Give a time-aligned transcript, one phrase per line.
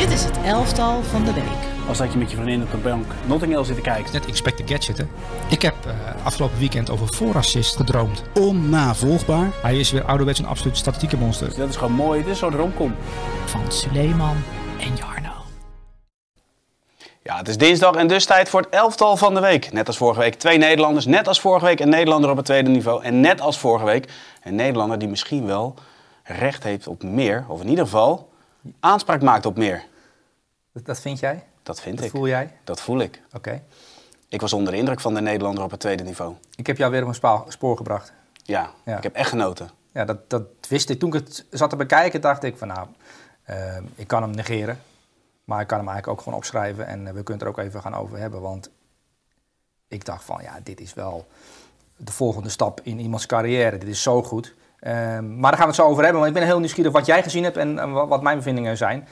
[0.00, 1.88] Dit is het elftal van de week.
[1.88, 4.12] Als dat je met je vriendin op de bank Notting Hill zit te kijken.
[4.12, 5.04] Net Expect the Gadget, hè?
[5.50, 5.92] Ik heb uh,
[6.24, 8.22] afgelopen weekend over voorassist gedroomd.
[8.34, 9.48] Onnavolgbaar.
[9.62, 11.46] Hij is weer ouderwets een absoluut statistieke monster.
[11.46, 12.22] Dus dat is gewoon mooi.
[12.22, 12.94] Dit is zo'n romcom.
[13.44, 14.36] Van Suleiman
[14.78, 15.32] en Jarno.
[17.22, 19.72] Ja, het is dinsdag en dus tijd voor het elftal van de week.
[19.72, 21.06] Net als vorige week twee Nederlanders.
[21.06, 23.04] Net als vorige week een Nederlander op het tweede niveau.
[23.04, 24.12] En net als vorige week
[24.42, 25.74] een Nederlander die misschien wel
[26.24, 27.44] recht heeft op meer.
[27.48, 28.28] Of in ieder geval
[28.80, 29.88] aanspraak maakt op meer.
[30.72, 31.44] Dat, dat vind jij?
[31.62, 32.10] Dat vind Dat ik.
[32.10, 32.52] voel jij?
[32.64, 33.22] Dat voel ik.
[33.32, 33.62] Oké.
[34.28, 36.34] Ik was onder de indruk van de Nederlander op het tweede niveau.
[36.54, 38.12] Ik heb jou weer op een spa- spoor gebracht.
[38.44, 38.96] Ja, Ja.
[38.96, 39.70] ik heb echt genoten.
[39.92, 40.98] Ja, dat, dat wist ik.
[40.98, 42.86] Toen ik het zat te bekijken, dacht ik van nou,
[43.42, 44.80] eh, ik kan hem negeren.
[45.44, 47.66] Maar ik kan hem eigenlijk ook gewoon opschrijven en eh, we kunnen het er ook
[47.68, 48.40] even gaan over hebben.
[48.40, 48.70] Want
[49.88, 51.26] ik dacht van ja, dit is wel
[51.96, 53.78] de volgende stap in iemands carrière.
[53.78, 54.54] Dit is zo goed.
[54.78, 56.20] Eh, maar daar gaan we het zo over hebben.
[56.22, 59.08] Want ik ben heel nieuwsgierig wat jij gezien hebt en, wat mijn bevindingen zijn.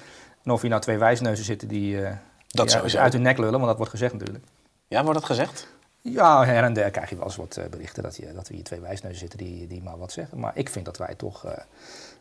[0.49, 2.13] En of hier nou twee wijsneuzen zitten die, eh,
[2.47, 2.99] die sowieso.
[2.99, 4.45] uit hun nek lullen, want dat wordt gezegd natuurlijk.
[4.87, 5.69] Ja, wordt dat gezegd?
[6.01, 8.55] Ja, her en der krijg je wel eens wat eh, berichten dat, je, dat we
[8.55, 10.41] hier twee wijsneuzen zitten die, die maar wat zeggen.
[10.41, 11.53] Maar ik vind dat wij toch eh,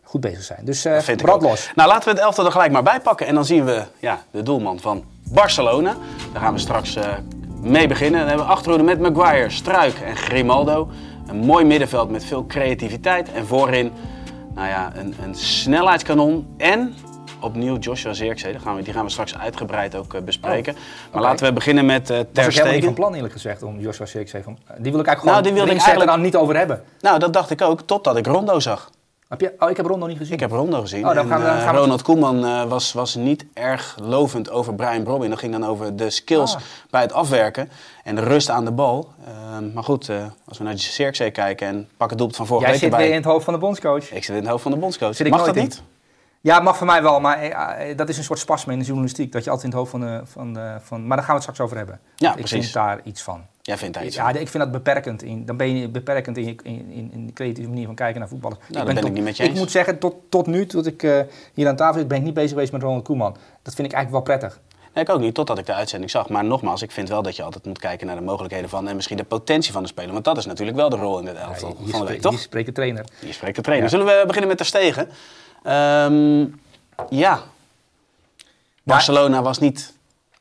[0.03, 0.65] goed bezig zijn.
[0.65, 1.71] Dus Dat ik brand los.
[1.75, 3.27] Nou, laten we het elftal er gelijk maar bij pakken.
[3.27, 5.95] En dan zien we ja, de doelman van Barcelona.
[6.33, 6.97] Daar gaan we straks
[7.61, 8.19] mee beginnen.
[8.19, 10.89] Dan hebben we achterhoede met Maguire, Struik en Grimaldo.
[11.27, 13.31] Een mooi middenveld met veel creativiteit.
[13.31, 13.91] En voorin
[14.53, 16.47] nou ja, een, een snelheidskanon.
[16.57, 16.95] En
[17.39, 18.51] opnieuw Joshua Zirkzee.
[18.51, 20.73] Die gaan we, die gaan we straks uitgebreid ook eh, bespreken.
[20.73, 21.29] maar oké.
[21.29, 22.93] laten we beginnen met eh Was Ter ik helemaal niet van Stegen.
[22.93, 24.57] plan eerlijk gezegd om Joshua Zirkzee van...
[24.77, 26.83] Die wil ik eigenlijk Nou, gewoon die ik eigenlijk- dan niet over hebben.
[27.01, 28.89] Nou, dat dacht ik ook, totdat ik Rondo zag.
[29.27, 30.33] Heb je, oh, ik heb Rondo niet gezien.
[30.33, 31.07] Ik heb Rondo gezien.
[31.07, 33.45] Oh, dan en, gaan we- dan eh, gaan we- Ronald Koeman eh, was, was niet
[33.53, 35.27] erg lovend over Brian Brobby.
[35.27, 36.61] Dat ging dan over de skills Ah.
[36.89, 37.69] bij het afwerken
[38.03, 39.09] en de rust aan de bal.
[39.27, 39.33] Eh,
[39.73, 40.15] maar goed, eh,
[40.47, 42.91] als we naar de Cirkzee kijken en pak het doelpunt van vorige Jij week zit
[42.91, 43.07] erbij.
[43.07, 44.11] weer in het hoofd van de bondscoach.
[44.11, 45.15] Ik zit in het hoofd van de bondscoach.
[45.15, 45.61] Zit ik Mag dat in.
[45.63, 45.81] niet?
[46.41, 48.85] Ja, mag voor mij wel, maar eh, eh, dat is een soort spasme in de
[48.85, 49.31] journalistiek.
[49.31, 50.21] Dat je altijd in het hoofd van de...
[50.25, 51.99] Van de van, maar daar gaan we het straks over hebben.
[52.15, 53.45] Ja, ik vind daar iets van.
[53.61, 54.41] Jij vindt daar iets Ja, van.
[54.41, 55.23] ik vind dat beperkend.
[55.23, 58.19] In, dan ben je beperkend in, je, in, in, in de creatieve manier van kijken
[58.19, 58.59] naar voetballers.
[58.61, 59.59] Nou, daar ben tot- ik niet met je Ik eens.
[59.59, 61.19] moet zeggen, tot, tot nu, tot ik eh,
[61.53, 63.37] hier aan tafel zit, ben ik niet bezig geweest met Ronald Koeman.
[63.61, 64.59] Dat vind ik eigenlijk wel prettig.
[64.93, 66.29] Nee, ik ook niet, totdat ik de uitzending zag.
[66.29, 68.87] Maar nogmaals, ik vind wel dat je altijd moet kijken naar de mogelijkheden van...
[68.87, 70.13] en misschien de potentie van de speler.
[70.13, 72.31] Want dat is natuurlijk wel de rol in dit elftal hier, van de week, toch?
[72.31, 73.05] hier spreekt de trainer.
[73.19, 73.89] Hier spreekt de trainer.
[73.89, 75.09] Zullen we beginnen met Ter Stegen?
[75.67, 76.45] Ehm,
[77.09, 77.41] ja,
[78.83, 79.93] Barcelona was niet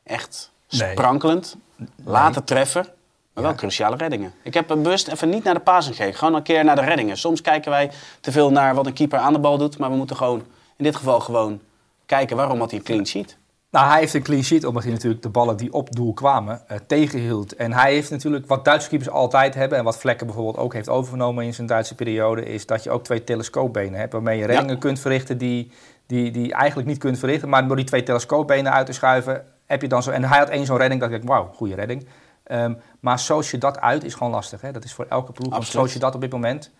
[0.03, 0.91] echt Nee.
[0.91, 1.55] sprankelend.
[2.03, 2.87] Later treffen,
[3.33, 4.33] maar wel cruciale reddingen.
[4.43, 6.17] Ik heb bewust even niet naar de passing gekeken.
[6.17, 7.17] Gewoon een keer naar de reddingen.
[7.17, 9.77] Soms kijken wij te veel naar wat een keeper aan de bal doet.
[9.77, 10.39] Maar we moeten gewoon,
[10.75, 11.59] in dit geval gewoon
[12.05, 13.37] kijken waarom had hij een clean sheet.
[13.69, 16.67] Nou, hij heeft een clean sheet omdat hij natuurlijk de ballen die op doel kwamen
[16.67, 17.55] eh, tegenhield.
[17.55, 20.89] En hij heeft natuurlijk wat Duitse keepers altijd hebben en wat Vlekken bijvoorbeeld ook heeft
[20.89, 24.79] overgenomen in zijn Duitse periode, is dat je ook twee telescoopbenen hebt waarmee je reddingen
[24.79, 25.71] kunt verrichten die,
[26.05, 27.49] die, die je eigenlijk niet kunt verrichten.
[27.49, 30.11] Maar door die twee telescoopbenen uit te schuiven heb je dan zo...
[30.11, 32.07] En hij had één zo'n redding dat ik dacht, wauw, goede redding.
[32.43, 34.61] Ehm, maar zoals je dat uit is gewoon lastig.
[34.61, 34.71] Hè?
[34.71, 35.49] Dat is voor elke ploeg.
[35.49, 36.71] Want zoals je dat op dit moment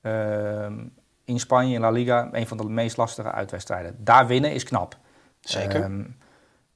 [0.00, 0.84] ehm,
[1.24, 3.96] in Spanje, in La Liga, een van de meest lastige uitwedstrijden.
[3.98, 4.96] Daar winnen is knap.
[5.40, 5.82] Zeker.
[5.82, 6.02] Ehm,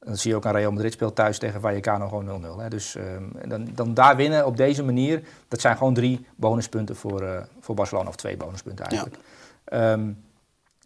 [0.06, 2.60] dan zie je ook aan Real Madrid speelt thuis tegen Vallecano gewoon 0-0.
[2.60, 2.68] Hè.
[2.68, 7.22] Dus ehm, dan, dan daar winnen op deze manier, dat zijn gewoon drie bonuspunten voor,
[7.22, 8.08] eh, voor Barcelona.
[8.08, 9.18] Of twee bonuspunten eigenlijk.
[9.64, 10.08] Ehm,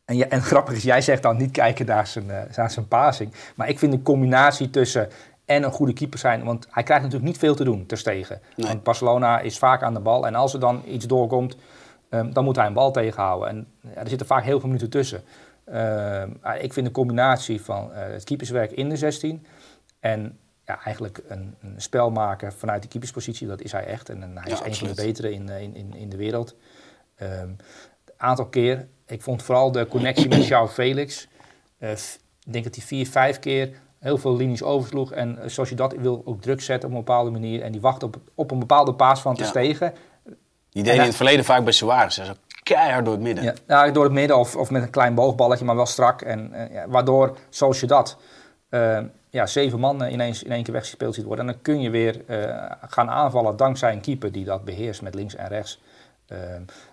[0.04, 2.88] en, ja, en grappig is, jij zegt dan niet kijken naar zijn, eh, naar zijn
[2.88, 3.32] passing.
[3.54, 5.08] Maar ik vind de combinatie tussen
[5.44, 6.44] en een goede keeper zijn...
[6.44, 8.40] Want hij krijgt natuurlijk niet veel te doen ter stegen.
[8.56, 8.66] Nee.
[8.66, 10.26] Want Barcelona is vaak aan de bal.
[10.26, 11.56] En als er dan iets doorkomt,
[12.08, 13.48] ehm, dan moet hij een bal tegenhouden.
[13.48, 15.22] En ja, er zitten vaak heel veel minuten tussen.
[15.70, 19.46] Ehm, ah, ik vind de combinatie van eh, het keeperswerk in de 16
[20.00, 24.08] en ja, eigenlijk een, een spel maken vanuit de keeperspositie, dat is hij echt.
[24.08, 26.16] En, en hij Ja, is een van de betere in, eh, in, in, in de
[26.16, 26.56] wereld.
[27.16, 27.58] Een
[28.16, 31.28] aantal keer, ik vond vooral de connectie met João Felix.
[31.78, 31.90] eh,
[32.44, 35.12] ik denk dat hij vier, vijf keer heel veel linies oversloeg.
[35.12, 37.62] En zoals je dat wil, ook druk zetten op een bepaalde manier.
[37.62, 39.48] En die wacht op, op een bepaalde paas van te Ja.
[39.48, 39.94] stegen.
[40.70, 42.20] Die deden in het verleden vaak bij Suarez.
[42.74, 43.54] Keihard door het midden.
[43.66, 46.22] Ja, door het midden of, of met een klein boogballetje, maar wel strak.
[46.22, 48.16] En, eh, ja, waardoor, zoals je dat,
[48.68, 48.98] eh,
[49.30, 51.46] ja, zeven man eh, ineens in één keer weggespeeld ziet worden.
[51.46, 52.20] En dan kun je weer
[52.88, 55.80] gaan aanvallen dankzij een keeper die dat beheerst met links en rechts.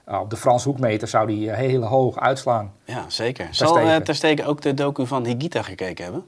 [0.05, 2.73] Nou, op de Frans hoekmeter zou die heel hoog uitslaan.
[2.85, 3.47] Ja, zeker.
[3.51, 6.25] Zal Ter Stegen ook de docu van Higita gekeken hebben?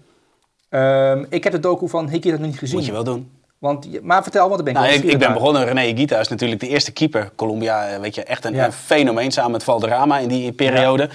[0.69, 2.77] Ehm, ik heb de docu van dat nog niet gezien.
[2.77, 3.38] Moet je wel doen.
[3.59, 5.65] Want, maar vertel, want dan ben ik Nou, ik, ik ben begonnen.
[5.65, 7.31] René Higuita is natuurlijk de eerste keeper.
[7.35, 8.65] Colombia, eh, weet je, echt een, Ja.
[8.65, 11.09] een fenomeen samen met Valderrama in die periode.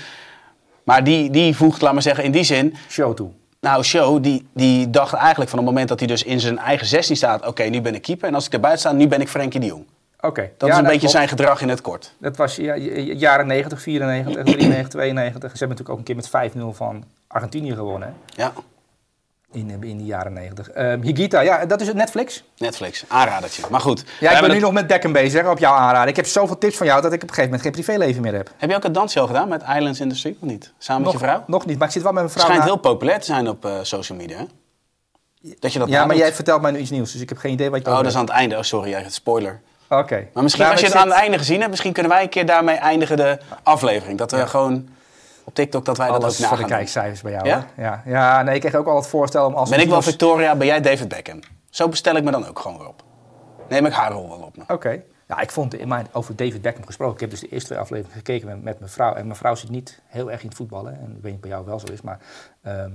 [0.85, 2.75] Maar die, die voegt, laat maar zeggen, in die zin...
[2.89, 3.31] Show toe.
[3.61, 6.87] Nou, Show, die, die dacht eigenlijk van het moment dat hij dus in zijn eigen
[6.87, 7.47] 16 staat...
[7.47, 8.29] Oké, nu ben ik keeper.
[8.29, 9.85] En als ik erbij sta, nu ben ik Frenkie de Jong.
[10.21, 10.51] Oké.
[10.59, 11.15] Dat Ja, is een beetje klopt.
[11.15, 12.15] zijn gedrag in het kort.
[12.19, 15.51] Dat was ja, jaren 90, 94, 93, 92.
[15.51, 18.09] Ze hebben natuurlijk ook een keer met 5-0 van Argentinië gewonnen.
[18.09, 18.43] hè.
[18.43, 18.53] Ja,
[19.55, 20.71] in, eh, in de jaren negentig.
[20.71, 22.45] Ehm, Higita, ja, dat is het Netflix.
[22.57, 23.63] Netflix, aanradertje.
[23.71, 24.05] Maar goed.
[24.21, 26.09] Ja, ik ben nu het- nog met Dekken bezig, op jouw aanraden.
[26.09, 28.35] Ik heb zoveel tips van jou dat ik op een gegeven moment geen privéleven meer
[28.35, 28.51] heb.
[28.57, 30.73] Heb je ook het dansje al gedaan met Islands in the Street of niet?
[30.79, 31.45] Samen met je vrouw?
[31.47, 32.55] Nog niet, maar ik zit wel met mijn Het vrouw.
[32.57, 34.45] schijnt na- heel populair te zijn op eh, social media, hè?
[35.59, 37.53] Dat je dat Ja, maar jij vertelt mij nu iets nieuws, dus ik heb geen
[37.53, 38.57] idee wat je Oh, dat is aan het einde.
[38.57, 39.61] Oh, sorry, ja, spoiler.
[39.89, 40.27] Oké.
[40.33, 42.29] Maar misschien Nou, als je het aan het einde gezien hebt, misschien kunnen wij een
[42.29, 44.19] keer daarmee eindigen de aflevering.
[44.19, 44.89] Dat we gewoon
[45.45, 47.67] op TikTok dat wij dat ook na voor de kijkcijfers bij jou, Ja?
[47.75, 47.83] hè?
[47.83, 49.71] Ja, ja nee, ik kreeg ook al het voorstel om als...
[49.71, 51.41] Ben ik wel Victoria, ben jij David Beckham?
[51.71, 53.03] Zo bestel ik me dan ook gewoon weer op.
[53.69, 54.65] Neem ik haar rol wel op me.
[54.69, 55.03] Oké.
[55.29, 57.15] Ja, ik vond in mijn, over David Beckham gesproken.
[57.15, 59.15] Ik heb dus de eerste twee afleveringen gekeken met, met mijn vrouw.
[59.15, 61.01] En mijn vrouw zit niet heel erg in het voetballen.
[61.01, 62.01] En ik weet niet bij jou wel zo is.
[62.01, 62.19] Maar
[62.63, 62.91] ehm,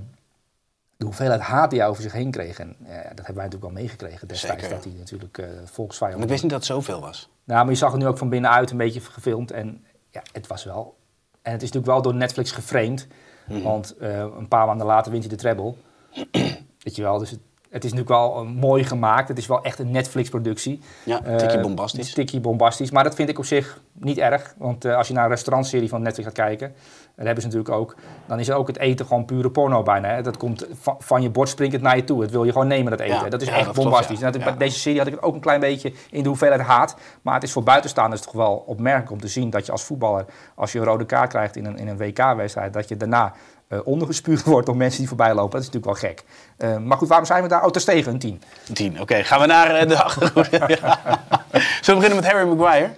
[0.96, 2.58] de hoeveelheid haat die hij over zich heen kreeg.
[2.58, 4.62] En dat hebben wij natuurlijk wel meegekregen destijds.
[4.62, 4.76] Zeker.
[4.76, 7.30] Dat hij natuurlijk eh volksvijand Want ik wist niet dat het zoveel was.
[7.44, 9.50] Nou, maar je zag het nu ook van binnenuit een beetje gefilmd.
[9.50, 10.98] En ja, het was wel...
[11.42, 13.06] En het is natuurlijk wel door Netflix geframed.
[13.48, 13.62] Mhm.
[13.62, 15.74] Want eh, een paar maanden later wint hij de treble.
[16.84, 17.40] Weet je wel, dus het,
[17.70, 19.28] het is natuurlijk wel eh, mooi gemaakt.
[19.28, 20.80] Het is wel echt een Netflix-productie.
[21.04, 22.12] Ja, Eh, tikkie bombastisch.
[22.12, 22.90] tikkie bombastisch.
[22.90, 24.54] Maar dat vind ik op zich niet erg.
[24.58, 26.72] Want eh, als je naar een restaurantserie van Netflix gaat kijken...
[27.16, 27.96] dat hebben ze natuurlijk ook...
[28.26, 30.08] dan is er ook het eten gewoon pure porno bijna.
[30.08, 30.22] Hè.
[30.22, 32.22] Dat komt van, van je bord springt het naar je toe.
[32.22, 33.14] Het wil je gewoon nemen, dat eten.
[33.24, 34.18] Ja, dat is ja, echt dat klopt, bombastisch.
[34.20, 34.26] ja.
[34.26, 34.48] En dat- Ja.
[34.48, 36.96] Bij deze serie had ik het ook een klein beetje in de hoeveelheid haat.
[37.22, 39.50] Maar het is voor buitenstaanders toch wel opmerkelijk om te zien...
[39.50, 40.24] dat je als voetballer,
[40.54, 42.72] als je een rode kaart krijgt in een, in een WK-wedstrijd...
[42.72, 43.32] dat je daarna
[43.70, 45.50] eh, ondergespuugd wordt door mensen die voorbij lopen.
[45.50, 46.24] Dat is natuurlijk wel gek.
[46.56, 47.64] Eh, maar goed, waarom zijn we daar?
[47.64, 48.42] Oh, ter stegen, een 10.
[48.72, 49.00] Tien.
[49.00, 50.48] Oké, gaan we naar eh, de achtergrond.
[50.68, 50.98] Ja.
[51.80, 52.90] Zullen we beginnen met Harry Maguire?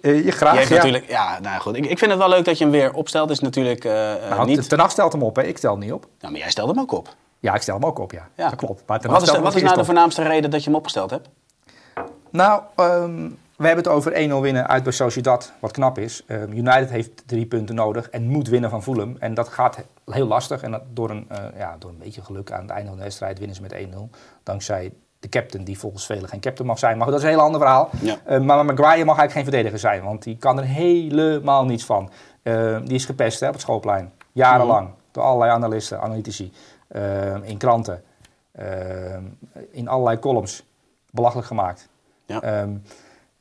[0.00, 0.74] Je graag, ja.
[0.74, 1.76] natuurlijk, ja, nou goed.
[1.76, 3.30] Ik, ik vind het wel leuk dat je hem weer opstelt.
[3.30, 4.68] Is natuurlijk Nou, niet...
[4.68, 5.42] Ten Hag stelt hem op, hè?
[5.42, 6.06] ik stel hem niet op.
[6.20, 7.14] Nou, maar jij stelde hem ook op.
[7.38, 8.28] Ja, ik stel hem ook op, ja.
[8.36, 8.48] Ja.
[8.48, 8.82] Dat klopt.
[8.86, 11.28] Maar Wat is, stelt wat is nou de voornaamste reden dat je hem opgesteld hebt?
[12.30, 13.28] Nou, ehm,
[13.60, 16.24] we hebben het over 1-0 winnen uit bij Sociedad, wat knap is.
[16.26, 19.16] Ehm, United heeft drie punten nodig en moet winnen van Fulham.
[19.18, 20.62] En dat gaat heel lastig.
[20.62, 23.02] En dat door, een, eh, ja, door een beetje geluk aan het einde van de
[23.02, 24.10] wedstrijd winnen ze met 1-0.
[24.42, 26.98] Dankzij de captain, die volgens velen geen captain mag zijn.
[26.98, 27.90] Maar dat is een heel ander verhaal.
[28.00, 28.16] Ja.
[28.24, 32.10] Eh, maar Maguire mag eigenlijk geen verdediger zijn, want die kan er helemaal niets van.
[32.42, 34.90] Ehm, die is gepest hè, op het schoolplein, jarenlang.
[35.10, 36.52] Door allerlei analisten, analytici,
[36.88, 38.02] ehm, in kranten,
[38.52, 39.24] ehm,
[39.70, 40.64] in allerlei columns.
[41.10, 41.88] Belachelijk gemaakt.
[42.26, 42.40] Ja.
[42.42, 42.76] Ehm,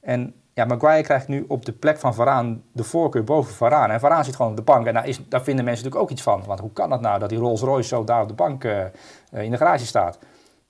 [0.09, 3.89] en ja, Maguire krijgt nu op de plek van Varaan de voorkeur boven Varaan.
[3.91, 4.87] En Varaan zit gewoon op de bank.
[4.87, 6.43] En daar, is, daar vinden mensen natuurlijk ook iets van.
[6.45, 8.81] Want hoe kan dat nou dat die Rolls Royce zo daar op de bank eh,
[8.81, 8.91] eh,
[9.31, 10.19] in de garage staat?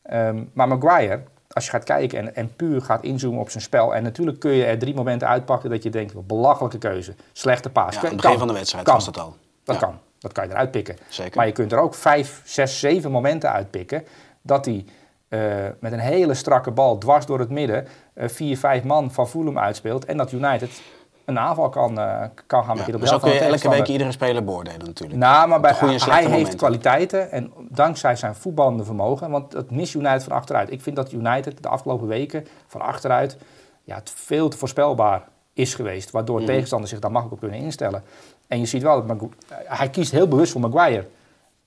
[0.01, 3.95] Ehm, maar Maguire, als je gaat kijken en, en puur gaat inzoomen op zijn spel.
[3.95, 7.15] En natuurlijk kun je er drie momenten uitpakken dat je denkt, belachelijke keuze.
[7.33, 7.93] Slechte paas.
[7.93, 8.39] Ja, aan het begin kan.
[8.39, 8.93] van de wedstrijd Kan.
[8.93, 9.35] was dat al.
[9.63, 9.81] Dat Ja.
[9.81, 9.97] kan.
[10.19, 10.97] Dat kan je eruit pikken.
[11.09, 11.37] Zeker.
[11.37, 14.03] Maar je kunt er ook vijf, zes, zeven momenten uitpikken
[14.41, 14.85] dat hij
[15.29, 15.39] eh,
[15.79, 19.59] met een hele strakke bal dwars door het midden eh, vier, vijf man van Fulham
[19.59, 20.05] uitspeelt.
[20.05, 20.81] En dat United
[21.25, 23.01] een aanval kan, eh, kan gaan Ja, beginnen.
[23.07, 25.19] zo helft kun je elke week iedere speler beoordelen natuurlijk.
[25.19, 30.23] Nou, maar bij, hij heeft kwaliteiten en dankzij zijn voetballende vermogen, want het mist United
[30.23, 30.71] van achteruit.
[30.71, 33.37] Ik vind dat United de afgelopen weken van achteruit
[33.83, 36.45] ja, het veel te voorspelbaar is geweest, waardoor Mhm.
[36.47, 38.03] tegenstanders zich daar makkelijk op kunnen instellen.
[38.47, 39.29] En je ziet wel dat Magu-
[39.65, 41.05] hij kiest heel bewust voor Maguire.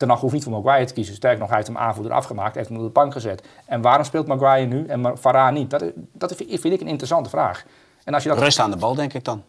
[0.02, 1.14] Ten Hag hoeft niet voor Maguire te kiezen.
[1.14, 3.42] Sterker nog, hij heeft hem aanvoerder afgemaakt, heeft hem op de bank gezet.
[3.66, 5.70] En waarom speelt Maguire nu en Varane niet?
[5.70, 7.64] Dat, dat vind ik een interessante vraag.
[8.04, 9.44] En als je dat Rust aan de bal, denk ik dan.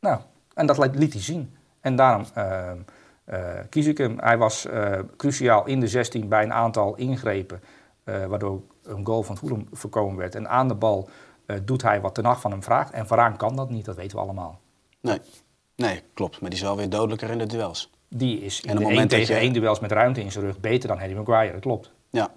[0.00, 0.20] nou,
[0.54, 1.54] en dat liet, hij zien.
[1.80, 2.78] En daarom ehm,
[3.24, 4.18] eh, kies ik hem.
[4.18, 7.62] Hij was eh, cruciaal in de 16 bij een aantal ingrepen,
[8.04, 10.34] eh, waardoor een goal van Fulham voorkomen werd.
[10.34, 11.08] En aan de bal
[11.64, 12.92] doet hij wat Ten Hag van hem vraagt.
[12.92, 14.60] En Varaan kan dat niet, dat weten we allemaal.
[15.00, 15.20] Nee.
[15.76, 16.40] Nee, klopt.
[16.40, 17.90] Maar die is wel weer dodelijker in de duels.
[18.14, 20.20] Die is in En de het 1 moment dat tegen je- 1 duels met ruimte
[20.20, 21.90] in zijn rug beter dan Harry Maguire, dat klopt.
[22.10, 22.30] Ja.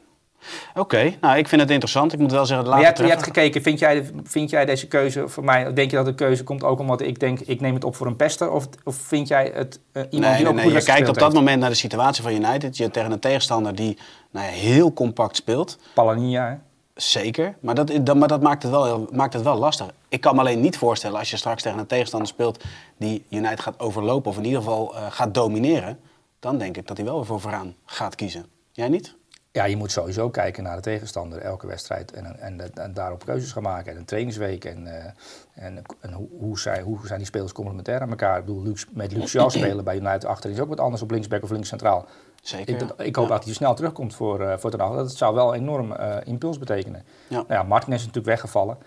[0.76, 2.14] Oké, nou ik vind het interessant.
[2.14, 4.88] Ik moet wel zeggen, later je hebt, je hebt gekeken, vind jij, vind jij deze
[4.88, 7.74] keuze voor mij, denk je dat de keuze komt ook omdat ik denk, ik neem
[7.74, 8.52] het op voor een pester?
[8.52, 10.64] Of, of vind jij het eh, iemand Nee, die nee, ook nee.
[10.64, 11.36] goed Je kijkt op dat heeft?
[11.36, 12.78] moment naar de situatie van United.
[12.78, 13.98] Je tegen een tegenstander die
[14.32, 15.78] nou ja, heel compact speelt.
[15.94, 16.56] Palania, hè?
[16.96, 19.88] Zeker, maar dat, dat, maar dat maakt, het wel, maakt het wel lastig.
[20.08, 22.64] Ik kan me alleen niet voorstellen als je straks tegen een tegenstander speelt
[22.98, 26.00] die United gaat overlopen of in ieder geval eh, gaat domineren.
[26.40, 28.46] Dan denk ik dat hij wel weer voor vooraan gaat kiezen.
[28.72, 29.16] Jij niet?
[29.52, 32.12] Ja, je moet sowieso kijken naar de tegenstander, elke wedstrijd.
[32.12, 32.40] En,
[32.76, 33.92] en, daarop keuzes gaan maken.
[33.92, 34.66] En een trainingsweek.
[34.66, 35.12] En, eh,
[35.54, 35.84] en,
[36.14, 38.40] hoe, hoe, zijn, hoe zijn die spelers complementair aan elkaar?
[38.40, 41.50] Ik bedoel, Luc, met spelen bij United achter is ook wat anders op linksback of
[41.50, 42.08] links centraal.
[42.48, 42.94] Zeker.
[42.98, 43.34] Ik, hoop Ja.
[43.34, 44.80] dat hij snel terugkomt voor, eh voor Ten.
[44.80, 47.06] Dat zou wel enorm eh, impuls betekenen.
[47.28, 47.36] Ja.
[47.36, 48.78] Nou ja, Martinez is natuurlijk weggevallen.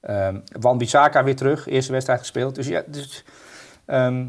[0.00, 2.54] Ehm Wan Bissaka weer terug, eerste wedstrijd gespeeld.
[2.54, 3.24] Dus ja, dus,
[3.84, 4.26] ehm,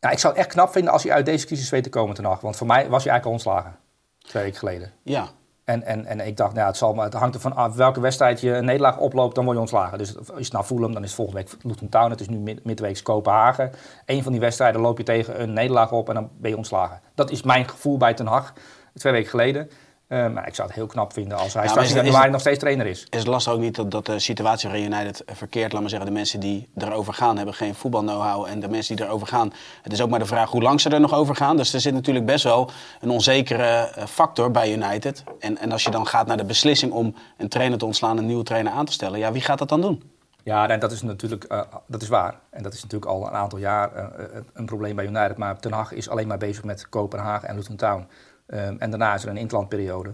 [0.00, 2.14] ja, ik zou het echt knap vinden als hij uit deze crisis weet te komen
[2.14, 2.38] Ten.
[2.40, 3.76] Want voor mij was hij eigenlijk al ontslagen,
[4.18, 4.92] twee weken geleden.
[5.02, 5.28] Ja,
[5.66, 8.00] En, en, en ik dacht, nou, ja, het, zal, maar het hangt ervan af welke
[8.00, 9.98] wedstrijd je een nederlaag oploopt, dan word je ontslagen.
[9.98, 12.64] Dus is het nou Fulham, dan is volgende week Luton Town, het is nu mid,
[12.64, 13.72] midweeks Kopenhagen.
[14.04, 17.00] Eén van die wedstrijden loop je tegen een nederlaag op en dan ben je ontslagen.
[17.14, 18.52] Dat is mijn gevoel bij Ten Hag,
[18.94, 19.70] twee weken geleden.
[20.06, 22.06] Eh, maar ik zou het heel knap vinden als hij maar straks is- in is-
[22.06, 23.06] januari nog steeds trainer is.
[23.10, 26.08] Is het lastig ook niet dat, dat de situatie waarin United verkeert, laat maar zeggen,
[26.08, 29.92] de mensen die erover gaan hebben geen voetbal-know-how en de mensen die erover gaan, het
[29.92, 31.56] is ook maar de vraag hoe lang ze er nog over gaan.
[31.56, 32.70] Dus er zit natuurlijk best wel
[33.00, 35.24] een onzekere eh, factor bij United.
[35.38, 38.26] En, en als je dan gaat naar de beslissing om een trainer te ontslaan, een
[38.26, 40.10] nieuwe trainer aan te stellen, ja, wie gaat dat dan doen?
[40.42, 42.34] Ja, en dat is natuurlijk eh, dat is waar.
[42.50, 44.10] En dat is natuurlijk al een aantal jaar
[44.52, 45.36] een probleem bij United.
[45.36, 48.06] Maar Ten Hag is alleen maar bezig met Kopenhagen en Luton Town.
[48.46, 50.12] Ehm, en daarna is er een interlandperiode.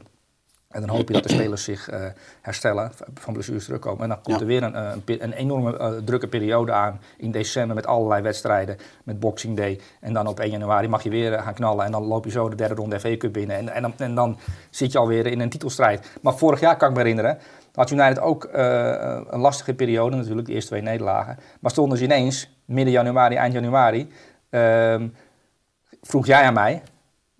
[0.72, 2.04] En dan hoop je dat de spelers zich eh,
[2.40, 4.02] herstellen, van blessures terugkomen.
[4.02, 4.40] En dan komt Ja.
[4.42, 8.76] er weer een, eh, een, enorme eh, drukke periode aan in december met allerlei wedstrijden,
[9.04, 9.80] met Boxing Day.
[10.00, 12.48] En dan op 1 januari mag je weer gaan knallen en dan loop je zo
[12.48, 13.56] de derde ronde FA Cup binnen.
[13.56, 14.38] En, en, dan, en dan
[14.70, 16.18] zit je alweer in een titelstrijd.
[16.22, 17.38] Maar vorig jaar kan ik me herinneren,
[17.74, 21.38] had United ook een lastige periode natuurlijk, de eerste twee nederlagen.
[21.60, 24.08] Maar stonden ze ineens, midden januari, eind januari,
[24.50, 25.08] ehm,
[26.02, 26.82] vroeg jij aan mij,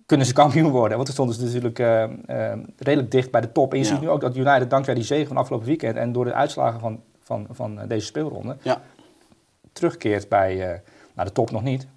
[0.05, 0.91] kunnen ze kampioen worden?
[0.97, 2.03] Want toen stonden ze natuurlijk eh,
[2.51, 3.71] eh, redelijk dicht bij de top.
[3.71, 3.89] En je Ja.
[3.91, 6.79] ziet nu ook dat United dankzij die zege van afgelopen weekend en door de uitslagen
[6.79, 8.81] van, van, van deze speelronde Ja,
[9.73, 10.81] terugkeert bij
[11.13, 11.87] nou, de top nog niet.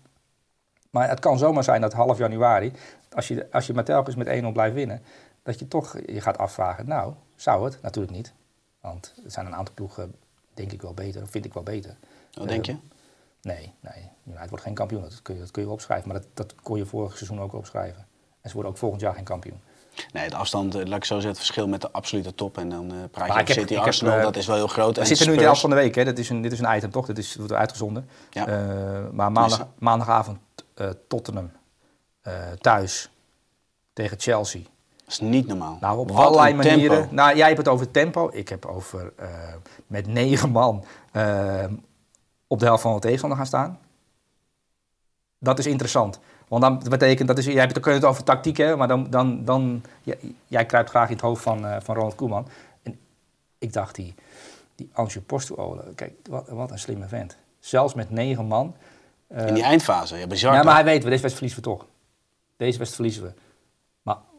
[0.90, 2.72] Maar het kan zomaar zijn dat half januari,
[3.12, 5.02] als je, als je maar telkens met 1-0 blijft winnen,
[5.42, 7.78] dat je toch je gaat afvragen, nou, zou het?
[7.82, 8.32] Natuurlijk niet.
[8.80, 10.14] Want er zijn een aantal ploegen,
[10.54, 11.96] denk ik wel beter, of vind ik wel beter.
[12.32, 12.76] wat denk je?
[13.46, 15.02] Nee, nee, United wordt geen kampioen.
[15.02, 16.08] Dat kun je, dat kun je opschrijven.
[16.08, 18.06] Maar dat, dat kon je vorig seizoen ook opschrijven.
[18.40, 19.60] En ze worden ook volgend jaar geen kampioen.
[20.12, 22.58] Nee, de afstand, eh, laat ik zo zeggen, het verschil met de absolute top.
[22.58, 24.94] En dan eh praat je over City, heb, Arsenal, eh, dat is wel heel groot.
[24.94, 25.94] We En zitten nu in de helft van de week.
[25.94, 26.04] Hè.
[26.04, 27.06] Dit, is een, dit is een item toch?
[27.06, 28.08] Dit is, wordt uitgezonden.
[28.30, 28.46] Ja.
[29.12, 30.38] Maar maandag, Dus- maandagavond
[31.08, 31.50] Tottenham
[32.60, 33.10] thuis
[33.92, 34.60] tegen Chelsea.
[34.60, 35.78] Dat is niet normaal.
[35.80, 36.96] Nou, op Wat allerlei manieren.
[36.98, 37.14] tempo.
[37.14, 38.30] Nou, jij hebt het over tempo.
[38.32, 39.12] Ik heb over
[39.86, 40.84] met negen man
[42.46, 43.78] op de helft van de tegenstander gaan staan.
[45.38, 46.18] Dat is interessant.
[46.48, 49.44] Want dan betekent, dat is, jij hebt, je het over tactiek hebben, maar dan, dan,
[49.44, 52.48] dan jij, jij kruipt graag in het hoofd van, eh, van Ronald Koeman.
[52.82, 52.98] En
[53.58, 54.14] ik dacht, die,
[54.74, 55.20] die Ange
[55.94, 57.36] kijk, wat, wat een slimme vent.
[57.60, 58.74] Zelfs met negen man.
[59.26, 60.66] eh, In die eindfase, ja, bizar ja, toch?
[60.66, 61.86] maar hij weet, deze wedstrijd verliezen we toch.
[62.56, 63.45] Deze wedstrijd verliezen we.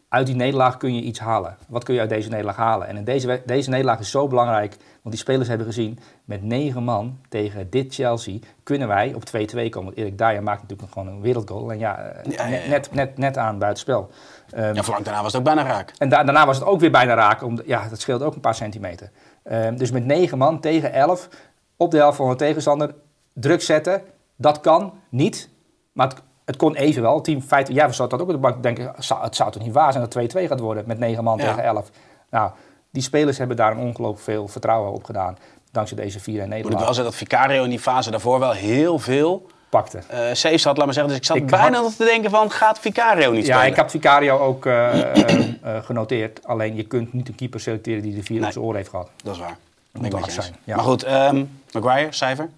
[0.10, 1.58] Uit die nederlaag kun je iets halen.
[1.68, 2.88] Wat kun je uit deze nederlaag halen?
[2.88, 6.84] En in deze, deze nederlaag is zo belangrijk, want die spelers hebben gezien, met negen
[6.84, 9.84] man tegen dit Chelsea kunnen wij op 2-2 komen.
[9.84, 11.72] Want Erik Dyer maakt natuurlijk gewoon een wereldgoal.
[11.72, 12.70] En ja, eh, Ja, ja, ja.
[12.70, 14.10] Net, net, net aan buitenspel.
[14.52, 15.94] Ehm, Ja, vlak daarna was het ook bijna raak.
[15.98, 17.44] en da- daarna was het ook weer bijna raak.
[17.44, 19.12] Om, ja, dat scheelt ook een paar centimeter.
[19.44, 21.30] Ehm, dus met negen man tegen elf
[21.78, 22.96] op de helft van de tegenstander
[23.34, 24.02] druk zetten.
[24.36, 25.50] Dat kan niet.
[25.92, 27.16] Maar het, het kon evenwel.
[27.16, 28.92] Het Team feit, jij zat dat ook op de bank denken.
[28.96, 31.44] Het zou toch niet waar zijn dat 2-2 gaat worden met negen man Ja.
[31.48, 31.90] tegen elf.
[32.30, 32.52] Nou,
[32.92, 35.38] die spelers hebben daar een ongelooflijk veel vertrouwen op gedaan.
[35.72, 38.40] Dankzij deze vier en Moet ik nederlaag wel zeggen dat Vicario in die fase daarvoor
[38.40, 39.98] wel heel veel pakte.
[40.08, 41.12] eh saves had, laat maar zeggen.
[41.14, 43.72] Dus ik zat Ik bijna had- nog te denken van, gaat Vicario niet Ja, spelen?
[43.72, 46.48] ik heb Vicario ook eh, eh, genoteerd.
[46.48, 48.46] Alleen je kunt niet een keeper selecteren die de vier Nee.
[48.48, 49.10] op zijn oor heeft gehad.
[49.24, 49.58] Dat is waar.
[49.92, 50.76] Dat moet zijn, ja.
[50.76, 52.50] Maar goed, ehm Maguire, cijfer?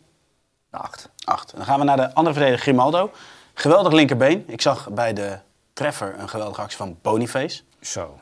[0.72, 1.10] Acht.
[1.26, 1.54] 8.
[1.56, 3.12] Dan gaan we naar de andere verdediger, Grimaldo.
[3.60, 4.44] Geweldig linkerbeen.
[4.48, 5.38] Ik zag bij de
[5.74, 7.62] treffer een geweldige actie van Boniface.
[7.82, 8.20] Zo.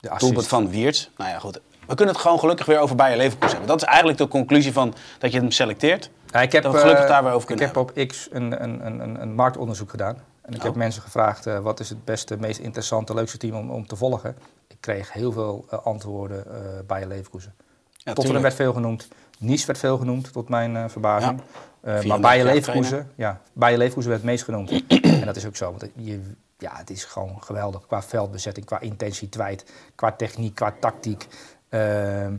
[0.00, 0.10] De.
[0.18, 1.08] Doelpunt van Wiertz.
[1.16, 1.60] Nou ja, goed.
[1.86, 3.68] We kunnen het gewoon gelukkig weer over Bayer Leverkusen hebben.
[3.68, 6.10] Dat is eigenlijk de conclusie van dat je hem selecteert.
[6.30, 8.28] Ja, ik heb, dat we gelukkig eh, daar weer over ik kunnen heb op X
[8.30, 10.16] een, een, een, een, een marktonderzoek gedaan.
[10.42, 10.64] En ik Oh.
[10.64, 13.96] heb mensen gevraagd eh, wat is het beste, meest interessante, leukste team om, om te
[13.96, 14.36] volgen.
[14.68, 17.54] Ik kreeg heel veel eh, antwoorden eh bij Leverkusen.
[17.92, 19.08] Ja, Tottenham werd veel genoemd.
[19.38, 21.40] Nice werd veel genoemd, tot mijn verbazing.
[21.86, 24.70] Eh, maar 34 Bayer jaar Leverkusen, ja, Bayer Leverkusen werd het meest genoemd.
[25.20, 26.20] en dat is ook zo, want je,
[26.58, 29.64] ja, het is gewoon geweldig qua veldbezetting, qua intensiteit,
[29.94, 31.26] qua techniek, qua tactiek.
[31.68, 32.36] Ehm,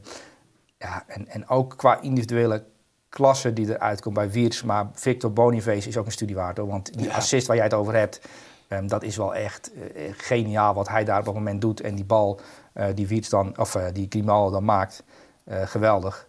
[0.77, 2.63] ja, en, en ook qua individuele
[3.09, 4.61] klasse die eruit komt bij Wiertz.
[4.63, 6.57] Maar Victor Boniface is ook een studie waard.
[6.57, 7.13] Hoor, want die Ja.
[7.13, 8.21] assist waar jij het over hebt,
[8.67, 11.81] ehm, dat is wel echt eh, geniaal wat hij daar op dat moment doet.
[11.81, 12.39] En die bal
[12.73, 15.03] eh, die Wiertz dan, of die Grimaldo dan maakt,
[15.49, 16.27] geweldig.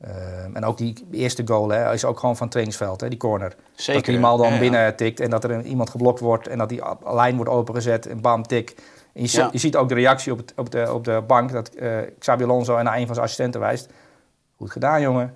[0.00, 3.54] Ehm, en ook die eerste goal hè, is ook gewoon van trainingsveld, hè, die corner.
[3.74, 3.94] Zeker.
[4.02, 4.60] Dat Grimaldo dan Ja, ja.
[4.60, 8.20] binnen tikt en dat er iemand geblokt wordt en dat die lijn wordt opengezet en
[8.20, 8.74] bam, tik.
[9.12, 9.48] En je, zi- Ja.
[9.52, 12.44] je ziet ook de reactie op, het, op, de, op de bank dat eh Xabi
[12.44, 13.88] Alonso naar een van zijn assistenten wijst.
[14.56, 15.34] Goed gedaan, jongen.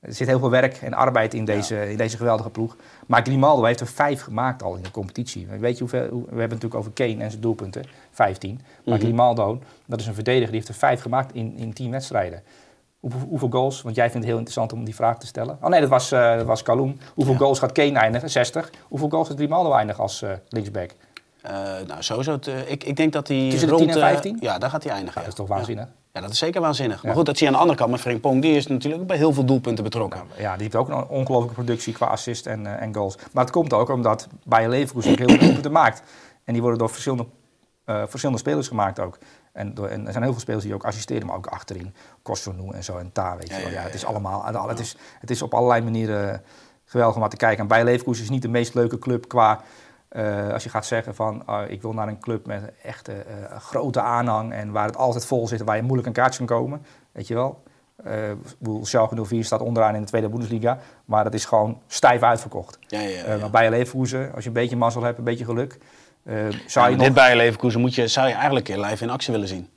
[0.00, 2.76] Er zit heel veel werk en arbeid in deze, in deze geweldige ploeg.
[3.06, 5.46] Maar Grimaldo heeft er vijf gemaakt al in de competitie.
[5.58, 8.60] Weet je hoeveel, hoe- we hebben het natuurlijk over Kane en zijn doelpunten, 15.
[8.84, 9.04] Maar Mhm.
[9.04, 12.42] Grimaldo, dat is een verdediger, die heeft er vijf gemaakt in, in tien wedstrijden.
[13.00, 13.82] Hoeveel, hoeveel goals?
[13.82, 15.58] Want jij vindt het heel interessant om die vraag te stellen.
[15.60, 16.98] Oh nee, dat was, dat was Kalum.
[17.14, 17.38] Hoeveel Ja.
[17.40, 18.30] goals gaat Kane eindigen?
[18.30, 18.70] 60.
[18.88, 20.90] Hoeveel goals gaat Grimaldo eindigen als eh, linksback?
[21.42, 21.52] Eh,
[21.86, 22.38] nou, sowieso.
[22.38, 23.84] te- ik, ik denk dat hij Tussen de rond...
[23.86, 24.36] 10 en eh, 15?
[24.40, 25.20] ja, daar gaat hij eindigen.
[25.20, 25.88] Ja, dat is toch waanzinnig?
[26.12, 27.02] Ja, dat is zeker waanzinnig.
[27.04, 28.42] Maar goed, dat zie je aan de andere kant met Frimpong.
[28.42, 30.20] Die is natuurlijk bij heel veel doelpunten betrokken.
[30.38, 33.16] Ja, die heeft ook een ongelooflijke productie qua assist en, en goals.
[33.32, 36.02] Maar het komt ook omdat Bayer Leverkusen heel veel doelpunten maakt.
[36.44, 37.26] En die worden door verschillende
[37.84, 39.18] verschillende spelers gemaakt ook.
[39.52, 41.94] En, door, en er zijn heel veel spelers die ook assisteren, maar ook achterin.
[42.22, 43.70] Kosunu en zo en Ta, weet je Ja, wel.
[43.70, 46.42] ja, het is allemaal, het is, het is op allerlei manieren
[46.84, 47.60] geweldig om naar te kijken.
[47.60, 49.60] En bij Leverkusen is niet de meest leuke club qua...
[50.08, 53.12] eh, als je gaat zeggen van, ah, ik wil naar een club met een echte
[53.12, 54.52] eh, grote aanhang...
[54.52, 56.82] en waar het altijd vol zit en waar je moeilijk een kaartje kan komen.
[57.12, 57.62] Weet je wel?
[58.04, 58.14] Eh,
[58.58, 60.78] bedoel, Schalke 04 staat onderaan in de tweede Bundesliga.
[61.04, 62.78] Maar dat is gewoon stijf uitverkocht.
[62.86, 63.24] Ja, ja, ja.
[63.24, 65.78] Eh, maar bij Leverkusen, als je een beetje mazzel hebt, een beetje geluk...
[66.22, 66.34] eh,
[66.66, 67.06] zou je Ja, nog...
[67.06, 69.68] Dit bij Leverkusen moet je, zou je eigenlijk een keer live in actie willen zien.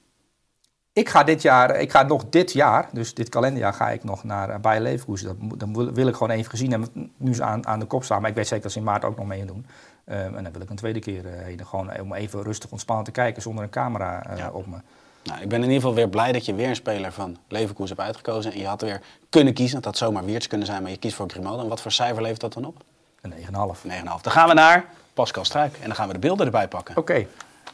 [0.94, 4.24] Ik ga dit jaar, ik ga nog dit jaar, dus dit kalenderjaar, ga ik nog
[4.24, 5.38] naar uh, Bayer Leverkusen.
[5.58, 7.12] Dat, wil, wil ik gewoon even gezien hebben.
[7.18, 9.04] Nu ze aan, aan de kop staan, maar ik weet zeker dat ze in maart
[9.06, 9.66] ook nog mee doen.
[10.06, 11.66] Ehm, en dan wil ik een tweede keer eh, heen.
[11.66, 14.50] Gewoon om even rustig ontspannen te kijken zonder een camera eh, Ja.
[14.52, 14.78] op me.
[15.24, 17.96] Nou, ik ben in ieder geval weer blij dat je weer een speler van Leverkusen
[17.96, 18.52] hebt uitgekozen.
[18.52, 19.76] En je had weer kunnen kiezen.
[19.76, 21.64] Het had zomaar Wiertz kunnen zijn, maar je kiest voor Grimaldo.
[21.64, 22.84] En wat voor cijfer levert dat dan op?
[23.22, 23.84] Een 9,5.
[23.84, 24.22] 9,5.
[24.22, 25.74] Dan gaan we naar Pascal Struik.
[25.74, 26.98] En dan gaan we de beelden erbij pakken.
[26.98, 27.28] Oké,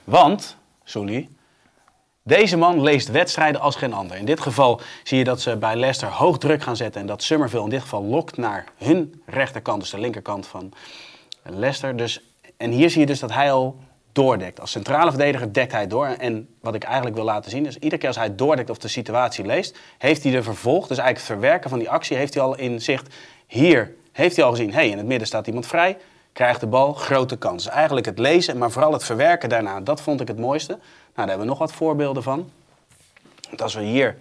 [0.04, 1.30] Want, Soelie,
[2.24, 4.18] deze man leest wedstrijden als geen ander.
[4.18, 7.02] In dit geval zie je dat ze bij Leicester hoog druk gaan zetten.
[7.02, 10.74] En dat Summerville in dit geval lokt naar hun rechterkant, dus de linkerkant van
[11.44, 11.96] Leicester.
[11.96, 12.22] Dus,
[12.58, 13.80] en hier zie je dus dat hij al
[14.12, 14.60] doordekt.
[14.60, 16.06] Als centrale verdediger dekt hij door.
[16.06, 18.88] En wat ik eigenlijk wil laten zien is, iedere keer als hij doordekt of de
[18.88, 22.44] situatie leest, heeft hij de vervolg, dus eigenlijk het verwerken van die actie, heeft hij
[22.44, 23.16] al in zicht.
[23.48, 25.98] Hier heeft hij al gezien, hey, in het midden staat iemand vrij,
[26.40, 27.64] krijgt de bal, grote kans.
[27.64, 30.72] Dus eigenlijk het lezen, maar vooral het verwerken daarna, dat vond ik het mooiste.
[30.72, 30.82] Nou,
[31.16, 32.50] daar hebben we nog wat voorbeelden van.
[33.48, 34.18] Want als we hier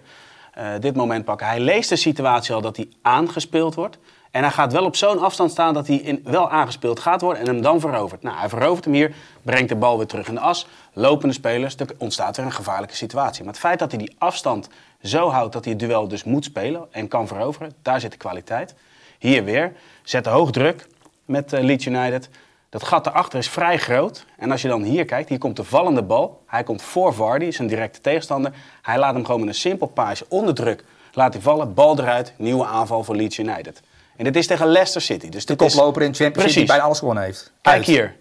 [0.53, 3.97] eh, dit moment pakken, hij leest de situatie al dat hij aangespeeld wordt.
[4.31, 7.41] En hij gaat wel op zo'n afstand staan dat hij in, wel aangespeeld gaat worden
[7.41, 8.21] en hem dan verovert.
[8.21, 10.67] Nou, hij verovert hem hier, brengt de bal weer terug in de as.
[10.93, 13.43] Lopende spelers, er ontstaat weer een gevaarlijke situatie.
[13.43, 14.69] Maar het feit dat hij die afstand
[15.03, 18.17] zo houdt dat hij het duel dus moet spelen en kan veroveren, daar zit de
[18.17, 18.75] kwaliteit.
[19.19, 19.73] Hier weer,
[20.03, 20.87] zet de hoog druk
[21.29, 22.29] met eh, Leeds United.
[22.69, 24.25] Dat gat daarachter is vrij groot.
[24.37, 26.43] En als je dan hier kijkt, hier komt de vallende bal.
[26.45, 28.53] Hij komt voor Vardy, zijn directe tegenstander.
[28.81, 30.83] Hij laat hem gewoon met een simpel paasje onder druk.
[31.13, 33.81] Laat hij vallen, bal eruit, nieuwe aanval voor Leeds United.
[34.15, 35.29] En dit is tegen Leicester City.
[35.29, 37.51] Dus de koploper in de Champions League die bijna alles gewonnen heeft.
[37.61, 38.15] Kijk hier.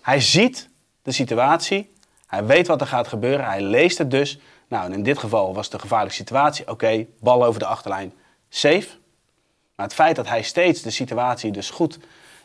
[0.00, 0.68] Hij ziet
[1.02, 1.92] de situatie.
[2.26, 3.46] Hij weet wat er gaat gebeuren.
[3.46, 4.38] Hij leest het dus.
[4.68, 6.70] Nou, en in dit geval was een gevaarlijke situatie.
[6.70, 8.12] Oké, bal over de achterlijn.
[8.48, 8.88] Safe.
[9.76, 11.98] Maar het feit dat hij steeds de situatie dus goed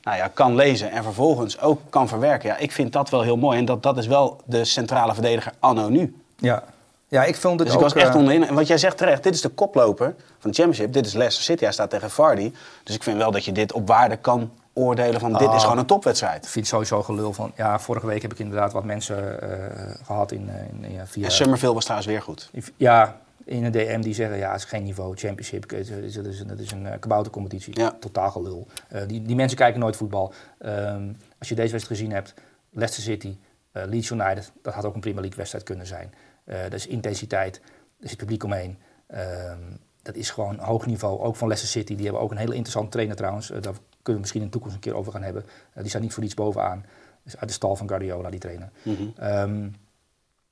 [0.04, 2.50] nou ja, kan lezen en vervolgens ook kan verwerken.
[2.50, 3.58] Ja, ik vind dat wel heel mooi.
[3.58, 6.16] En dat, dat is wel de centrale verdediger anno nu.
[6.38, 6.64] Ja.
[7.08, 7.84] ja, ik vond het Dus ook...
[7.84, 8.48] ik was echt eh, onderin.
[8.48, 10.94] En wat jij zegt terecht, dit is de koploper van de Championship.
[10.94, 11.64] Dit is Leicester City.
[11.64, 12.54] Hij staat tegen Vardy.
[12.84, 15.56] Dus ik vind wel dat je dit op waarde kan oordelen van dit Ah.
[15.56, 16.44] is gewoon een topwedstrijd.
[16.44, 17.52] Ik vind sowieso gelul van...
[17.56, 21.26] Ja, vorige week heb ik inderdaad wat mensen eh, gehad in, eh, in, ja, via...
[21.26, 22.50] En Summerville was trouwens weer goed.
[22.78, 23.18] Ja,
[23.50, 26.40] in een DM die zeggen, ja, het is geen niveau, championship, het is, het is,
[26.40, 27.80] het is een uh, kaboutercompetitie.
[27.80, 27.98] Ja.
[28.00, 28.68] Totaal gelul.
[28.90, 30.34] Eh, die, die mensen kijken nooit voetbal.
[30.60, 32.34] Ehm, als je deze wedstrijd gezien hebt,
[32.70, 33.38] Leicester City,
[33.72, 36.14] eh, Leeds United, dat had ook een Premier League wedstrijd kunnen zijn.
[36.44, 37.62] Eh dat is intensiteit,
[38.00, 38.78] er zit publiek omheen.
[39.08, 39.60] Ehm,
[40.02, 41.96] dat is gewoon hoog niveau, ook van Leicester City.
[41.96, 43.52] Die hebben ook een hele interessante trainer trouwens.
[43.52, 45.46] Eh, daar kunnen we misschien in de toekomst een keer over gaan hebben.
[45.74, 46.86] Eh, die staat niet voor iets bovenaan.
[47.24, 48.70] Dus uit de stal van Guardiola, die trainer.
[49.18, 49.70] Ehm,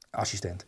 [0.09, 0.65] assistent.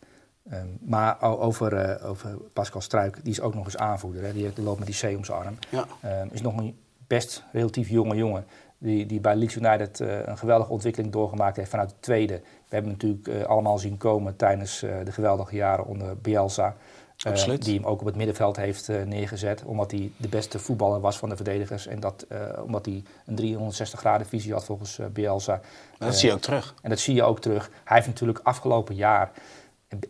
[0.50, 4.24] Ehm, maar over, eh, over Pascal Struik, die is ook nog eens aanvoerder.
[4.24, 4.32] Hè?
[4.32, 5.58] Die, die loopt met die C om zijn arm.
[5.68, 5.84] Ja.
[6.00, 8.44] Ehm, is nog een best relatief jonge jongen.
[8.78, 12.34] Die, die bij Leeds United eh, een geweldige ontwikkeling doorgemaakt heeft vanuit de tweede.
[12.34, 16.76] We hebben hem natuurlijk eh, allemaal zien komen tijdens de geweldige jaren onder Bielsa.
[17.16, 17.64] Eh, Absoluut.
[17.64, 19.64] die hem ook op het middenveld heeft neergezet.
[19.64, 21.86] Omdat hij de beste voetballer was van de verdedigers.
[21.86, 22.26] En dat,
[22.64, 25.60] omdat hij een 360 graden visie had volgens Bielsa.
[25.98, 26.74] Dat zie je ook terug.
[26.82, 27.70] en dat zie je ook terug.
[27.84, 29.30] Hij heeft natuurlijk afgelopen jaar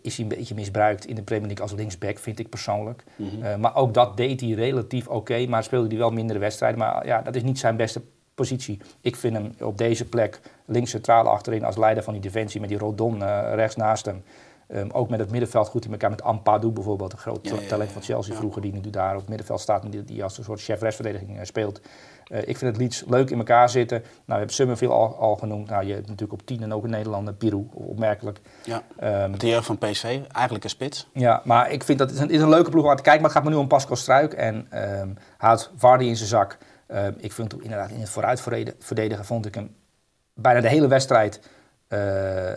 [0.02, 3.04] is hij een beetje misbruikt in de Premier League als linksback, vind ik persoonlijk.
[3.42, 6.78] Eh, maar ook dat deed hij relatief oké, maar speelde hij wel mindere wedstrijden.
[6.78, 8.02] Maar ja, dat is niet zijn beste
[8.34, 8.80] positie.
[9.00, 12.68] Ik vind hem op deze plek links centraal achterin als leider van die defensie met
[12.68, 14.22] die Rodon eh, rechts naast hem.
[14.72, 16.10] Ehm, ook met het middenveld goed in elkaar.
[16.10, 19.12] Met Ampadu bijvoorbeeld, een groot Ja, ja, ja, talent van Chelsea vroeger, die nu daar
[19.12, 21.80] op het middenveld staat en die, die als een soort chef-restverdediging eh, speelt.
[22.24, 23.98] Eh, ik vind het Leeds leuk in elkaar zitten.
[23.98, 25.68] Nou, we hebben Summerville al, al genoemd.
[25.68, 28.40] Nou, je hebt natuurlijk op 10 en ook een Nederlander, Pirou, opmerkelijk.
[28.64, 28.82] Ja.
[28.96, 31.08] Ehm, De jeugd van PSV, eigenlijk een spits.
[31.12, 33.02] ja, maar ik vind dat het is een, is een leuke ploeg om aan te
[33.02, 33.22] kijken.
[33.22, 34.32] Maar het gaat me nu om Pascal Struik.
[34.32, 34.68] En
[35.36, 36.58] had Vardy in zijn zak.
[37.16, 39.74] Ik vind hem inderdaad in het vooruitverdedigen vond ik hem
[40.34, 41.40] bijna de hele wedstrijd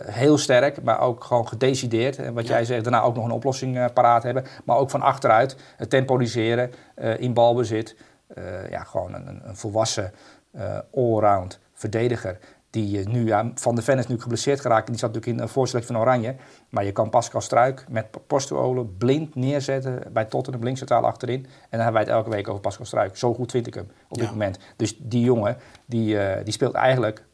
[0.06, 0.82] heel sterk.
[0.82, 2.16] Maar ook gewoon gedecideerd.
[2.18, 2.54] En wat Ja.
[2.54, 4.44] jij zegt, daarna ook nog een oplossing eh, paraat hebben.
[4.64, 7.96] Maar ook van achteruit het temporiseren eh, in balbezit.
[8.26, 10.12] Eh, ja, gewoon een, een- een volwassen
[10.52, 12.38] eh allround verdediger.
[12.70, 14.86] Die eh, nu, ja, Van de Ven is nu geblesseerd geraakt.
[14.86, 16.34] Die zat natuurlijk in een voorselectie van Oranje.
[16.68, 21.40] Maar je kan Pascal Struik met Postuolen blind neerzetten bij Tottenham, links centraal achterin.
[21.44, 23.16] En dan hebben wij het elke week over Pascal Struik.
[23.16, 24.30] Zo goed vind ik hem op dit Ja.
[24.30, 24.58] moment.
[24.76, 27.24] Dus die jongen, die, eh, die speelt eigenlijk,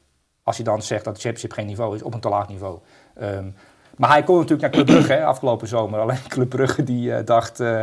[0.51, 2.79] als je dan zegt dat de championship geen niveau is, op een te laag niveau.
[3.15, 3.49] Ehm,
[3.97, 6.01] Maar hij kon natuurlijk naar Club Brugge hè, afgelopen zomer.
[6.01, 7.83] Alleen Club Brugge die eh, dacht eh,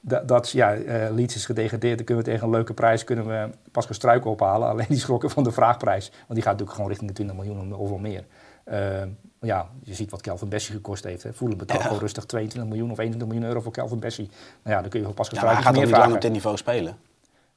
[0.00, 1.96] dat, dat ja, eh Leeds is gedegradeerd.
[1.96, 4.68] Dan kunnen we tegen een leuke prijs kunnen we Pascal Struiken ophalen.
[4.72, 6.08] Alleen die schrokken van de vraagprijs.
[6.10, 8.24] Want die gaat natuurlijk gewoon richting de 20 miljoen of wel meer.
[8.64, 9.02] Eh,
[9.40, 11.22] ja, je ziet wat Kelvin Bessie gekost heeft.
[11.22, 11.32] Hè.
[11.32, 11.84] Voelen betaalt Ja.
[11.86, 14.30] gewoon rustig 22 miljoen of 21 miljoen euro voor Kelvin Bessie.
[14.62, 16.02] Nou ja, dan kun je van Pascal Ja, maar hij Struiken gaat meer niet lang
[16.02, 16.14] vragen.
[16.14, 16.96] op dit niveau spelen?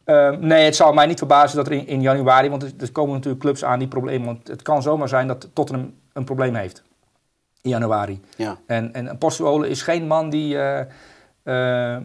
[0.06, 2.92] Uh, nee, het zal mij niet verbazen dat er in, in januari, want er, er
[2.92, 4.26] komen natuurlijk clubs aan die problemen.
[4.26, 6.84] Want het kan zomaar zijn dat Tottenham een probleem heeft
[7.62, 8.22] in januari.
[8.36, 8.58] Ja.
[8.66, 9.18] En, en
[9.64, 12.02] is geen man die, eh, eh,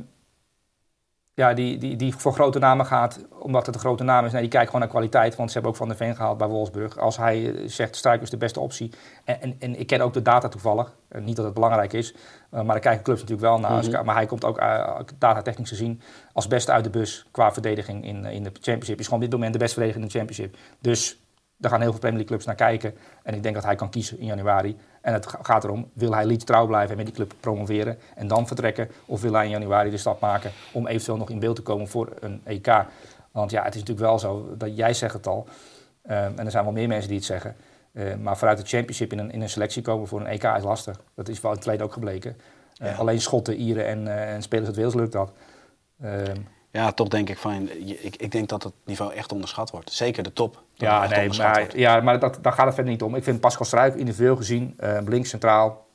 [1.37, 4.33] ja, die, die, die voor grote namen gaat, omdat het een grote naam is.
[4.33, 6.46] Nee, die kijkt gewoon naar kwaliteit, want ze hebben ook Van der Ven gehaald bij
[6.49, 6.99] Wolfsburg.
[6.99, 8.92] Als hij eh, zegt, Struik is de beste optie.
[9.25, 10.92] En, en, en ik ken ook de data toevallig.
[11.09, 12.18] Eh, niet dat het belangrijk is, eh,
[12.51, 13.70] maar daar kijken clubs natuurlijk wel naar.
[13.77, 16.01] Als- Maar hij komt ook uh, datatechnisch gezien
[16.33, 18.99] als beste uit de bus qua verdediging in, in de Championship.
[18.99, 20.57] Is gewoon op dit moment de beste verdediger in de Championship.
[20.81, 21.20] Dus
[21.59, 22.94] daar gaan heel veel Premier League clubs naar kijken.
[23.22, 24.77] En ik denk dat hij kan kiezen in januari.
[25.07, 27.99] En het ga- gaat erom, wil hij Leeds trouw blijven en met die club promoveren
[28.14, 28.88] en dan vertrekken?
[29.05, 31.88] Of wil hij in januari de stap maken om eventueel nog in beeld te komen
[31.88, 32.66] voor een EK?
[33.31, 35.47] Want ja, het is natuurlijk wel zo, dat jij zegt het al,
[36.03, 37.57] ehm, en er zijn wel meer mensen die het zeggen.
[37.92, 40.62] eh, maar vanuit de championship in een, in een selectie komen voor een EK is
[40.62, 41.01] lastig.
[41.14, 42.37] Dat is wel in het verleden ook gebleken.
[42.79, 42.97] Eh, Ja.
[42.97, 45.33] Alleen Schotten, Ieren en, eh, en spelers uit Wales lukt dat.
[46.01, 46.37] Ehm,
[46.77, 49.93] Ja, toch denk ik van, je- ik, ik denk dat het niveau echt onderschat wordt.
[49.93, 50.62] Zeker de top.
[50.75, 51.73] Ja, nee, maar, wordt.
[51.73, 53.15] ja, maar dat, daar gaat het verder niet om.
[53.15, 55.87] Ik vind Pascal Struik individueel gezien, eh links centraal,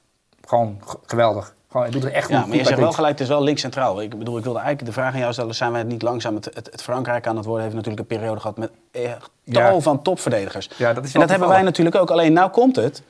[0.48, 1.56] gewoon geweldig.
[1.68, 2.34] Gewoon, hij doet het echt goed.
[2.34, 4.02] Ja, maar goed je bij zegt wel gelijk, het is wel links centraal.
[4.02, 6.36] Ik bedoel, ik wilde eigenlijk de vraag aan jou stellen, zijn wij het niet langzaam
[6.36, 7.64] het, het, het Frankrijk aan het worden?
[7.64, 9.70] Heeft natuurlijk een periode gehad met echt Ja.
[9.70, 10.70] tal van topverdedigers.
[10.78, 12.12] Ja, dat is en dat hebben wij natuurlijk ook.
[12.12, 13.04] Alleen nou komt het.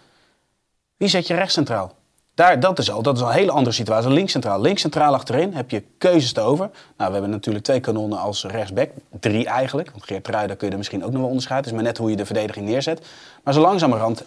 [0.98, 1.92] Wie zet je rechts centraal?
[2.34, 4.10] Daar, dat, is al, dat is al een hele andere situatie.
[4.10, 4.62] Links centraal.
[4.62, 6.70] Links centraal achterin heb je keuzes te over.
[6.98, 8.90] Nou, we hebben natuurlijk twee kanonnen als rechtsback.
[9.20, 9.92] Drie eigenlijk.
[9.92, 11.70] Want Geert Ruijden kun je er misschien ook nog wel onderscheiden.
[11.72, 13.08] Het is maar net hoe je de verdediging neerzet.
[13.44, 14.24] Maar zo langzamerhand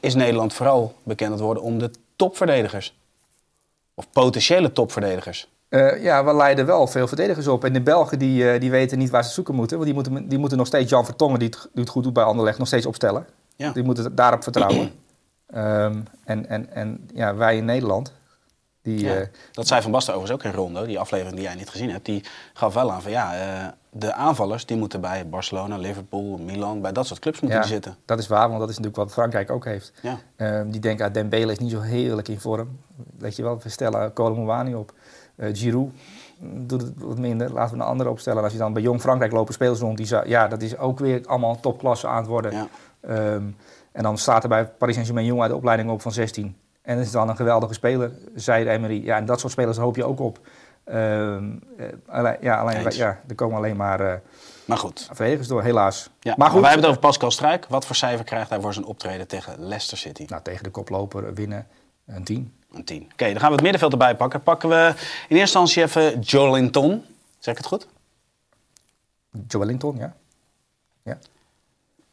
[0.00, 2.94] is Nederland vooral bekend aan het worden om de topverdedigers.
[3.94, 5.48] Of potentiële topverdedigers.
[5.68, 7.64] Eh, ja, we leiden wel veel verdedigers op.
[7.64, 9.76] En de Belgen die, eh, die weten niet waar ze zoeken moeten.
[9.76, 12.12] Want die moeten, die moeten nog steeds Jan Vertongen, die het, die het goed doet
[12.12, 13.26] bij Anderlecht, nog steeds opstellen.
[13.56, 13.72] Ja.
[13.72, 14.92] Die moeten daarop vertrouwen.
[15.52, 18.12] Ehm, en, en, en ja, wij in Nederland,
[18.82, 19.00] die...
[19.00, 21.68] Ja, eh, dat zei Van Basten overigens ook in Rondo, die aflevering die jij niet
[21.68, 22.04] gezien hebt.
[22.04, 26.80] Die gaf wel aan van ja, eh, de aanvallers die moeten bij Barcelona, Liverpool, Milan,
[26.80, 27.96] bij dat soort clubs moeten ja, die zitten.
[28.04, 29.92] dat is waar, want dat is natuurlijk wat Frankrijk ook heeft.
[30.02, 30.18] Ja.
[30.36, 32.78] Ehm, die denken, ah, Dembele is niet zo heerlijk in vorm.
[33.18, 34.92] Weet je wel, we stellen Colomouani op.
[35.36, 35.90] Eh Giroud
[36.44, 37.52] doet het wat minder.
[37.52, 38.38] Laten we een andere opstellen.
[38.38, 40.98] En als je dan bij Jong Frankrijk lopen spelers rond, die ja, dat is ook
[40.98, 42.52] weer allemaal topklasse aan het worden.
[42.52, 42.68] Ja.
[43.00, 43.44] Ehm,
[43.92, 46.56] en dan staat er bij Paris Saint-Germain jong uit de opleiding op van 16.
[46.82, 49.04] En dat is dan een geweldige speler, zei Emery.
[49.04, 50.40] Ja, en dat soort spelers hoop je ook op.
[50.84, 52.96] Ehm, eh, alleen, ja, alleen, Eens.
[52.96, 54.14] ja, er komen alleen maar eh
[54.64, 55.08] Maar goed.
[55.12, 56.02] verdedigers door, helaas.
[56.02, 57.66] Ja, maar maar goed, wij hebben het over Pascal Struik.
[57.68, 60.24] Wat voor cijfer krijgt hij voor zijn optreden tegen Leicester City?
[60.28, 61.66] nou, tegen de koploper winnen
[62.06, 62.54] een 10.
[62.72, 63.02] Een 10.
[63.12, 64.42] Oké, dan gaan we het middenveld erbij pakken.
[64.42, 64.94] Pakken we
[65.28, 67.04] in eerste instantie even Jolinton.
[67.38, 67.86] Zeg ik het goed?
[69.48, 70.14] Joelinton, ja.
[71.02, 71.18] ja.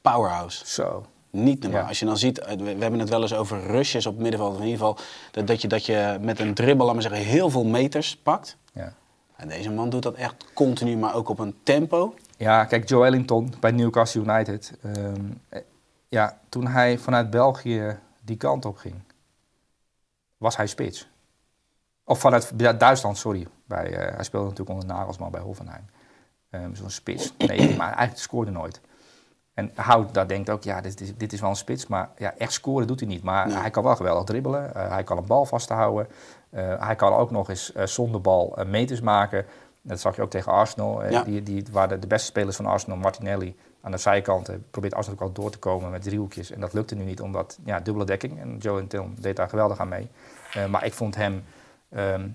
[0.01, 0.65] Powerhouse.
[0.65, 1.05] Zo.
[1.31, 1.81] Niet normaal.
[1.81, 1.87] Ja.
[1.87, 4.21] Als je dan ziet, eh, we we hebben het wel eens over rushes op het
[4.21, 4.57] middenveld.
[4.57, 4.97] In ieder geval
[5.31, 8.57] dat, dat, je, dat je met een dribbel, laat maar zeggen, heel veel meters pakt.
[8.73, 8.93] Ja.
[9.35, 12.13] En deze man doet dat echt continu, maar ook op een tempo.
[12.37, 14.77] Ja, kijk, Joe Ellington bij Newcastle United.
[14.81, 15.61] Ehm, eh,
[16.07, 18.95] ja, toen hij vanuit België die kant op ging,
[20.37, 21.09] was hij spits.
[22.03, 23.47] Of vanuit ja, Duitsland, sorry.
[23.65, 25.85] Bij, eh, hij speelde natuurlijk onder Nagelsman bij Hoffenheim.
[26.49, 27.33] Ehm, Zo'n spits.
[27.37, 28.81] Nee, maar eigenlijk scoorde nooit.
[29.59, 31.87] En Hout daar denkt ook, ja, dit is, dit is wel een spits.
[31.87, 33.23] Maar ja, echt scoren doet hij niet.
[33.23, 33.57] Maar Nee.
[33.57, 34.75] hij kan wel geweldig dribbelen.
[34.75, 36.07] Eh, hij kan een bal vasthouden.
[36.49, 39.45] Eh, hij kan ook nog eens eh, zonder bal meters maken.
[39.81, 41.09] Dat zag je ook tegen Arsenal.
[41.09, 41.23] Ja.
[41.23, 45.19] die, die, waar de, de beste spelers van Arsenal, Martinelli, aan de zijkanten, probeert Arsenal
[45.19, 46.51] ook al door te komen met driehoekjes.
[46.51, 48.39] En dat lukte nu niet, omdat ja, dubbele dekking.
[48.39, 50.09] En Joe Tim deed daar geweldig aan mee.
[50.69, 51.43] Maar ik vond hem,
[51.89, 52.27] ehm,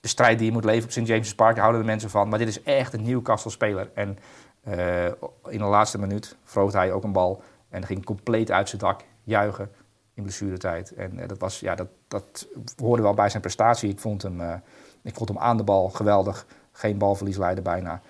[0.00, 1.08] de strijd die je moet leveren op St.
[1.08, 2.28] James's Park, daar houden de mensen van.
[2.28, 3.90] Maar dit is echt een Newcastle-speler.
[3.94, 4.18] En
[4.60, 5.06] eh,
[5.48, 9.00] in de laatste minuut vroot hij ook een bal en ging compleet uit zijn dak
[9.22, 9.70] juichen
[10.14, 10.92] in blessuretijd.
[10.94, 13.90] En eh, dat, was, ja, dat, dat hoorde wel bij zijn prestatie.
[13.90, 14.54] Ik vond hem, eh,
[15.02, 16.46] ik vond hem aan de bal geweldig.
[16.72, 18.00] Geen balverlies leiden bijna.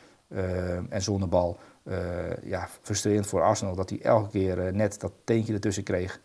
[0.88, 1.58] En zonder bal.
[2.42, 6.20] ja, frustrerend voor Arsenal dat hij elke keer net dat teentje ertussen kreeg.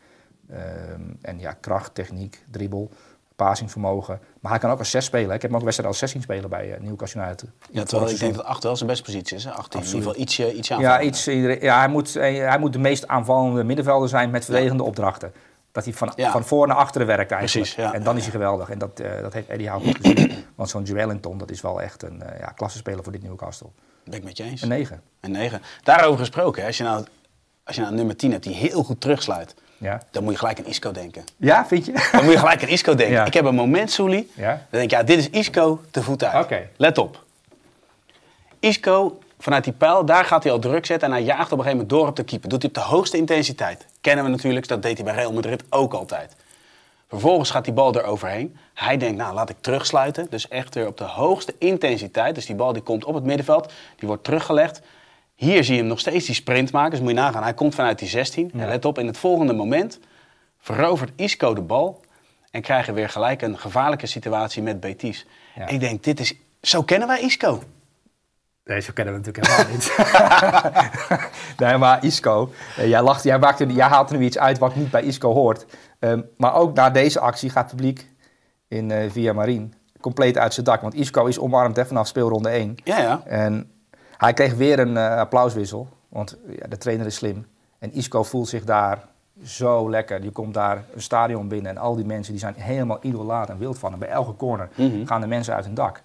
[0.50, 2.90] Ehm, en ja, kracht, techniek, dribbel,
[3.36, 4.20] passingvermogen.
[4.42, 5.36] Maar hij kan ook als zes spelen.
[5.36, 7.50] Ik heb hem ook wedstrijd als 16 spelen bij eh, Newcastle United.
[7.72, 9.44] Ja, terwijl ik denk dat 8 wel zijn beste positie is.
[9.44, 9.52] Hè?
[9.52, 11.08] 18 in ieder geval ietsje, ietsje Ja, aanvallender.
[11.08, 14.84] iets, iedereen- ja hij, moet, eh, hij moet de meest aanvallende middenvelder zijn met verdedigende
[14.84, 15.34] opdrachten.
[15.72, 16.32] Dat hij van, Ja.
[16.32, 17.74] van voor naar achteren werkt eigenlijk.
[17.74, 18.70] Precies, en dan is hij geweldig.
[18.70, 20.32] En dat, eh, dat heeft Eddie Howe goed gezien.
[20.56, 23.68] Want zo'n Joelinton, dat is wel echt een uh, ja, klassenspeler voor dit Newcastle.
[24.04, 24.62] Ben ik met je eens.
[24.62, 25.02] Een 9.
[25.20, 25.62] Een 9.
[25.84, 27.06] Daarover gesproken, hè, als je, nou,
[27.64, 29.56] als je nou een nummer 10 hebt die heel goed terugsluit.
[29.78, 31.24] Ja, dan moet je gelijk aan Isco denken.
[31.38, 32.10] ja vind je?
[32.12, 33.16] Dan moet je gelijk aan Isco denken.
[33.20, 33.26] Ja.
[33.26, 34.32] Ik heb een moment, Soelie.
[34.34, 34.50] Ja.
[34.50, 36.44] Dan denk ik, ja, dit is Isco te voet uit.
[36.44, 36.68] Oké.
[36.78, 37.24] Let op.
[38.60, 41.08] Isco, vanuit die pijl, daar gaat hij al druk zetten.
[41.08, 42.50] En hij jaagt op een gegeven moment door op de keeper.
[42.50, 43.86] Doet hij op de hoogste intensiteit.
[44.02, 46.36] Kennen we natuurlijk, dat deed hij bij Real Madrid ook altijd.
[47.10, 48.58] Vervolgens gaat die bal eroverheen.
[48.74, 50.28] Hij denkt, nou, laat ik terugsluiten.
[50.30, 52.36] Dus echt weer op de hoogste intensiteit.
[52.36, 53.74] Dus die bal die komt op het middenveld.
[53.96, 54.82] Die wordt teruggelegd.
[55.36, 56.92] Hier zie je hem nog steeds die sprint maken.
[56.92, 58.52] Dus moet je nagaan, hij komt vanuit die 16.
[58.54, 60.00] En let op, in het volgende moment
[60.58, 62.02] verovert Isco de bal.
[62.52, 65.28] En krijgen we weer gelijk een gevaarlijke situatie met Betis.
[65.56, 65.68] Ja.
[65.68, 67.64] Ik denk, dit is, zo kennen wij Isco.
[68.64, 69.96] Nee, zo kennen we natuurlijk helemaal niet.
[71.68, 74.58] nee, maar Isco, eh, jij, lacht, jij, maakt er, jij haalt er nu iets uit
[74.58, 75.66] wat niet bij Isco hoort.
[76.00, 78.10] Ehm, maar ook na deze actie gaat het publiek
[78.68, 80.82] in eh Via Marin compleet uit zijn dak.
[80.82, 82.76] Want Isco is omarmd hè, vanaf speelronde 1.
[82.84, 83.22] Ja, ja.
[83.26, 83.72] En
[84.18, 87.46] hij kreeg weer een eh, applauswissel, want ja, de trainer is slim.
[87.80, 89.04] En Isco voelt zich daar
[89.44, 90.22] zo lekker.
[90.22, 93.58] Die komt daar een stadion binnen en al die mensen die zijn helemaal idolaat en
[93.58, 94.00] wild van hem.
[94.00, 95.06] Bij elke corner Mhm.
[95.06, 96.02] gaan de mensen uit hun dak.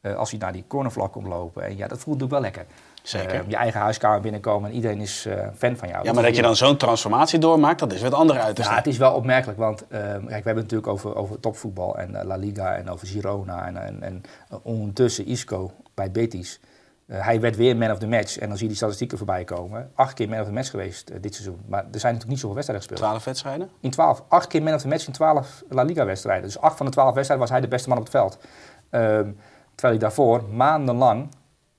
[0.00, 1.62] Eh, als hij naar die cornervlak komt lopen.
[1.64, 2.64] En ja, dat voelt natuurlijk wel lekker.
[3.02, 3.40] Zeker.
[3.40, 6.04] Eh, je eigen huiskamer binnenkomen en iedereen is fan van jou.
[6.04, 8.72] Ja, maar dat je dan zo'n transformatie doormaakt, dat is wat andere uiterste.
[8.72, 12.24] Ja, het is wel opmerkelijk, want kijk, we hebben het natuurlijk over, over topvoetbal en
[12.24, 14.22] La Liga en over Girona en, en, en
[14.62, 16.60] ondertussen Isco bij Betis.
[17.12, 19.44] Eh, hij werd weer man of the match en dan zie je die statistieken voorbij
[19.44, 19.90] komen.
[19.94, 21.60] Acht keer man of the match geweest eh, dit seizoen.
[21.66, 23.10] Maar er zijn natuurlijk niet zoveel wedstrijden gespeeld.
[23.10, 23.70] 12 wedstrijden?
[23.80, 24.24] In 12.
[24.28, 26.44] Acht keer man of the match in 12 La Liga wedstrijden.
[26.44, 28.38] Dus acht van de 12 wedstrijden was hij de beste man op het veld.
[28.90, 29.30] Ehm,
[29.74, 31.28] terwijl hij daarvoor maandenlang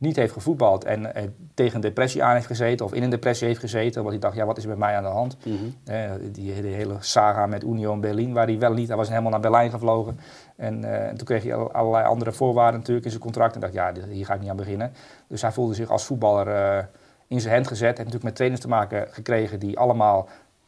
[0.04, 3.48] niet heeft gevoetbald en eh, tegen een depressie aan heeft gezeten of in een depressie
[3.48, 4.00] heeft gezeten.
[4.02, 5.38] Want hij dacht, ja, wat is er met mij aan de hand?
[5.86, 9.32] Eh, die, die hele saga met Union Berlin, waar hij wel niet, hij was helemaal
[9.32, 10.20] naar Berlijn gevlogen.
[10.56, 13.56] En, eh, en toen kreeg hij al- allerlei andere voorwaarden natuurlijk in zijn contract.
[13.56, 14.94] En dacht, ja, hier ga ik niet aan beginnen.
[15.28, 16.88] Dus hij voelde zich als voetballer
[17.28, 17.90] in zijn hand gezet.
[17.90, 20.28] En natuurlijk met trainers te maken gekregen die allemaal,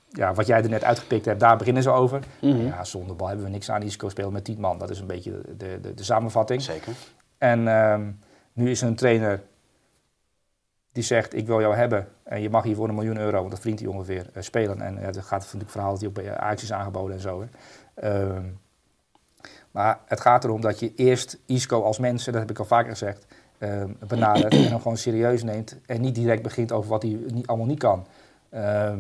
[0.10, 2.20] ja, wat jij er net uitgepikt hebt, daar beginnen ze over.
[2.66, 3.82] Ja, zonder bal hebben we niks aan.
[3.82, 4.78] Isco speelt met 10 man.
[4.78, 6.62] Dat is een beetje de, de, de, de samenvatting.
[6.62, 6.94] Zeker.
[7.38, 8.02] En ehm,
[8.56, 9.44] nu is er een trainer
[10.92, 12.08] die zegt, ik wil jou hebben.
[12.24, 14.82] En je mag hier voor een miljoen euro, want dat verdient hij ongeveer, eh, spelen.
[14.82, 17.42] En ja, dat gaat natuurlijk verhaal dat hij ook bij Ajax is aangeboden en zo.
[17.42, 17.48] Hè.
[17.94, 18.44] Ehm,
[19.72, 22.66] maar het gaat erom dat je eerst Isco als mens, en dat heb ik al
[22.66, 23.26] vaker gezegd,
[23.58, 25.78] ehm, benadert en hem gewoon serieus neemt.
[25.86, 28.08] En niet direct begint over wat hij niet, allemaal niet kan.
[28.50, 29.00] Ehm,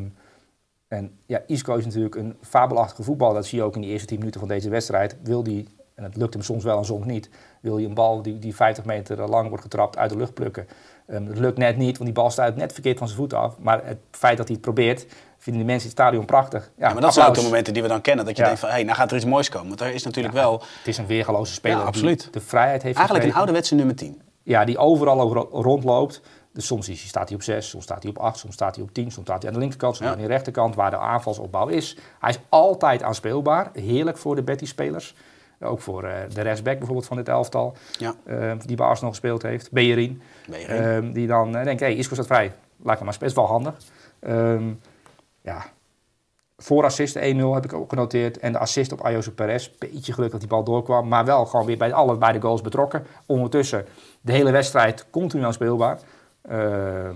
[0.88, 3.36] en ja, Isco is natuurlijk een fabelachtige voetballer.
[3.36, 5.18] Dat zie je ook in die eerste 10 minuten van deze wedstrijd.
[5.24, 7.30] Wil die, en het lukt hem soms wel en soms niet,
[7.62, 10.68] wil je een bal die, die 50 meter lang wordt getrapt uit de lucht plukken.
[11.08, 13.56] Ehm, dat lukt net niet, want die bal stuit net verkeerd van zijn voeten af.
[13.60, 15.06] Maar het feit dat hij het probeert,
[15.38, 16.72] vinden de mensen in het stadion prachtig.
[16.78, 18.26] Ja, Ja, maar dat zijn ook de momenten die we dan kennen.
[18.26, 18.48] Dat je Ja.
[18.48, 19.68] denkt van, hé, nou gaat er iets moois komen.
[19.68, 22.34] Want er is natuurlijk wel Het is een weergaloze speler absoluut.
[22.34, 24.22] de vrijheid heeft eigenlijk een ouderwetse nummer 10.
[24.44, 26.22] Ja, die overal over- rondloopt.
[26.54, 28.84] Dus soms is, staat hij op 6, soms staat hij op 8, soms staat hij
[28.84, 31.68] op 10, soms staat hij aan de linkerkant, soms aan de rechterkant, waar de aanvalsopbouw
[31.68, 31.98] is.
[32.20, 33.70] Hij is altijd aanspeelbaar.
[33.74, 35.16] Heerlijk voor de Betty-spelers.
[35.66, 38.14] Ook voor eh, de rechtsback bijvoorbeeld van dit elftal, Ja.
[38.26, 40.22] eh, die bij Arsenal gespeeld heeft, Bejerin.
[40.50, 40.82] Bejerin.
[40.82, 42.52] Ehm, die dan eh, denkt, hé, hey, Isco staat vrij.
[42.84, 43.32] Laat hem maar spelen.
[43.32, 43.76] Is wel handig.
[44.20, 44.74] Ehm,
[45.42, 45.66] ja.
[46.58, 47.20] Voor assist 1-0
[47.54, 48.40] heb ik ook genoteerd.
[48.40, 49.70] En de assist op Ayoso Perez.
[49.80, 51.08] Beetje geluk dat die bal doorkwam.
[51.08, 53.06] Maar wel gewoon weer bij alle beide goals betrokken.
[53.26, 53.86] Ondertussen
[54.22, 56.00] de hele wedstrijd continu aan speelbaar.
[56.42, 57.16] Ehm,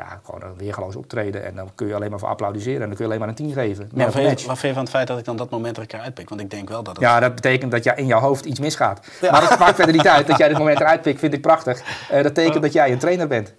[0.00, 1.44] ja, gewoon een weergeloos optreden.
[1.44, 2.80] En dan kun je alleen maar voor applaudisseren.
[2.80, 3.90] En dan kun je alleen maar een 10 geven.
[3.94, 4.46] Maar wat vind, je, match.
[4.46, 6.28] wat vind je van het feit dat ik dan dat moment er een keer uitpik?
[6.28, 7.04] Want ik denk wel dat het...
[7.04, 9.06] Ja, dat betekent dat jij in jouw hoofd iets misgaat.
[9.30, 10.26] Maar dat maakt verder niet uit.
[10.26, 11.80] Dat jij dit moment eruit pikt, vind ik prachtig.
[11.80, 13.54] Eh, dat betekent dat jij een trainer bent.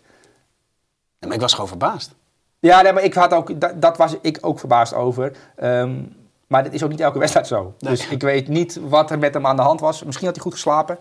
[1.19, 2.11] Ja, maar ik was gewoon verbaasd.
[2.59, 5.31] Ja, nee, maar ik had ook, dat, dat was ik ook verbaasd over.
[5.55, 6.03] Ehm,
[6.47, 7.73] maar dit is ook niet elke wedstrijd zo.
[7.79, 7.91] Nee.
[7.91, 10.03] Dus ik weet niet wat er met hem aan de hand was.
[10.03, 10.97] Misschien had hij goed geslapen.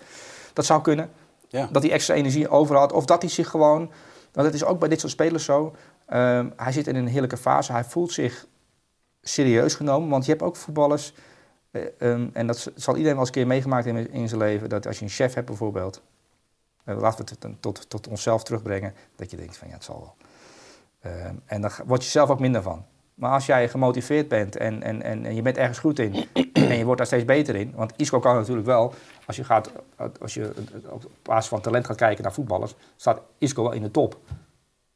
[0.53, 1.11] Dat zou kunnen.
[1.49, 1.69] Ja.
[1.73, 2.93] Dat hij extra energie over had.
[2.93, 3.91] Of dat hij zich gewoon...
[4.33, 5.75] Want het is ook bij dit soort spelers zo.
[6.07, 7.73] ehm, hij zit in een heerlijke fase.
[7.73, 8.47] Hij voelt zich
[9.23, 10.09] serieus genomen.
[10.09, 11.15] Want je hebt ook voetballers...
[11.71, 14.69] eh, ehm, en dat zal iedereen wel eens een keer meegemaakt hebben in zijn leven.
[14.69, 16.03] Dat als je een chef hebt bijvoorbeeld...
[16.85, 18.95] eh, laten we het tot, tot onszelf terugbrengen.
[19.17, 20.17] Dat je denkt van ja, het zal wel.
[21.13, 22.85] Ehm, en ga- word je zelf ook minder van.
[23.21, 26.15] Maar als jij gemotiveerd bent en, en, en, en je bent ergens goed in
[26.53, 27.73] en je wordt daar steeds beter in.
[27.75, 28.95] Want Isco kan natuurlijk wel,
[29.27, 29.71] als je, gaat,
[30.21, 30.53] als je
[30.89, 34.17] op basis van talent gaat kijken naar voetballers, staat Isco wel in de top.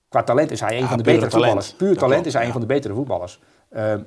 [0.08, 1.32] Qua talent is hij een Ja, van de betere talent.
[1.42, 1.74] voetballers.
[1.74, 2.46] Puur Dat talent klopt, is hij ja.
[2.46, 3.40] een van de betere voetballers.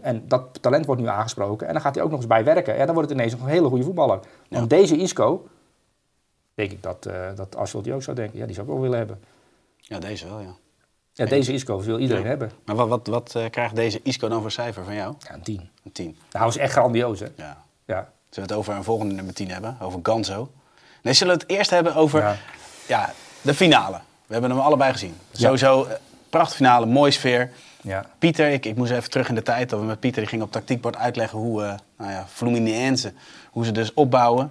[0.02, 2.78] En dat talent wordt nu aangesproken en dan gaat hij ook nog eens bij werken.
[2.78, 4.20] Ja, dan wordt het ineens een hele goede voetballer.
[4.48, 4.58] Ja.
[4.58, 5.48] Want deze Isco,
[6.54, 8.98] denk ik dat, uh, dat die ook zou denken, ja, die zou ik wel willen
[8.98, 9.20] hebben.
[9.78, 10.56] Ja, deze wel, ja.
[11.18, 12.30] Ja, deze Isco wil iedereen Ja.
[12.30, 12.52] hebben.
[12.66, 15.14] Maar wat, wat, wat eh, krijgt deze Isco dan voor cijfer van jou?
[15.20, 15.70] Ja, een 10.
[15.86, 16.18] Een 10.
[16.32, 17.28] Nou, is echt grandioos, hè?
[17.36, 17.58] Ja.
[17.86, 17.96] Ja.
[17.96, 19.78] Zullen we het over een volgende nummer 10 hebben?
[19.82, 20.52] Over Ganzo?
[21.02, 22.36] Nee, zullen we het eerst hebben over Ja.
[22.88, 23.14] ja.
[23.42, 24.00] de finale.
[24.26, 25.18] We hebben hem allebei gezien.
[25.32, 25.94] Sowieso, eh,
[26.30, 27.52] prachtfinale, mooi sfeer.
[27.82, 28.06] Ja.
[28.20, 29.70] Pieter, ik, ik moest even terug in de tijd.
[29.70, 33.14] Dat we met Pieter die ging op tactiekbord uitleggen hoe eh nou ja, Fluminense,
[33.52, 34.42] hoe ze dus opbouwen.
[34.42, 34.50] En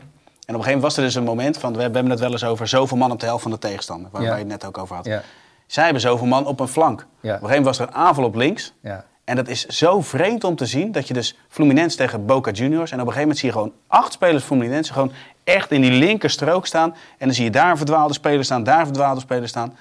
[0.55, 2.31] op een gegeven moment was er dus een moment van, we, we hebben het wel
[2.33, 4.11] eens over zoveel man op de helft van de tegenstander.
[4.11, 4.29] Waar Ja.
[4.29, 5.05] waar je het net ook over had.
[5.05, 5.23] Ja.
[5.67, 7.01] Zij hebben zoveel man op een flank.
[7.01, 8.73] Op een gegeven moment was er een aanval op links.
[8.81, 9.05] Ja.
[9.25, 12.91] En dat is zo vreemd om te zien dat je dus Fluminense tegen Boca Juniors.
[12.91, 15.13] En op een gegeven moment zie je gewoon acht spelers Fluminense gewoon
[15.45, 16.91] echt in die linkerstrook staan.
[16.91, 19.77] En dan zie je daar een verdwaalde speler staan, daar een verdwaalde speler staan.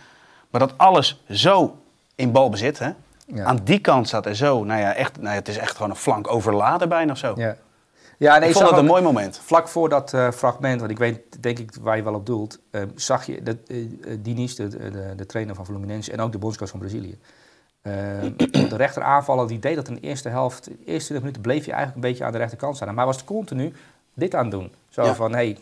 [0.49, 1.77] Maar dat alles zo
[2.15, 2.89] in balbezit, hè.
[3.25, 3.43] Ja.
[3.43, 5.89] Aan die kant staat er zo, nou ja, echt, nou ja, het is echt gewoon
[5.89, 7.33] een flank overladen bijna of zo.
[7.35, 7.55] Ja.
[8.17, 9.39] Ja, nee, ik vond het een mooi moment.
[9.43, 12.59] Vlak voor dat eh, fragment, want ik weet denk ik waar je wel op doelt,
[12.71, 13.77] eh, zag je dat eh,
[14.19, 17.17] Diniz, de, de, de trainer van Fluminense en ook de bondscoach van Brazilië.
[17.81, 17.91] eh,
[18.69, 21.71] de rechteraanvaller die deed dat in de eerste helft, de eerste 20 minuten bleef je
[21.71, 22.87] eigenlijk een beetje aan de rechterkant staan.
[22.87, 23.73] Maar hij was continu
[24.13, 24.71] dit aan het doen.
[24.89, 25.15] Zo Ja.
[25.15, 25.57] van, hey.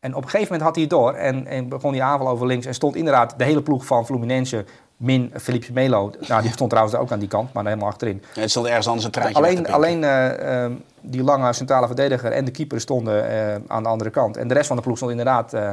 [0.00, 2.46] En op een gegeven moment had hij het door en, en begon die aanval over
[2.46, 4.64] links en stond inderdaad de hele ploeg van Fluminense
[5.00, 6.12] min Felipe Melo.
[6.28, 8.22] Nou, die stond trouwens ook aan die kant, maar helemaal achterin.
[8.34, 12.32] Ja, het stond ergens anders een treintje Alleen, alleen eh, ehm, die lange centrale verdediger
[12.32, 14.36] en de keeper stonden eh, aan de andere kant.
[14.36, 15.70] En de rest van de ploeg stond inderdaad eh,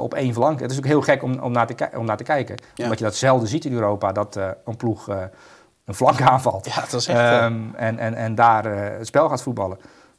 [0.00, 0.60] op één flank.
[0.60, 2.56] Het is ook heel gek om, om, naar, te, om naar te kijken.
[2.74, 2.84] Ja.
[2.84, 5.08] Omdat je dat zelden ziet in Europa, dat een ploeg
[5.84, 6.66] een flank aanvalt.
[6.66, 8.64] Ja, dat is echt, Ehm, en, en, en daar
[8.98, 9.76] het spel gaat voetballen.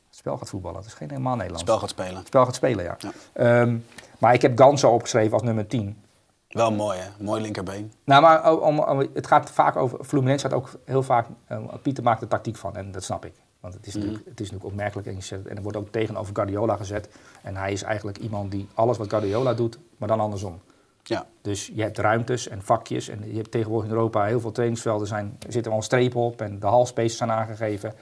[0.08, 1.62] Het spel gaat voetballen, dat is geen helemaal Nederlands.
[1.62, 2.16] spel gaat spelen.
[2.16, 2.98] Het spel gaat spelen, ja.
[2.98, 3.12] Ja.
[3.34, 3.78] Ehm,
[4.18, 5.98] maar ik heb Ganso opgeschreven als nummer 10.
[6.56, 7.24] Wel mooi, hè?
[7.24, 7.92] Mooi linkerbeen.
[8.04, 10.04] Nou, maar om, om- het gaat vaak over.
[10.04, 11.28] Fluminense gaat ook heel vaak.
[11.48, 13.34] eh, Pieter maakt er tactiek van en dat snap ik.
[13.60, 15.08] Want het is, natuurlijk, het is natuurlijk opmerkelijk.
[15.08, 17.10] En, je zet- en er wordt ook tegenover Guardiola gezet.
[17.44, 20.60] En hij is eigenlijk iemand die alles wat Guardiola doet, maar dan andersom.
[21.04, 21.26] Ja.
[21.42, 23.08] Dus je hebt ruimtes en vakjes.
[23.10, 25.08] En je hebt tegenwoordig in Europa heel veel trainingsvelden.
[25.08, 27.94] Zijn, er zitten wel strepen op en de halfspaces zijn aangegeven.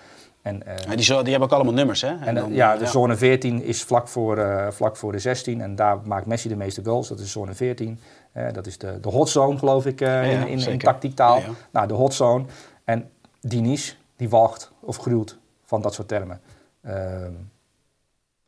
[0.43, 2.15] En, eh, Ja, die, zo- die hebben ook allemaal nummers, hè?
[2.19, 2.89] en, dan, ja, de ja.
[2.89, 6.55] zone 14 is vlak voor, eh, vlak voor de 16 en daar maakt Messi de
[6.55, 7.07] meeste goals.
[7.07, 7.99] Dat is zone 14.
[8.31, 11.41] Eh, dat is de, de hot zone, geloof ik, in, in, in tactiektaal.
[11.71, 12.45] Nou, de hot zone.
[12.83, 13.09] En
[13.41, 16.41] Diniz, die walgt of gruwt van dat soort termen.
[16.81, 17.31] Ehm,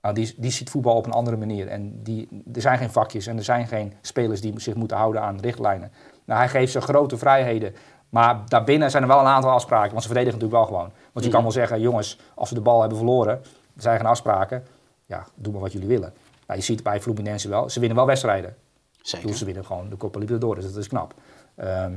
[0.01, 1.67] nou, die, die ziet voetbal op een andere manier.
[1.67, 5.21] En die, er zijn geen vakjes en er zijn geen spelers die zich moeten houden
[5.21, 5.91] aan richtlijnen.
[6.25, 7.73] Nou, hij geeft ze grote vrijheden.
[8.15, 9.89] Maar daarbinnen zijn er wel een aantal afspraken.
[9.89, 10.93] Want ze verdedigen natuurlijk wel gewoon.
[11.11, 13.33] Want je kan wel zeggen, jongens, als we de bal hebben verloren,
[13.75, 14.63] er zijn geen afspraken.
[15.05, 16.13] Ja, doe maar wat jullie willen.
[16.47, 18.55] Nou, je ziet bij Fluminense wel, ze winnen wel wedstrijden.
[19.01, 19.35] Zeker.
[19.35, 21.13] ze winnen gewoon de Copa Libertadores, dat is knap.
[21.55, 21.93] Ehm,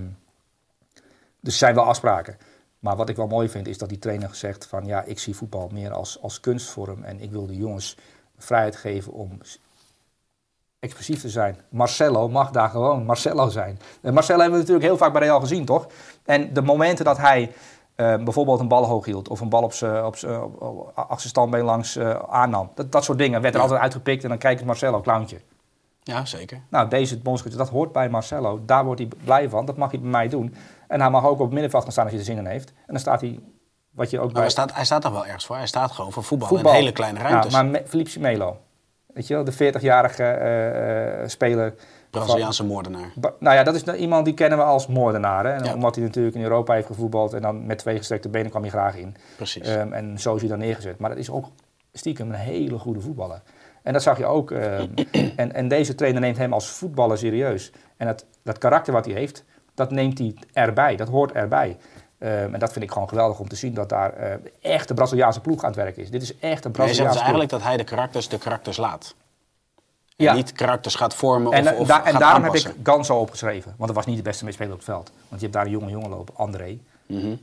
[1.40, 2.38] dus er zijn wel afspraken.
[2.78, 4.87] Maar wat ik wel mooi vind, is dat die trainer zegt van...
[4.87, 7.02] ja, ik zie voetbal meer als, als kunstvorm...
[7.02, 7.96] en ik wil de jongens
[8.37, 9.38] vrijheid geven om
[10.81, 11.57] expressief te zijn.
[11.71, 13.79] Marcelo mag daar gewoon Marcelo zijn.
[14.03, 15.87] En Marcelo hebben we natuurlijk heel vaak bij Real gezien, toch?
[16.25, 17.53] En de momenten dat hij
[17.95, 19.29] eh, bijvoorbeeld een bal hoog hield...
[19.29, 22.71] of een bal op zijn op op- op- achter standbeen langs eh, aannam...
[22.75, 23.67] Dat, dat soort dingen werd er Ja.
[23.67, 24.23] altijd uitgepikt...
[24.23, 25.41] en dan kijkt Marcelo, clowntje.
[26.03, 26.61] Ja, zeker.
[26.69, 28.61] Nou, deze bondscoach, dat hoort bij Marcelo.
[28.67, 29.64] Daar wordt hij blij van.
[29.64, 30.55] Dat mag hij bij mij doen.
[30.88, 32.69] En hij mag ook op het middenveld gaan staan als hij er zin in heeft.
[32.69, 33.41] En dan staat hij,
[33.91, 34.41] wat je ook bij...
[34.41, 35.57] hij staat, hij staat er wel ergens voor.
[35.57, 36.73] Hij staat gewoon voor voetbal, voetbal.
[36.73, 37.53] in hele kleine ruimtes.
[37.53, 38.57] Ja, maar Felipe Melo.
[39.18, 41.74] Weet je wel, de 40-jarige eh, eh, speler.
[42.11, 43.12] Braziliaanse moordenaar.
[43.38, 45.44] Nou ja, dat is nou iemand die kennen we als moordenaar.
[45.44, 45.50] Hè?
[45.50, 45.74] En Ja.
[45.74, 47.33] Omdat hij natuurlijk in Europa heeft gevoetbald.
[47.33, 49.16] En dan met twee gestrekte benen kwam hij graag in.
[49.37, 49.68] Precies.
[49.68, 50.98] Ehm, en zo is hij dan neergezet.
[50.98, 51.46] Maar dat is ook
[51.92, 53.42] stiekem een hele goede voetballer.
[53.83, 54.50] En dat zag je ook.
[54.50, 54.88] ehm,
[55.37, 57.72] en, en deze trainer neemt hem als voetballer serieus.
[57.96, 60.96] En dat, dat karakter wat hij heeft, dat neemt hij erbij.
[60.96, 61.76] Dat hoort erbij.
[62.18, 64.94] Ehm, en dat vind ik gewoon geweldig om te zien dat daar eh, echt de
[64.94, 66.11] Braziliaanse ploeg aan het werk is.
[66.11, 67.22] Dit is echt een Nee, je zegt Braziliaanse dus ploeg.
[67.22, 69.14] eigenlijk dat hij de karakters de karakters laat.
[70.16, 70.33] En Ja.
[70.35, 72.70] niet karakters gaat vormen En, of, eh, of da- en daarom aanpassen.
[72.70, 73.70] heb ik Ganso opgeschreven.
[73.76, 75.11] Want dat was niet de beste speler op het veld.
[75.28, 76.78] Want je hebt daar een jonge jongen lopen, André.
[77.07, 77.35] Mhm.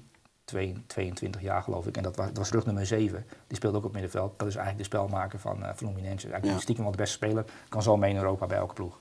[0.46, 1.98] twee- 22 jaar geloof ik.
[1.98, 3.26] En dat was, dat was rug nummer 7.
[3.48, 4.40] Die speelde ook op middenveld.
[4.40, 6.26] Dat is eigenlijk de spelmaker van eh Fluminense.
[6.28, 6.60] Eigenlijk Ja.
[6.62, 7.46] stiekem wel de beste speler.
[7.70, 9.00] Kan zo mee in Europa bij elke ploeg.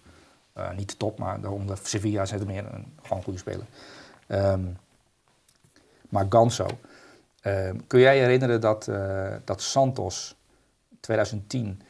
[0.52, 3.64] Eh, niet de top, maar onder Sevilla zit er meer een gewoon goede speler.
[4.26, 4.60] Ehm,
[6.14, 6.66] maar Ganso.
[7.40, 10.36] Ehm, kun jij je herinneren dat, eh, dat Santos
[11.00, 11.82] 2010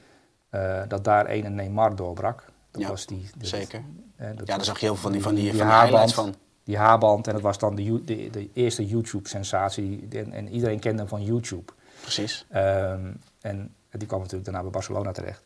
[0.51, 2.45] eh, dat daar een Neymar doorbrak?
[2.71, 3.83] Dat Ja, was die, zeker.
[4.17, 6.15] dat Ja, daar zag je heel veel van die, van die, die van haarband.
[6.15, 6.35] van.
[6.65, 7.27] die haarband.
[7.27, 10.09] En dat was dan de, de, de eerste YouTube-sensatie.
[10.11, 11.73] En, en iedereen kende hem van YouTube.
[12.01, 12.47] Precies.
[12.51, 15.43] Ehm, en die kwam natuurlijk daarna bij Barcelona terecht.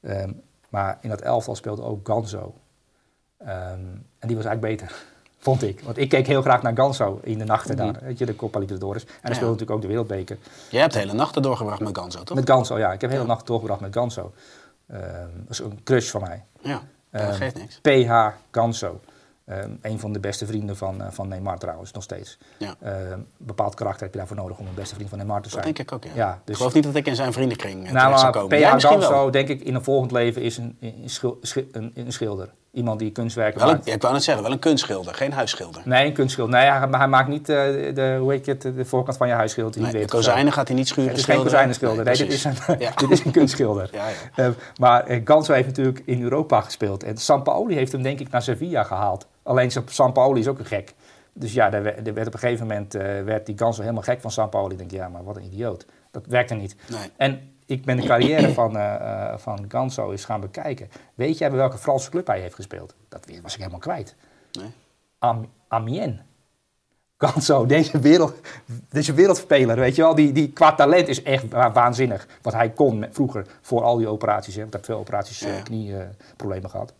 [0.00, 0.32] Ehm,
[0.68, 2.54] maar in dat elftal speelde ook Ganso.
[3.38, 5.04] En die was eigenlijk beter,
[5.44, 5.80] vond ik.
[5.80, 7.98] Want ik keek heel graag naar Ganso in de nachten daar.
[8.02, 9.02] Weet je, de Copa Libertadores.
[9.02, 9.28] En hij Mhm.
[9.28, 9.34] Ja.
[9.34, 10.38] speelde natuurlijk ook de Wereldbeker.
[10.70, 12.36] Jij hebt de hele nachten doorgebracht met Ganso, toch?
[12.36, 12.92] Met Ganso, ja.
[12.92, 13.32] Ik heb de hele Ja.
[13.34, 14.32] nacht doorgebracht met Ganso.
[14.86, 15.00] Ehm,
[15.34, 16.44] dat is een crush van mij.
[16.60, 16.80] Ja,
[17.10, 17.78] dat Ehm, geeft niks.
[17.82, 19.00] PH Ganso.
[19.44, 22.38] Ehm, een van de beste vrienden van, eh, van Neymar trouwens, nog steeds.
[22.58, 22.74] Ja.
[23.36, 25.64] Bepaald karakter heb je daarvoor nodig om een beste vriend van Neymar te Dat zijn.
[25.64, 26.10] denk ik ook, ja.
[26.14, 28.58] Ja, Ik dus, geloof niet dat ik in zijn vriendenkring eh, nou, zou komen.
[28.60, 32.12] PH Ganso, denk ik, in een volgend leven is een, een, schil- schil- een, een
[32.12, 32.52] schilder.
[32.74, 33.86] Iemand die kunstwerken Wel een, maakt.
[33.86, 35.82] ja, ik wou net zeggen, wel een kunstschilder, geen huisschilder.
[35.84, 36.54] Nee, een kunstschilder.
[36.54, 37.56] Nee, hij, maar hij maakt niet eh,
[37.94, 39.92] de, hoe heet je het, de voorkant van je huis schildert.
[39.92, 42.04] Nee, de kozijnen gaat hij niet schuren Het is geen kozijnenschilder.
[42.04, 42.90] Nee, dit, is een, Ja.
[43.06, 43.88] dit is een kunstschilder.
[43.92, 44.44] Ja, ja.
[44.44, 44.48] Eh,
[44.80, 47.02] maar eh, Ganso heeft natuurlijk in Europa gespeeld.
[47.02, 49.26] En Sampaoli heeft hem denk ik naar Sevilla gehaald.
[49.42, 50.94] Alleen Sampaoli is ook een gek.
[51.32, 52.92] Dus ja, er werd, er werd op een gegeven moment
[53.24, 54.72] werd die Ganso helemaal gek van Sampaoli.
[54.72, 55.86] Ik denk, ja, maar wat een idioot.
[56.10, 56.76] Dat werkte niet.
[56.90, 57.10] Nee.
[57.16, 60.88] En ik ben de carrière van, eh, van Ganso eens gaan bekijken.
[61.14, 62.94] Weet jij bij welke Franse club hij heeft gespeeld?
[63.08, 64.14] Dat was ik helemaal kwijt.
[64.52, 64.70] Nee.
[65.18, 66.20] Am, Amiens.
[67.18, 68.34] Ganso, deze, wereld,
[68.90, 72.26] deze wereldspeler, weet je wel, die, die qua talent is echt wa- waanzinnig.
[72.42, 74.54] Wat hij kon met- vroeger voor al die operaties.
[74.54, 75.62] Hè, want hij heeft veel operaties, eh, Ja.
[75.62, 76.92] knieproblemen gehad.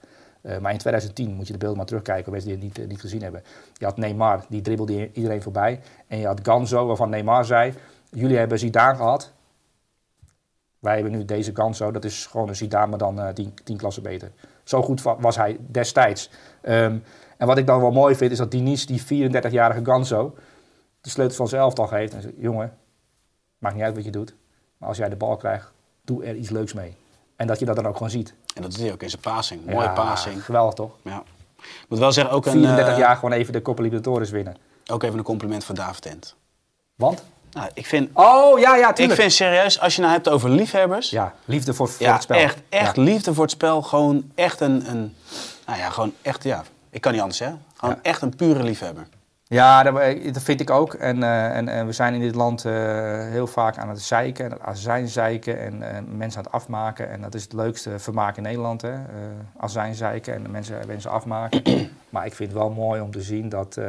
[0.43, 3.01] Eh, maar in 2010 moet je de beelden maar terugkijken, mensen die het niet, niet
[3.01, 3.43] gezien hebben.
[3.75, 5.81] Je had Neymar, die dribbelde iedereen voorbij.
[6.07, 7.75] En je had Ganso, waarvan Neymar zei,
[8.11, 9.33] jullie hebben Zidane gehad.
[10.85, 13.77] Wij hebben nu deze Ganso, dat is gewoon een Zidane, maar dan eh, tien, tien
[13.77, 14.31] klassen beter.
[14.65, 16.31] Zo goed wa- was hij destijds.
[16.61, 16.97] Ehm,
[17.37, 20.35] en wat ik dan wel mooi vind, is dat Diniz, die 34-jarige Ganso,
[21.01, 22.15] de sleutel van zijn elftal geeft.
[22.15, 22.77] En zegt, jongen,
[23.59, 24.35] maakt niet uit wat je doet.
[24.79, 25.73] Maar als jij de bal krijgt,
[26.03, 26.97] doe er iets leuks mee.
[27.37, 28.35] En dat je dat dan ook gewoon ziet.
[28.55, 29.65] En dat doet hij ook in zijn passing.
[29.65, 30.45] Mooie Ja, passing.
[30.45, 30.97] Geweldig toch?
[31.03, 31.23] Ja.
[31.57, 34.57] Ik moet wel zeggen, ook, een, 34 eh, jaar gewoon even de Copa Libertadores winnen.
[34.91, 36.35] ook even een compliment voor David Tent.
[36.95, 37.25] Want?
[37.55, 39.21] Nou, ik vind, Oh, ja, ja, ik tuurlijk.
[39.21, 41.11] vind serieus, als je nou hebt over liefhebbers.
[41.11, 42.39] Ja, liefde voor, voor Ja, het spel.
[42.39, 43.03] echt, echt Ja.
[43.03, 43.83] liefde voor het spel.
[43.83, 45.15] Gewoon echt een, een,
[45.67, 47.63] nou ja, gewoon echt, ja, ik kan niet anders zeggen.
[47.77, 48.11] Gewoon Ja.
[48.11, 49.07] echt een pure liefhebber.
[49.47, 49.95] Ja, dat,
[50.35, 50.95] dat vind ik ook.
[50.95, 52.73] En, eh, en, en we zijn in dit land eh,
[53.29, 57.11] heel vaak aan het zeiken, en het azijn zeiken en eh, mensen aan het afmaken.
[57.11, 58.93] En dat is het leukste vermaak in Nederland, hè?
[58.93, 58.99] eh
[59.59, 61.63] azijn zeiken en mensen wensen afmaken.
[62.11, 63.87] maar ik vind het wel mooi om te zien dat, eh,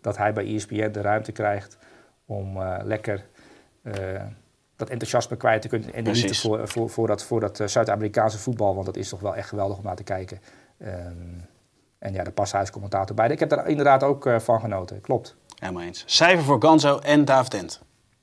[0.00, 1.76] dat hij bij ESPN de ruimte krijgt
[2.30, 3.26] om eh, lekker
[3.82, 3.94] eh,
[4.76, 5.94] dat enthousiasme kwijt te kunnen.
[5.94, 9.08] En de liefde voor, voor, voor dat, voor dat eh, Zuid-Amerikaanse voetbal, want dat is
[9.08, 10.40] toch wel echt geweldig om naar te kijken.
[10.78, 11.12] Ehm,
[11.98, 13.28] en ja, de pashuiscommentator bij.
[13.28, 15.36] Ik heb daar inderdaad ook van genoten, klopt.
[15.58, 16.02] Helemaal eens.
[16.06, 17.80] Cijfer voor Ganzo en David Tent.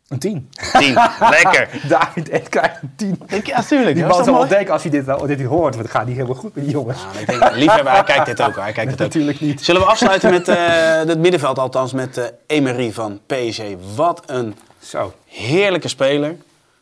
[0.07, 0.49] Een 10.
[0.79, 0.93] 10.
[1.29, 1.69] Lekker.
[1.87, 3.21] David Ed krijgt een 10.
[3.43, 3.95] Ja, tuurlijk.
[3.95, 6.35] Die man zal denken als hij dit, wel- dit hoort, want het gaat niet helemaal
[6.37, 6.97] goed met die jongens.
[7.03, 8.55] Nou, ik denk, liefhebber, hij kijkt dit ook.
[8.55, 9.07] Hij kijkt dit ook.
[9.07, 9.63] Natuurlijk niet.
[9.65, 10.57] Zullen we afsluiten met eh,
[10.93, 13.61] het middenveld, althans met eh Emery van PSG.
[13.95, 15.13] Wat een Zo.
[15.25, 16.35] heerlijke speler.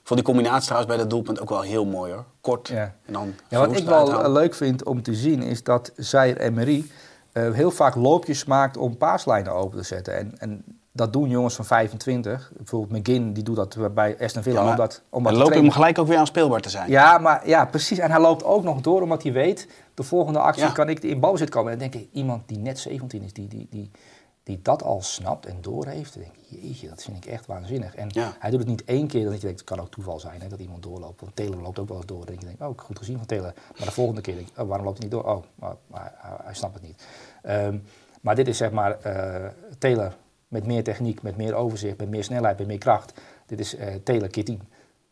[0.04, 2.24] Voor die combinatie trouwens bij dat doelpunt ook wel heel mooi hoor.
[2.42, 2.94] Kort Ja.
[3.06, 6.40] en dan Ja, wat ik wel eh, leuk vind om te zien is dat Zaire
[6.40, 6.86] Emery
[7.32, 10.18] eh heel vaak loopjes maakt om paaslijnen open te zetten.
[10.18, 10.64] En, en
[10.96, 12.52] dat doen jongens van 25.
[12.58, 14.64] Bijvoorbeeld McGinn, die doet dat bij Aston Villa.
[14.64, 16.90] Ja, omdat, omdat dan te loop je hem gelijk ook weer aan speelbaar te zijn.
[16.90, 17.98] Ja, maar ja, precies.
[17.98, 20.72] En hij loopt ook nog door omdat hij weet, de volgende actie Ja.
[20.72, 21.72] kan ik in balbezit komen.
[21.72, 23.92] En dan denk ik, iemand die net 17 is, die, die, die,
[24.44, 27.96] die dat al snapt en doorheeft, dan denk ik, jeetje, dat vind ik echt waanzinnig.
[27.96, 28.34] En Ja.
[28.40, 30.48] hij doet het niet één keer, dat je denkt, het kan ook toeval zijn hè,
[30.48, 31.22] dat iemand doorloopt.
[31.22, 32.26] Want Taylor loopt ook wel eens door.
[32.26, 33.54] Dan denk je, oh, goed gezien van Taylor.
[33.78, 35.32] Maar de volgende keer denk ik, oh, waarom loopt hij niet door?
[35.36, 37.06] Oh, maar, maar hij, hij snapt het niet.
[37.42, 37.78] Ehm,
[38.22, 39.46] maar dit is zeg maar eh,
[39.78, 40.16] Taylor
[40.56, 43.14] met meer techniek, met meer overzicht, met meer snelheid, met meer kracht.
[43.46, 44.62] Dit is eh Taylor 10.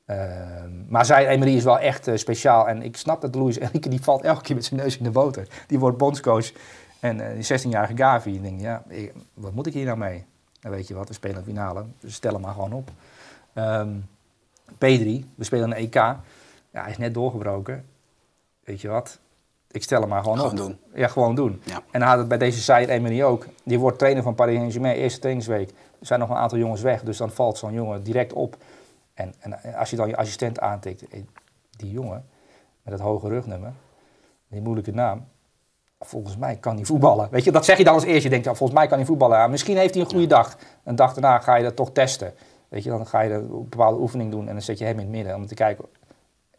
[0.05, 2.67] Ehm, maar zij, Emery is wel echt eh, speciaal.
[2.67, 5.11] En ik snap dat Luis Enrique, die valt elke keer met zijn neus in de
[5.11, 5.47] boter.
[5.67, 6.51] Die wordt bondscoach.
[6.99, 8.83] En eh, die 16-jarige Gavi, die denkt, ja,
[9.33, 10.25] wat moet ik hier nou mee?
[10.59, 11.85] Dan weet je wat, we spelen een finale.
[11.99, 12.91] Dus stel hem maar gewoon op.
[13.53, 13.93] Ehm,
[14.73, 15.93] P3, we spelen een EK.
[15.93, 16.21] Ja,
[16.71, 17.85] hij is net doorgebroken.
[18.63, 19.19] Weet je wat?
[19.73, 20.57] Ik stel hem maar gewoon, Gewoon op.
[20.57, 20.79] doen.
[20.93, 21.61] Ja, gewoon doen.
[21.65, 21.81] Ja.
[21.91, 23.45] En hij had het bij deze Zaire Emery ook.
[23.63, 25.69] Die wordt trainer van Paris Saint-Germain, eerste trainingsweek.
[25.69, 28.57] Er zijn nog een aantal jongens weg, dus dan valt zo'n jongen direct op.
[29.13, 31.19] En, en als je dan je assistent aantikt, eh,
[31.69, 32.25] die jongen
[32.81, 33.73] met het hoge rugnummer,
[34.47, 35.27] die moeilijke naam,
[35.99, 37.27] volgens mij kan hij voetballen.
[37.31, 38.23] Weet je, dat zeg je dan als eerste.
[38.23, 39.37] Je denkt, ja, volgens mij kan hij voetballen.
[39.37, 40.57] Ja, misschien heeft hij een goede dag.
[40.83, 42.33] Een dag daarna ga je dat toch testen.
[42.67, 45.05] Weet je, dan ga je een bepaalde oefening doen en dan zet je hem in
[45.05, 45.85] het midden om te kijken.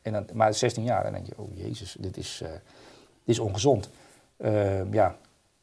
[0.02, 2.50] En dan, maar 16 jaar, dan denk je, oh jezus, dit is, eh,
[3.24, 3.90] dit is ongezond.
[4.36, 5.16] Ehm, ja,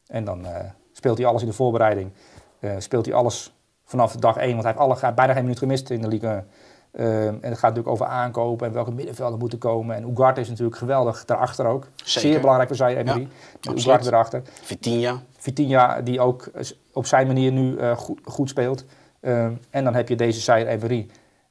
[0.06, 2.10] en dan eh, speelt hij alles in de voorbereiding.
[2.58, 3.52] Eh, speelt hij alles
[3.84, 6.44] vanaf dag 1, want hij heeft alle, hij bijna geen minuut gemist in de Ligue.
[6.92, 9.96] Ehm, en het gaat natuurlijk over aankopen en welke middenvelden moeten komen.
[9.96, 11.86] En Ugarte is natuurlijk geweldig daarachter ook.
[11.94, 12.20] Zeker.
[12.20, 13.28] Zeer belangrijk voor zij Emery.
[13.60, 13.72] Ja.
[13.72, 14.42] Ugarte erachter.
[14.62, 15.22] Vitinha.
[15.36, 16.50] Vitinha, die ook
[16.92, 18.84] op zijn manier nu eh, goed, goed speelt.
[19.20, 21.06] Ehm, en dan heb je deze Zaire Emery,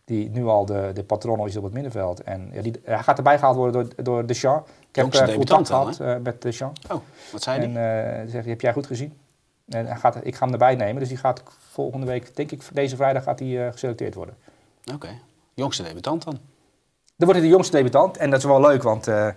[0.06, 2.24] die nu al de, de patroon is op het middenveld.
[2.24, 4.70] En ja, die, hij gaat erbij gehaald worden door, door Deschamps.
[4.92, 6.82] Ik heb eh, contact debutant gehad eh, met Deschamps.
[6.90, 8.06] Oh, wat zei En hij?
[8.10, 9.18] eh, hij zegt, heb jij goed gezien?
[9.68, 11.00] En hij gaat, ik ga hem erbij nemen.
[11.00, 14.36] Dus die gaat volgende week, denk ik, deze vrijdag gaat hij eh, geselecteerd worden.
[14.94, 15.10] Oké.
[15.54, 16.34] Jongste debutant dan.
[17.16, 18.18] Dan wordt hij de jongste debutant.
[18.18, 19.30] En dat is wel leuk, want eh,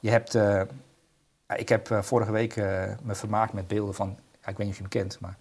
[0.00, 0.34] je hebt...
[0.34, 0.60] eh,
[1.56, 4.10] ik heb eh, vorige week eh, me vermaakt met beelden van...
[4.46, 5.36] Ik weet niet of je hem kent, maar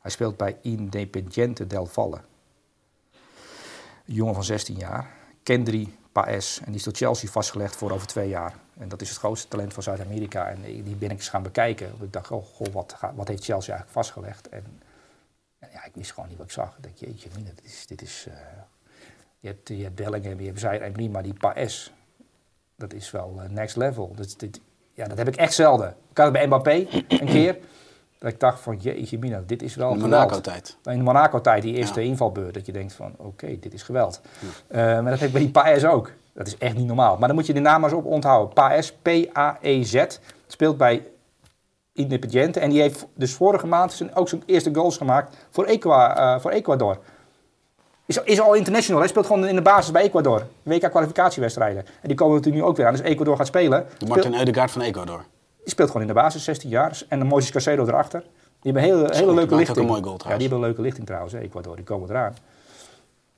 [0.00, 2.16] hij speelt bij Independiente del Valle.
[4.06, 5.06] Een jongen van 16 jaar.
[5.42, 6.58] Kendry Paes.
[6.58, 8.54] En die is door Chelsea vastgelegd voor over twee jaar.
[8.78, 10.48] En dat is het grootste talent van Zuid-Amerika.
[10.48, 11.92] En die ben ik eens gaan bekijken.
[12.00, 14.48] Ik dacht, oh, goh, wat, wat heeft Chelsea eigenlijk vastgelegd?
[14.48, 14.64] En,
[15.58, 16.76] en ja, ik wist gewoon niet wat ik zag.
[16.76, 17.86] Ik dacht, jeetje, mina, dit is...
[17.86, 18.34] Dit is eh,
[19.38, 21.92] je, hebt, je hebt Bellingham, je hebt Zaire Emery, maar die Paes,
[22.76, 24.12] dat is wel eh, next level.
[24.14, 24.60] Dat, dit,
[24.92, 25.88] ja, dat heb ik echt zelden.
[26.10, 27.58] Ik had het bij Mbappé een keer.
[28.18, 30.02] Dat ik dacht van, jeetje, mina, dit is wel In de.
[30.02, 30.76] Monaco-tijd.
[30.84, 32.06] In de Monaco-tijd, die eerste Ja.
[32.06, 34.20] invalbeurt, dat je denkt van, oké, dit is geweld.
[34.66, 36.10] Eh, maar dat heb ik bij die Paes ook.
[36.34, 37.16] Dat is echt niet normaal.
[37.18, 38.54] Maar dan moet je de naam maar eens op onthouden.
[38.54, 40.04] Paes, P-A-E-Z,
[40.46, 41.06] speelt bij
[41.92, 42.60] Independiente.
[42.60, 46.40] En die heeft dus vorige maand zijn, ook zijn eerste goals gemaakt voor, Equa, eh,
[46.40, 46.98] voor Ecuador.
[48.06, 49.00] Is, is al international.
[49.00, 50.46] Hij speelt gewoon in de basis bij Ecuador.
[50.62, 51.86] WK-kwalificatiewedstrijden.
[51.86, 52.92] En die komen natuurlijk nu ook weer aan.
[52.92, 53.86] Dus Ecuador gaat spelen.
[53.98, 55.24] De Martin Eudegaard van Ecuador.
[55.62, 57.02] Die speelt gewoon in de basis, 16 jaar.
[57.08, 58.20] En de Moises Casedo erachter.
[58.20, 59.78] Die hebben een hele, hele leuke maakt ook lichting.
[59.78, 61.76] een mooi goal ja, die hebben een leuke lichting trouwens, Ecuador.
[61.76, 62.34] Die komen eraan.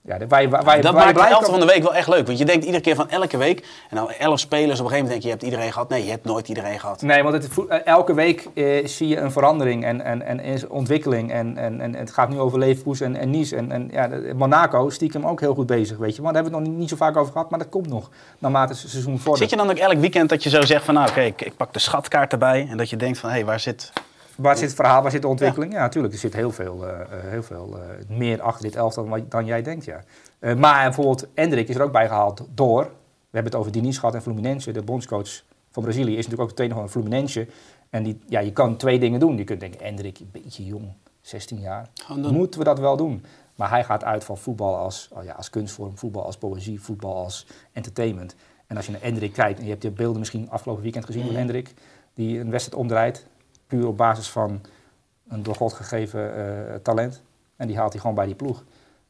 [0.07, 2.27] Ja, dat maakt de elftal van de week wel echt leuk.
[2.27, 3.67] Want je denkt iedere keer van elke week.
[3.91, 4.81] En dan elf spelers.
[4.81, 5.89] Op een gegeven moment denk je, je hebt iedereen gehad.
[5.89, 7.03] Nee, je hebt nooit iedereen gehad.
[7.03, 11.33] Nee, want het, eh, elke week eh, zie je een verandering en, en, en ontwikkeling.
[11.33, 13.57] En, en, en het gaat nu over Leverkusen en, en Nice.
[13.57, 16.23] En, en ja, Monaco stiekem ook heel goed bezig, weet je.
[16.23, 17.51] Maar daar hebben we het nog niet, niet zo vaak over gehad.
[17.51, 19.39] Maar dat komt nog, naarmate het seizoen vordert.
[19.39, 21.57] Zit je dan ook elk weekend dat je zo zegt van nou oké, ik, ik
[21.57, 22.67] pak de schatkaart erbij.
[22.71, 23.93] En dat je denkt van hé, waar zit...
[24.37, 25.73] Waar zit het verhaal, waar zit de ontwikkeling?
[25.73, 26.15] Ja, natuurlijk.
[26.15, 29.45] Er zit heel veel, eh, eh, heel veel eh, meer achter dit elftal dan, dan
[29.45, 30.01] jij denkt, ja.
[30.39, 32.83] Eh, maar bijvoorbeeld, Endrik is er ook bij gehaald door...
[33.31, 34.73] We hebben het over Diniz gehad en Fluminense.
[34.73, 37.47] De bondscoach van Brazilië is natuurlijk ook de trainer van Fluminense.
[37.91, 39.37] En die, ja, je kan twee dingen doen.
[39.37, 41.89] Je kunt denken, Endrik, een beetje jong, 16 jaar.
[42.17, 43.25] Moeten we dat wel doen?
[43.55, 47.15] Maar hij gaat uit van voetbal als, oh ja, als kunstvorm, voetbal als poëzie, voetbal
[47.17, 48.35] als entertainment.
[48.67, 51.27] En als je naar Endrik kijkt, en je hebt die beelden misschien afgelopen weekend gezien
[51.27, 51.75] van Endrik,
[52.15, 53.27] die een wedstrijd omdraait,
[53.67, 54.61] puur op basis van
[55.29, 57.23] een door God gegeven eh, talent.
[57.57, 58.65] En die haalt hij gewoon bij die ploeg.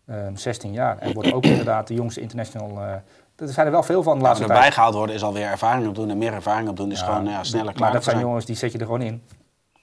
[0.07, 0.99] Ehm, 16 jaar.
[0.99, 2.71] En wordt ook inderdaad de jongste international.
[2.81, 2.93] eh,
[3.37, 4.61] er zijn er wel veel van de Als laatste er tijd.
[4.61, 6.11] bijgehaald worden is alweer ervaring opdoen.
[6.11, 8.73] En meer ervaring opdoen is gewoon ja, sneller klaar Maar dat zijn jongens die zet
[8.73, 9.23] je er gewoon in.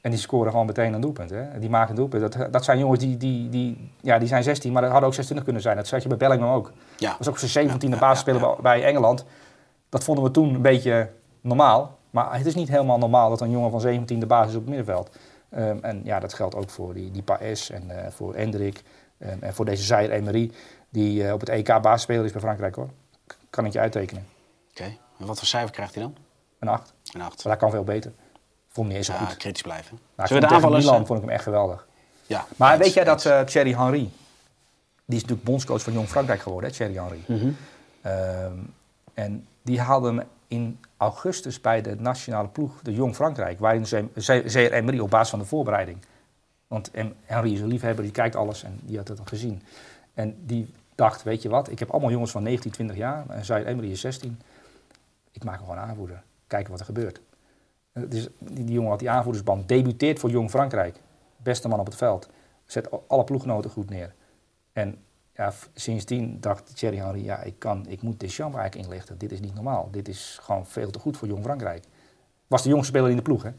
[0.02, 1.30] En die scoren gewoon meteen een doelpunt.
[1.30, 1.60] Hè?
[1.60, 2.34] Die maken een doelpunt.
[2.34, 5.16] Dat, dat zijn jongens die, die, die, ja, die zijn 16, maar dat hadden ook
[5.16, 5.76] 26 kunnen zijn.
[5.78, 6.72] Dat zag je bij Bellingham ook.
[6.98, 7.10] Ja.
[7.10, 8.62] Dat was ook zijn 17e Ja, ja, basisspeler ja, ja.
[8.62, 9.26] bij Engeland.
[9.90, 11.10] Dat vonden we toen een beetje
[11.42, 11.98] normaal.
[12.14, 14.70] Maar het is niet helemaal normaal dat een jongen van 17 de basis op het
[14.70, 15.16] middenveld.
[15.50, 18.84] Ehm, en ja, dat geldt ook voor die, die Paes en eh, voor Endrik.
[19.18, 20.52] En, en voor deze Zaire Emery,
[20.90, 22.90] die eh, op het EK basisspeler is bij Frankrijk hoor.
[23.28, 24.28] K- Kan ik je uittekenen.
[24.70, 24.84] Oké,
[25.20, 26.16] en wat voor cijfer krijgt hij dan?
[26.60, 26.94] Een 8.
[27.14, 27.44] Een 8.
[27.44, 28.12] Maar dat kan veel beter.
[28.70, 29.38] Vond niet eens zo Ja, goed.
[29.38, 30.00] kritisch blijven.
[30.16, 30.68] Nou, Zullen we de.
[30.70, 31.88] Milan eh, vond ik hem echt geweldig.
[32.26, 34.10] Ja, Maar eens, weet jij dat eh, Thierry Henry,
[35.06, 37.54] die is natuurlijk bondscoach van Jong Frankrijk geworden, hè, Thierry Henry.
[38.02, 38.58] Ehm,
[39.14, 44.06] en die haalde hem in augustus bij de nationale ploeg, de Jong Frankrijk, waarin ze
[44.18, 45.98] ze- zeer Emery op basis van de voorbereiding.
[46.68, 46.92] Want
[47.24, 49.62] Henry is een liefhebber, die kijkt alles en die had het al gezien.
[50.14, 53.46] En die dacht, weet je wat, ik heb allemaal jongens van 19, 20 jaar en
[53.46, 54.40] Zaire Emery is 16.
[55.32, 56.24] Ik maak hem gewoon aanvoerder.
[56.48, 57.22] Kijken wat er gebeurt.
[57.94, 60.96] Dus die, die jongen had die aanvoerdersband, debuteert voor Jong Frankrijk.
[61.38, 62.30] Beste man op het veld.
[62.66, 64.14] Zet alle ploeggenoten goed neer.
[64.74, 64.98] En
[65.36, 69.18] ja, sindsdien dacht Thierry Henry, ja, ik, kan, ik moet Deschamps eigenlijk inlichten.
[69.18, 69.90] Dit is niet normaal.
[69.92, 71.84] Dit is gewoon veel te goed voor Jong Frankrijk.
[72.48, 73.50] Was de jongste speler in de ploeg, hè?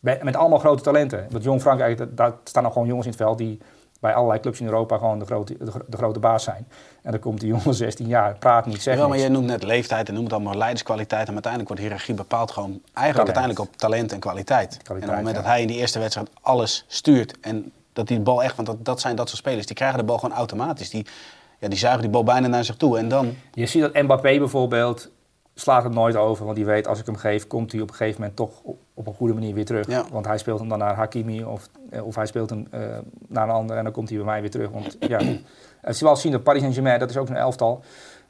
[0.00, 1.26] Bij- met allemaal grote talenten.
[1.30, 3.58] Want Jong Frankrijk, daar staan nog gewoon jongens in het veld die
[4.00, 6.68] bij allerlei clubs in Europa gewoon de grote, de, gro- de grote baas zijn.
[7.02, 9.62] En dan komt die jongen 16 jaar, praat niet, zegt Jawel, maar jij noemt net
[9.62, 11.26] leeftijd en noemt allemaal leiderskwaliteit.
[11.26, 13.26] En uiteindelijk wordt hiërarchie bepaald gewoon eigenlijk Talent.
[13.26, 14.72] uiteindelijk op talent en kwaliteit.
[14.84, 15.32] en op het moment ja.
[15.32, 18.84] dat hij in die eerste wedstrijd alles stuurt en dat die bal echt, want dat,
[18.84, 20.90] dat zijn dat soort spelers, die krijgen de bal gewoon automatisch.
[20.90, 21.06] Die,
[21.58, 22.98] ja, die zuigen die bal bijna naar zich toe.
[22.98, 25.10] En dan, Je ziet dat Mbappé bijvoorbeeld
[25.54, 26.44] slaat het nooit over.
[26.44, 28.78] Want die weet, als ik hem geef, komt hij op een gegeven moment toch op,
[28.94, 29.86] op een goede manier weer terug.
[29.86, 30.04] Ja.
[30.10, 32.80] Want hij speelt hem dan naar Hakimi of, eh, of hij speelt hem eh,
[33.28, 34.70] naar een ander en dan komt hij bij mij weer terug.
[34.70, 35.18] Want ja,
[35.86, 37.82] het is wel zien dat Paris Saint-Germain, dat is ook een elftal.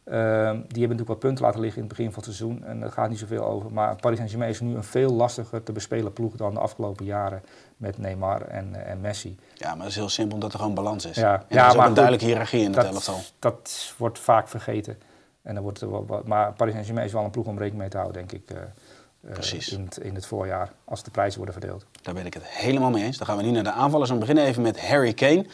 [0.06, 0.14] Eh,
[0.50, 2.64] die hebben natuurlijk wat punten laten liggen in het begin van het seizoen.
[2.64, 3.72] En daar gaat niet zoveel over.
[3.72, 7.42] Maar Paris Saint-Germain is nu een veel lastiger te bespelen ploeg dan de afgelopen jaren
[7.76, 9.38] met Neymar en, eh, en Messi.
[9.54, 11.16] ja, maar dat is heel simpel omdat er gewoon balans is.
[11.16, 11.34] Ja.
[11.34, 13.14] En Ja, er is ook maar een duidelijke hiërarchie in het elftal.
[13.14, 14.98] Dat, dat wordt vaak vergeten.
[15.42, 15.88] En dan wordt er
[16.24, 18.50] maar Paris Saint-Germain is wel een ploeg om rekening mee te houden, denk ik.
[18.56, 19.68] eh, eh, Precies.
[19.72, 21.84] In het, in het voorjaar, als de prijzen worden verdeeld.
[22.02, 23.16] Daar ben ik het helemaal mee eens.
[23.18, 24.10] Dan gaan we nu naar de aanvallers.
[24.10, 25.46] We beginnen even met Harry Kane.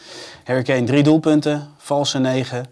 [0.43, 2.65] Harry Kane, drie doelpunten, valse negen.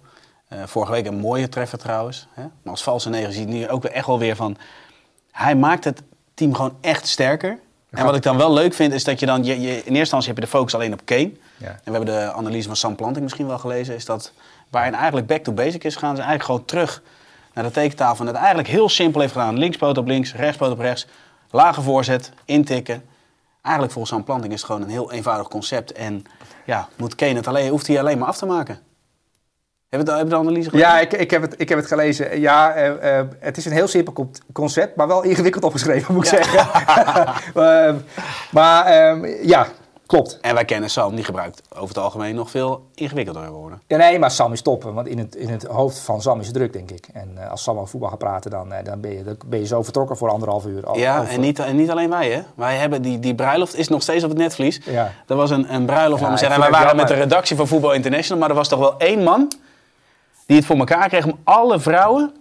[0.52, 2.28] Eh, vorige week een mooie treffer trouwens.
[2.34, 2.42] Hè?
[2.42, 4.58] Maar als valse negen zie je nu ook echt wel weer van...
[5.32, 6.02] Hij maakt het
[6.34, 7.60] team gewoon echt sterker.
[7.90, 9.44] En wat ik dan wel leuk vind, is dat je dan...
[9.44, 11.32] Je, je, in eerste instantie heb je de focus alleen op Kane.
[11.58, 11.68] Ja.
[11.68, 13.96] En we hebben de analyse van Sam Planting misschien wel gelezen.
[13.96, 14.34] Is dat
[14.70, 17.02] waarin eigenlijk back to basic is, gaan ze eigenlijk gewoon terug
[17.54, 18.20] naar de tekentafel.
[18.20, 19.58] En het eigenlijk heel simpel heeft gedaan.
[19.58, 21.08] Linkspoot op links, rechtspoot op rechts.
[21.52, 23.04] Lage voorzet, intikken.
[23.62, 25.92] Eigenlijk volgens Sam Planting is het gewoon een heel eenvoudig concept.
[25.92, 26.24] En
[26.66, 28.80] ja, moet Kane het alleen, hoeft hij alleen maar af te maken.
[29.92, 30.90] Heb je de, analyse gelezen?
[30.90, 32.40] Ja, ik, ik, heb het, ik heb het gelezen.
[32.40, 36.24] Ja, eh, eh, het is een heel simpel con- concept, maar wel ingewikkeld opgeschreven, moet
[36.24, 36.60] ik zeggen.
[37.64, 37.96] Ehm,
[38.52, 39.68] maar ehm, ja,
[40.06, 40.38] klopt.
[40.42, 43.82] En wij kennen Sam, die gebruikt over het algemeen nog veel ingewikkelder woorden.
[43.88, 44.84] Ja, nee, maar Sam is top.
[44.84, 47.08] Want in het, in het hoofd van Sam is het druk, denk ik.
[47.14, 49.66] En eh, als Sam over voetbal gaat praten, dan, dan, ben je, dan ben je
[49.66, 50.86] zo vertrokken voor anderhalf uur.
[50.86, 52.42] Al- Ja, over- en niet, en niet alleen wij, hè.
[52.56, 54.82] Wij hebben die, die bruiloft is nog steeds op het netvlies.
[54.86, 55.12] Ja.
[55.28, 56.60] Er was een, een bruiloft, Ja, zeggen.
[56.60, 59.52] Wij waren met de redactie van Voetbal International, maar er was toch wel één man
[60.52, 62.34] die het voor elkaar kreeg om alle vrouwen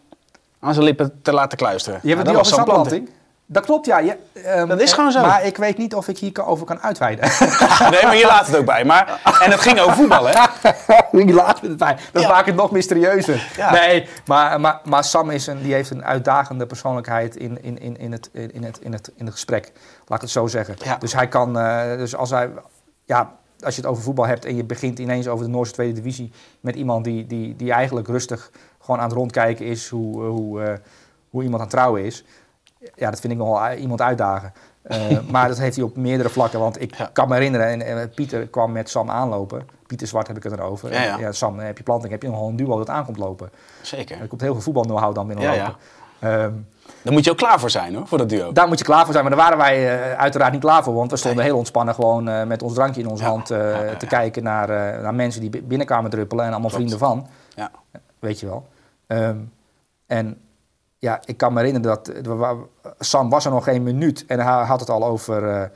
[0.61, 2.01] aan zijn lippen te laten kluisteren.
[2.03, 2.87] Je hebt Nou, het nu over Planting.
[2.89, 3.19] zandplanting?
[3.47, 3.99] Dat klopt, ja.
[3.99, 5.21] Je, ehm, Dat is gewoon zo.
[5.21, 7.25] Maar ik weet niet of ik hier kan- uitweiden.
[7.91, 8.85] Nee, maar je laat het ook bij.
[8.85, 10.33] Maar, en het ging over voetbal, hè?
[11.19, 11.97] ik laat het bij.
[12.13, 12.29] Dat Ja.
[12.29, 13.49] maakt het nog mysterieuzer.
[13.57, 13.71] Ja.
[13.71, 17.99] Nee, maar, maar, maar Sam is een, die heeft een uitdagende persoonlijkheid in, in, in,
[17.99, 19.73] in, het, in, het, in, het, in het gesprek.
[20.07, 20.75] Laat ik het zo zeggen.
[20.85, 20.97] Ja.
[20.97, 22.51] Dus hij kan, eh, dus als hij,
[23.05, 23.31] ja,
[23.65, 26.33] als je het over voetbal hebt en je begint ineens over de Noorse Tweede Divisie
[26.61, 28.51] met iemand die, die, die eigenlijk rustig
[28.81, 30.75] gewoon aan het rondkijken is hoe, hoe, eh,
[31.31, 32.25] hoe iemand aan het trouwen is.
[32.95, 34.53] Ja, dat vind ik nogal iemand uitdagen.
[34.83, 36.61] Eh, maar dat heeft hij op meerdere vlakken.
[36.61, 37.11] Want ik Ja.
[37.13, 39.67] kan me herinneren, en, en Pieter kwam met Sam aanlopen.
[39.87, 40.93] Pieter Zwart heb ik het erover.
[40.93, 41.33] Ja, ja.
[41.33, 43.51] Sam, heb je planting, heb je nogal een duo dat aankomt lopen.
[43.83, 44.21] Zeker.
[44.21, 45.77] Er komt heel veel voetbal know-how dan binnen Ja, lopen.
[46.19, 46.53] Ehm,
[47.03, 48.53] Daar moet je ook klaar voor zijn, hoor, voor dat duo.
[48.53, 50.95] daar moet je klaar voor zijn, maar daar waren wij eh, uiteraard niet klaar voor.
[50.95, 53.29] Want we stonden heel ontspannen gewoon eh, met ons drankje in onze Ja.
[53.29, 53.97] hand eh, Ja, ja, ja.
[53.97, 54.69] te kijken naar,
[55.03, 56.85] naar mensen die bi- binnenkwamen druppelen en allemaal Klopt.
[56.91, 57.27] vrienden van.
[57.55, 57.71] Ja.
[58.19, 58.67] Weet je wel.
[59.07, 59.37] Ehm,
[60.07, 60.41] en
[60.99, 62.13] ja, ik kan me herinneren dat
[62.99, 65.71] Sam was er nog geen minuut en hij had het al over,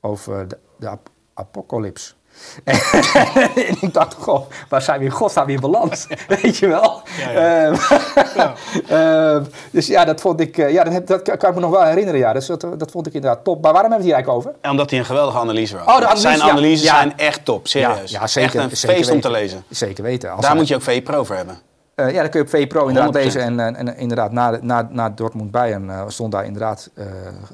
[0.00, 2.16] over de, de ap- apocalyps.
[3.68, 6.06] en ik dacht, goh, waar zijn we in godsnaam weer beland?
[6.42, 7.02] Weet je wel?
[7.18, 7.70] Ja, ja.
[7.70, 8.50] Ehm,
[8.88, 11.70] ehm, dus ja, dat vond ik, eh, ja, dat, heb- dat kan ik me nog
[11.70, 12.20] wel herinneren.
[12.20, 12.32] Ja.
[12.32, 13.62] Dus dat, dat vond ik inderdaad top.
[13.62, 14.70] Maar waarom hebben we het hier eigenlijk over?
[14.70, 15.86] Omdat hij een geweldige analyse was.
[15.86, 18.10] Oh, analyse, Zijn analyses zijn echt top, serieus.
[18.10, 18.60] Ja, zeker.
[18.60, 19.64] Echt een zeker feest om te lezen.
[19.68, 20.30] Zeker weten.
[20.30, 21.58] Als Daar moet je ook VE Pro voor hebben.
[21.94, 23.18] Eh, ja, dan kun je op VPRO inderdaad 100%.
[23.22, 23.40] lezen.
[23.40, 26.90] En, en, en inderdaad, na, na, na Dortmund Bayern eh, stond daar inderdaad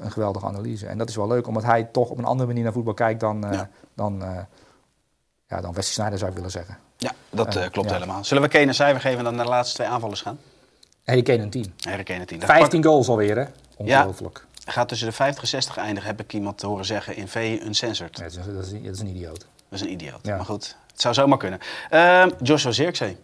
[0.01, 0.85] een geweldige analyse.
[0.87, 3.19] En dat is wel leuk, omdat hij toch op een andere manier naar voetbal kijkt
[3.19, 3.69] dan, Ja.
[3.95, 4.23] dan,
[5.47, 6.77] ja, dan Wesley Sneijder zou ik willen zeggen.
[6.97, 7.93] Ja, dat Eh, eh, klopt ja.
[7.93, 8.23] helemaal.
[8.23, 10.39] Zullen we Kane een cijfer geven en dan naar de laatste twee aanvallers gaan?
[11.05, 11.73] Harry Kane een 10.
[11.89, 12.39] Harry Kane een 10.
[12.39, 13.45] Dat 15 goals alweer, hè?
[13.75, 14.33] Ongelooflijk.
[14.33, 17.27] pak- gaat tussen de 50 en 60 eindigen, heb ik iemand te horen zeggen in
[17.27, 18.17] VE Uncensored.
[18.17, 19.39] Ja, dat, is, dat, is, dat is een idioot.
[19.39, 19.47] Dat
[19.79, 20.19] is een idioot.
[20.21, 20.35] Ja.
[20.35, 21.59] Maar goed, het zou zomaar kunnen.
[21.89, 23.17] Ehm Joshua Zirkzee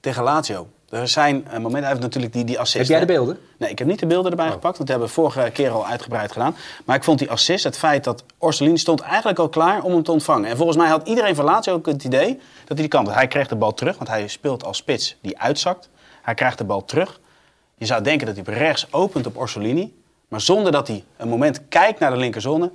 [0.00, 0.68] tegen Lazio.
[0.90, 2.78] Er zijn eh, momenten, hij heeft natuurlijk die, die assist.
[2.78, 3.38] Heb jij de beelden?
[3.56, 4.52] Nee, ik heb niet de beelden erbij Oh.
[4.52, 6.56] gepakt, want dat hebben we vorige keer al uitgebreid gedaan.
[6.84, 10.02] Maar ik vond die assist, het feit dat Orsolini stond eigenlijk al klaar om hem
[10.02, 10.50] te ontvangen.
[10.50, 13.16] En volgens mij had iedereen van Lazio ook het idee dat hij die kant had.
[13.16, 15.88] Hij kreeg de bal terug, want hij speelt als spits die uitzakt.
[16.22, 17.20] Hij krijgt de bal terug.
[17.78, 19.94] Je zou denken dat hij rechts opent op Orsolini.
[20.28, 22.70] Maar zonder dat hij een moment kijkt naar de linkerzone,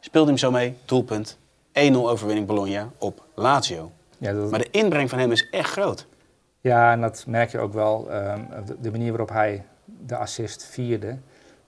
[0.00, 0.76] speelt hij hem zo mee.
[0.84, 1.36] Doelpunt.
[1.72, 3.90] 1-0 overwinning Bologna op Lazio.
[4.18, 6.06] Ja, dat, Maar de inbreng van hem is echt groot.
[6.66, 8.10] Ja, en dat merk je ook wel.
[8.10, 9.64] ehm, de, de manier waarop hij
[10.06, 11.18] de assist vierde.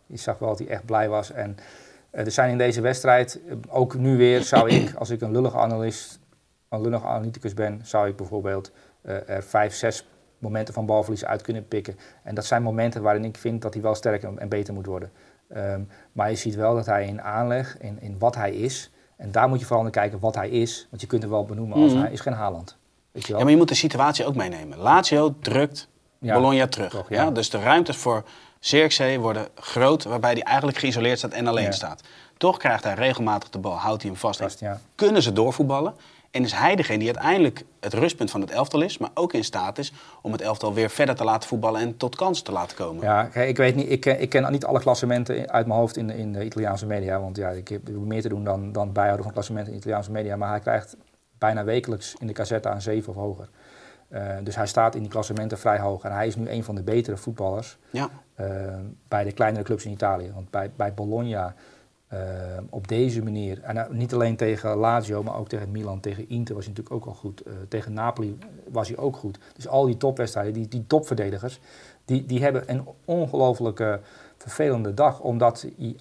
[0.07, 1.31] Je zag wel dat hij echt blij was.
[1.33, 1.57] En
[2.11, 5.31] eh, er zijn in deze wedstrijd, eh, ook nu weer, zou ik, als ik een
[5.31, 6.19] lullige analist,
[6.69, 8.73] een lullige analyticus ben, zou ik bijvoorbeeld
[9.03, 10.07] eh, er vijf, zes
[10.39, 11.97] momenten van balverlies uit kunnen pikken.
[12.23, 15.11] En dat zijn momenten waarin ik vind dat hij wel sterker en beter moet worden.
[15.49, 15.81] Ehm,
[16.13, 19.49] maar je ziet wel dat hij in aanleg, in, in wat hij is, en daar
[19.49, 20.87] moet je vooral naar kijken wat hij is.
[20.91, 22.03] Want je kunt hem wel benoemen als Mhm.
[22.03, 22.78] hij is geen Haaland.
[23.19, 23.39] Weet je wel?
[23.39, 24.79] Ja, maar je moet de situatie ook meenemen.
[24.79, 25.89] Lazio drukt
[26.19, 26.91] Ja, Bologna terug.
[26.91, 27.23] toch, ja.
[27.23, 27.31] ja.
[27.31, 28.25] Dus de ruimtes voor
[28.61, 32.03] Zirkzee worden groot, waarbij hij eigenlijk geïsoleerd staat en alleen staat.
[32.37, 34.39] Toch krijgt hij regelmatig de bal, houdt hij hem vast.
[34.95, 35.95] Kunnen ze doorvoetballen?
[36.31, 39.45] En is hij degene die uiteindelijk het rustpunt van het elftal is, maar ook in
[39.45, 39.93] staat is
[40.23, 43.03] om het elftal weer verder te laten voetballen en tot kansen te laten komen.
[43.05, 46.07] Ja, ik weet niet, ik, ken- ik ken niet alle klassementen uit mijn hoofd in,
[46.07, 47.21] de- in de Italiaanse media.
[47.21, 50.11] Want ja, ik heb meer te doen dan, dan bijhouden van klassementen in de Italiaanse
[50.13, 50.37] media.
[50.37, 50.97] Maar hij krijgt
[51.39, 53.49] bijna wekelijks in de cassette aan 7 of hoger.
[54.09, 56.05] Eh, dus hij staat in die klassementen vrij hoog.
[56.05, 58.09] En hij is nu een van de betere voetballers Ja.
[58.35, 58.47] eh,
[59.09, 60.31] bij de kleinere clubs in Italië.
[60.35, 61.55] Want bij, bij Bologna
[62.09, 62.19] eh,
[62.71, 66.65] op deze manier, en niet alleen tegen Lazio, maar ook tegen Milan, tegen Inter was
[66.65, 67.43] hij natuurlijk ook al goed.
[67.69, 69.39] Tegen Napoli was hij ook goed.
[69.55, 71.61] Dus al die topwedstrijden, die, die topverdedigers,
[72.05, 74.01] die, die hebben een ongelooflijke
[74.37, 75.97] vervelende dag, omdat hij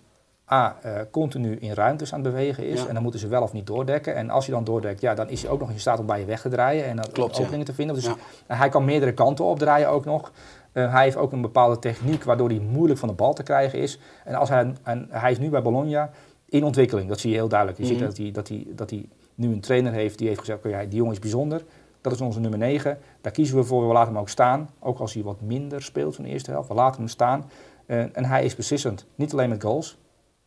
[0.51, 2.81] A, eh, continu in ruimtes aan het bewegen is.
[2.81, 2.87] Ja.
[2.87, 4.15] En dan moeten ze wel of niet doordekken.
[4.15, 6.19] En als hij dan doordekt, ja, dan is hij ook nog in staat om bij
[6.19, 7.41] je weg te draaien en dan Klopt, ja.
[7.41, 7.95] openingen te vinden.
[7.95, 8.15] Dus Ja.
[8.47, 10.31] hij kan meerdere kanten opdraaien ook nog.
[10.71, 13.79] Eh, hij heeft ook een bepaalde techniek waardoor hij moeilijk van de bal te krijgen
[13.79, 13.99] is.
[14.23, 16.09] En, als hij, en hij is nu bij Bologna
[16.49, 17.09] in ontwikkeling.
[17.09, 17.79] Dat zie je heel duidelijk.
[17.79, 17.93] Je Mhm.
[17.93, 20.59] ziet dat hij, dat, hij, dat hij nu een trainer heeft die heeft gezegd...
[20.63, 21.63] ja, die jongen is bijzonder.
[22.01, 22.97] Dat is onze nummer 9.
[23.21, 23.87] Daar kiezen we voor.
[23.87, 24.69] We laten hem ook staan.
[24.79, 26.67] Ook als hij wat minder speelt van de eerste helft.
[26.67, 27.45] We laten hem staan.
[27.85, 29.05] Eh, en hij is beslissend.
[29.15, 29.97] Niet alleen met goals.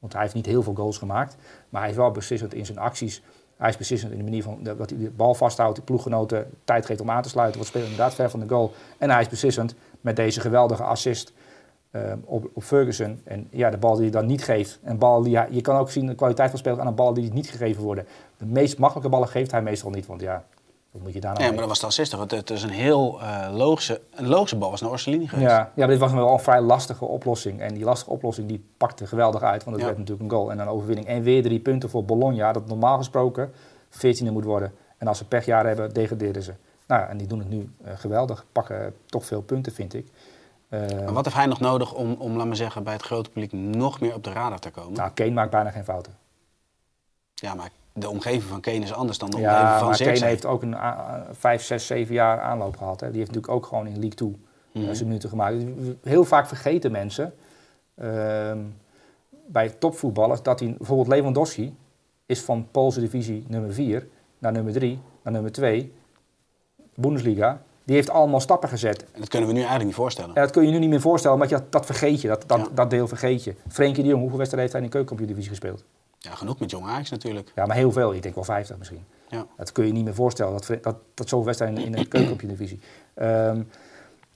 [0.00, 1.36] Want hij heeft niet heel veel goals gemaakt.
[1.68, 3.22] Maar hij is wel beslissend in zijn acties.
[3.56, 6.86] Hij is beslissend in de manier van dat hij de bal vasthoudt, die ploeggenoten tijd
[6.86, 7.56] geeft om aan te sluiten.
[7.56, 8.72] Wordt speler inderdaad ver van de goal.
[8.98, 11.32] En hij is beslissend met deze geweldige assist
[11.90, 13.20] ehm, op, op Ferguson.
[13.24, 14.78] En ja, de bal die hij dan niet geeft.
[14.82, 17.32] En bal die, je kan ook zien de kwaliteit van spelers aan de ballen die
[17.32, 18.06] niet gegeven worden.
[18.36, 20.06] De meest makkelijke ballen geeft hij meestal niet.
[20.06, 20.44] Want ja,
[20.90, 22.10] wat moet je daar nou maar dat was de assist.
[22.10, 22.30] toch?
[22.30, 25.50] Het, is een heel eh, logische, een logische bal was naar Orsolini geweest.
[25.50, 27.60] Ja, ja, dit was wel een vrij lastige oplossing.
[27.60, 29.64] En die lastige oplossing die pakte geweldig uit.
[29.64, 29.92] Want het Ja.
[29.92, 31.06] werd natuurlijk een goal en een overwinning.
[31.06, 32.52] En weer drie punten voor Bologna.
[32.52, 33.52] Dat normaal gesproken
[33.90, 34.72] 14e moet worden.
[34.98, 36.54] En als ze pechjaren hebben, degraderen ze.
[36.86, 38.44] Nou ja, en die doen het nu eh, geweldig.
[38.52, 40.06] Pakken eh, toch veel punten, vind ik.
[40.68, 43.52] Maar wat heeft hij nog nodig om, om, laat maar zeggen, bij het grote publiek
[43.52, 44.92] nog meer op de radar te komen?
[44.92, 46.12] nou, Kane maakt bijna geen fouten.
[47.34, 47.70] Ja, maar
[48.00, 50.18] de omgeving van Kane is anders dan de Ja, omgeving van Zirkzee.
[50.18, 53.00] Kane heeft ook een a- vijf, zes, zeven jaar aanloop gehad.
[53.00, 53.06] Hè.
[53.10, 54.36] Die heeft natuurlijk ook gewoon in League 2
[54.72, 54.84] Mhm.
[54.88, 55.56] eh, zijn minuten gemaakt.
[56.02, 57.34] Heel vaak vergeten mensen
[57.94, 58.58] ehm,
[59.46, 61.76] bij topvoetballers dat hij bijvoorbeeld Lewandowski
[62.26, 64.06] is van Poolse divisie nummer 4
[64.38, 65.92] naar nummer 3 naar nummer 2,
[66.94, 67.62] Bundesliga.
[67.84, 69.02] Die heeft allemaal stappen gezet.
[69.12, 70.34] En dat kunnen we nu eigenlijk niet voorstellen.
[70.34, 72.28] En dat kun je nu niet meer voorstellen, want dat, dat vergeet je.
[72.28, 72.66] Dat, dat, Ja.
[72.74, 73.54] dat deel vergeet je.
[73.68, 75.84] Frenkie de Jong, hoeveel wedstrijden heeft hij in de keukenkampioen-divisie gespeeld?
[76.22, 77.52] Ja, genoeg met Jong Ajax natuurlijk.
[77.54, 78.14] Ja, maar heel veel.
[78.14, 79.04] Ik denk wel 50 misschien.
[79.28, 79.46] Ja.
[79.56, 82.80] Dat kun je niet meer voorstellen, dat, dat, dat zoveel wedstrijden in, in de keukenkampioen-divisie.
[83.14, 83.62] Ehm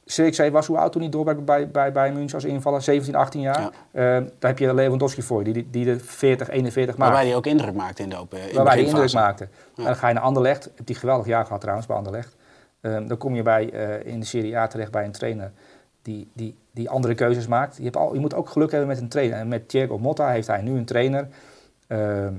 [0.05, 2.83] Zirkzee was hoe oud toen hij door bij, bij, bij, München als invaller?
[2.83, 3.61] 17, 18 jaar.
[3.61, 3.71] Ja.
[3.93, 7.11] Ehm, daar heb je Lewandowski voor, die, die de 40, 41 maakt.
[7.11, 9.49] Waarbij hij ook indruk maakte in de open in waarbij hij indruk maakte.
[9.77, 10.65] En dan ga je naar Anderlecht.
[10.75, 12.37] Heb die geweldig jaar gehad trouwens bij Anderlecht.
[12.81, 15.53] Ehm, dan kom je bij, eh, in de Serie A terecht bij een trainer
[16.03, 17.77] die, die, die andere keuzes maakt.
[17.77, 19.39] Je, hebt al, je moet ook geluk hebben met een trainer.
[19.39, 21.29] En met Thiago Motta heeft hij nu een trainer
[21.87, 22.35] ehm,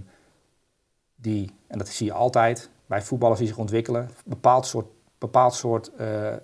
[1.16, 4.86] die, en dat zie je altijd bij voetballers die zich ontwikkelen, bepaald soort,
[5.18, 6.40] bepaald soort eh, eh,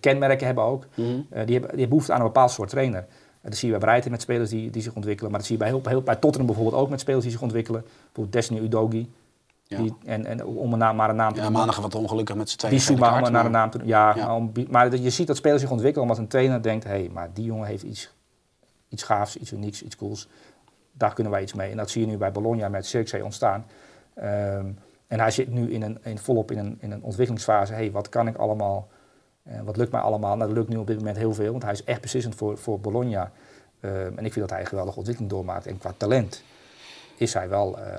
[0.00, 0.86] kenmerken hebben ook.
[0.94, 1.08] Mhm.
[1.08, 3.06] Eh, die, hebben, die hebben behoefte aan een bepaald soort trainer.
[3.42, 5.30] Dat zie je bij Breiten met spelers die, die zich ontwikkelen.
[5.30, 7.42] Maar dat zie je bij, heel, heel, bij Tottenham bijvoorbeeld ook met spelers die zich
[7.42, 7.80] ontwikkelen.
[7.82, 9.12] Bijvoorbeeld Destiny Udogi.
[9.66, 9.78] Ja.
[9.78, 11.58] Die, en, en om een naam, maar een naam te Ja, noemen.
[11.60, 12.74] maandag wat ongelukkig met z'n tweeën.
[12.74, 13.96] Die Souma, om gele naar een naam te noemen.
[13.96, 14.26] Ja, Ja.
[14.26, 16.84] Maar, om- maar je ziet dat spelers zich ontwikkelen omdat een trainer denkt...
[16.84, 18.12] hé, hey, maar die jongen heeft iets,
[18.88, 20.28] iets gaafs, iets unieks, iets cools.
[20.96, 21.70] Daar kunnen wij iets mee.
[21.70, 23.66] En dat zie je nu bij Bologna met Cirkzee ontstaan.
[24.14, 24.66] Ehm,
[25.06, 27.72] en hij zit nu in een, in, volop in een, in een ontwikkelingsfase.
[27.72, 28.88] Hey, wat kan ik allemaal...
[29.42, 30.36] eh, wat lukt mij allemaal?
[30.36, 31.50] Nou, dat lukt nu op dit moment heel veel.
[31.50, 33.30] Want hij is echt beslissend voor, voor Bologna.
[33.80, 35.66] Ehm, en ik vind dat hij een geweldige ontwikkeling doormaakt.
[35.66, 36.42] En qua talent
[37.16, 37.94] is hij wel, eh,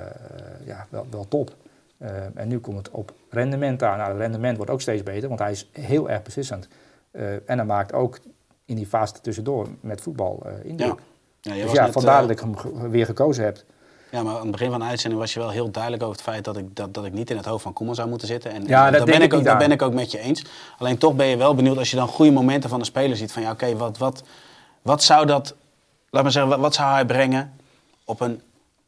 [0.66, 1.56] ja, wel, wel top.
[1.98, 3.98] Eh, en nu komt het op rendement aan.
[3.98, 6.68] Nou, het rendement wordt ook steeds beter, want hij is heel erg beslissend.
[7.46, 8.20] En hij maakt ook
[8.66, 10.88] in die fase tussendoor met voetbal eh indruk.
[10.88, 11.04] Ja.
[11.54, 13.64] Ja, Dus ja, net, vandaar eh, dat ik hem weer gekozen heb.
[14.12, 16.26] Ja, maar aan het begin van de uitzending was je wel heel duidelijk over het
[16.26, 18.52] feit dat ik, dat, dat ik niet in het hoofd van Koeman zou moeten zitten.
[18.52, 20.46] En, Ja, en dat ben ik ook, daar ben ik ook met je eens.
[20.78, 23.32] Alleen toch ben je wel benieuwd als je dan goede momenten van de speler ziet.
[23.32, 24.24] Van ja, oké, wat, wat,
[24.82, 25.56] wat zou dat,
[26.10, 27.54] laat maar zeggen, wat, wat zou hij brengen
[28.06, 28.42] op een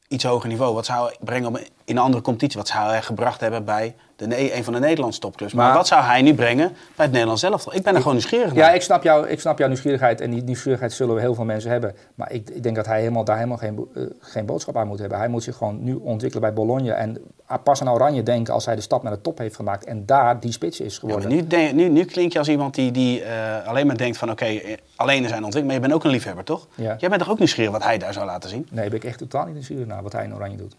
[0.07, 0.73] iets hoger niveau?
[0.73, 2.57] Wat zou hij brengen op een, in een andere competitie?
[2.57, 5.53] Wat zou hij gebracht hebben bij de, een van de Nederlandse topclubs?
[5.53, 7.75] Maar, Maar- wat zou hij nu brengen bij het Nederlands elftal?
[7.75, 8.63] Ik ben er gewoon nieuwsgierig naar.
[8.63, 11.71] Ja, ik snap, jou, ik snap jouw nieuwsgierigheid en die nieuwsgierigheid zullen heel veel mensen
[11.71, 11.95] hebben.
[12.15, 14.99] Maar ik, ik denk dat hij helemaal, daar helemaal geen, eh, geen boodschap aan moet
[14.99, 15.17] hebben.
[15.17, 17.17] Hij moet zich gewoon nu ontwikkelen bij Bologna en
[17.63, 20.39] pas aan Oranje denken als hij de stap naar de top heeft gemaakt en daar
[20.39, 21.29] die spits is geworden.
[21.29, 24.45] nu, nu, nu klink je als iemand die, die eh, alleen maar denkt van oké,
[24.45, 25.65] eh, alleen in zijn ontwikkeling.
[25.65, 26.67] Maar je bent ook een liefhebber, toch?
[26.75, 26.95] Ja.
[26.99, 28.67] Jij bent toch ook nieuwsgierig wat hij daar zou laten zien?
[28.71, 30.75] Nee, ben ik echt totaal niet nieuwsgierig naar wat hij in Oranje doet.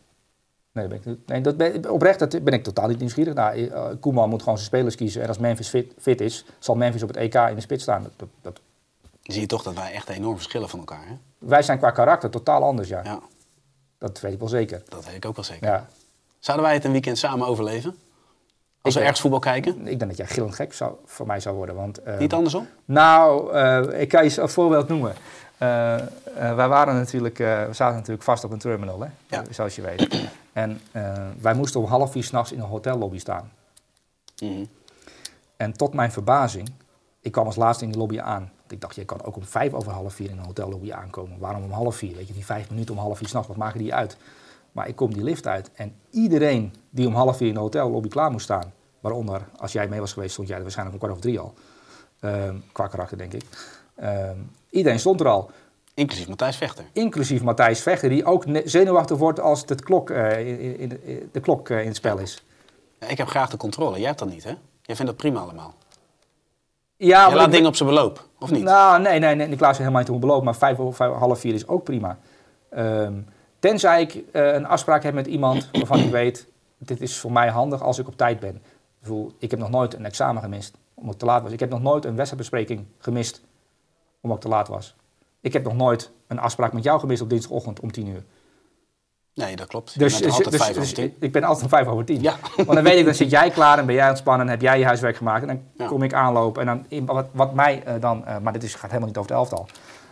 [0.79, 3.35] Nee, ben ik, nee dat ben, oprecht dat ben ik totaal niet nieuwsgierig.
[3.35, 5.23] Eh, Koeman moet gewoon zijn spelers kiezen.
[5.23, 8.07] En als Memphis fit, fit is, zal Memphis op het EK in de spits staan.
[8.17, 8.61] Dat, dat,
[9.23, 11.07] zie je toch dat wij echt enorm verschillen van elkaar.
[11.07, 11.15] Hè?
[11.39, 13.01] wij zijn qua karakter totaal anders, ja.
[13.05, 13.21] Ja,
[13.99, 14.83] Dat weet ik wel zeker.
[14.89, 15.67] dat weet ik ook wel zeker.
[15.67, 15.87] Ja.
[16.39, 17.97] Zouden wij het een weekend samen overleven?
[18.83, 19.87] Als we ergens voetbal kijken?
[19.87, 21.75] Ik denk dat jij gillend gek zou, voor mij zou worden.
[21.75, 22.67] Want, eh, Niet andersom?
[22.85, 25.15] Nou, eh, ik kan je een voorbeeld noemen.
[25.59, 29.09] Eh, eh, wij waren natuurlijk, eh, we zaten natuurlijk vast op een terminal, hè?
[29.27, 29.45] Ja.
[29.51, 30.29] zoals je weet.
[30.53, 30.81] En
[31.41, 33.51] wij moesten om half vier s'nachts in een hotellobby staan.
[34.43, 34.65] Mhm.
[35.57, 36.71] En tot mijn verbazing,
[37.21, 38.51] ik kwam als laatste in die lobby aan.
[38.69, 41.39] Ik dacht, je kan ook om vijf over half vier in een hotellobby aankomen.
[41.39, 42.17] Waarom om half vier?
[42.17, 44.17] Weet je, die vijf minuten om half vier s'nachts, wat maken die uit?
[44.73, 48.09] Maar ik kom die lift uit en iedereen die om half vier in de hotellobby
[48.09, 51.19] klaar moest staan, waaronder, als jij mee was geweest, stond jij er waarschijnlijk om kwart
[51.19, 51.55] over drie al.
[52.21, 53.45] Ehm, qua karakter, denk ik.
[53.95, 54.39] Ehm,
[54.71, 55.51] iedereen stond er al,
[55.95, 56.85] Inclusief Matthijs Vechter.
[56.93, 61.41] inclusief Matthijs Vechter, die ook zenuwachtig wordt als de klok, eh, in, in, in- de
[61.41, 62.45] klok eh, in het spel is.
[63.09, 63.97] Ik heb graag de controle.
[63.99, 64.53] Jij hebt dat niet, hè?
[64.83, 65.75] Jij vindt dat prima allemaal.
[66.97, 68.63] Ja, maar laat ik- dingen op zijn beloop, of niet?
[68.63, 69.57] Nou, nee, nee, nee.
[69.57, 72.19] Klaas is helemaal niet om beloofd, maar vijf vijf, half vier is ook prima.
[72.71, 73.13] Ehm,
[73.59, 76.47] tenzij ik eh, een afspraak heb met iemand waarvan ik weet,
[76.79, 78.55] dit is voor mij handig als ik op tijd ben.
[78.55, 78.63] Ik,
[79.01, 81.53] bedoel, ik heb nog nooit een examen gemist omdat ik te laat was.
[81.53, 83.41] Ik heb nog nooit een wedstrijdbespreking gemist
[84.21, 84.95] omdat ik te laat was.
[85.41, 88.25] Ik heb nog nooit een afspraak met jou gemist op dinsdagochtend om tien uur.
[89.35, 89.93] Nee, dat klopt.
[89.93, 91.17] Je Dus, bent dus, altijd dus- vijf over dus tien.
[91.21, 92.23] ik ben altijd een 5 over 10.
[92.23, 92.37] Ja.
[92.57, 94.79] Want dan weet ik, dan zit jij klaar en ben jij ontspannen en heb jij
[94.79, 95.41] je huiswerk gemaakt.
[95.43, 95.87] En dan Ja.
[95.87, 96.61] kom ik aanlopen.
[96.61, 99.17] En dan, in- wat, wat mij eh, dan, eh, maar dit is, gaat helemaal niet
[99.17, 99.67] over het elftal.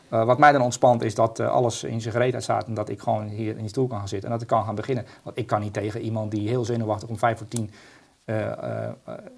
[0.08, 3.00] Eh, wat mij dan ontspant is dat alles in zijn gereedheid staat en dat ik
[3.00, 5.06] gewoon hier in die stoel kan gaan zitten en dat ik kan gaan beginnen.
[5.22, 7.70] Want ik kan niet tegen iemand die heel zenuwachtig om 5 voor 10
[8.24, 8.88] eh,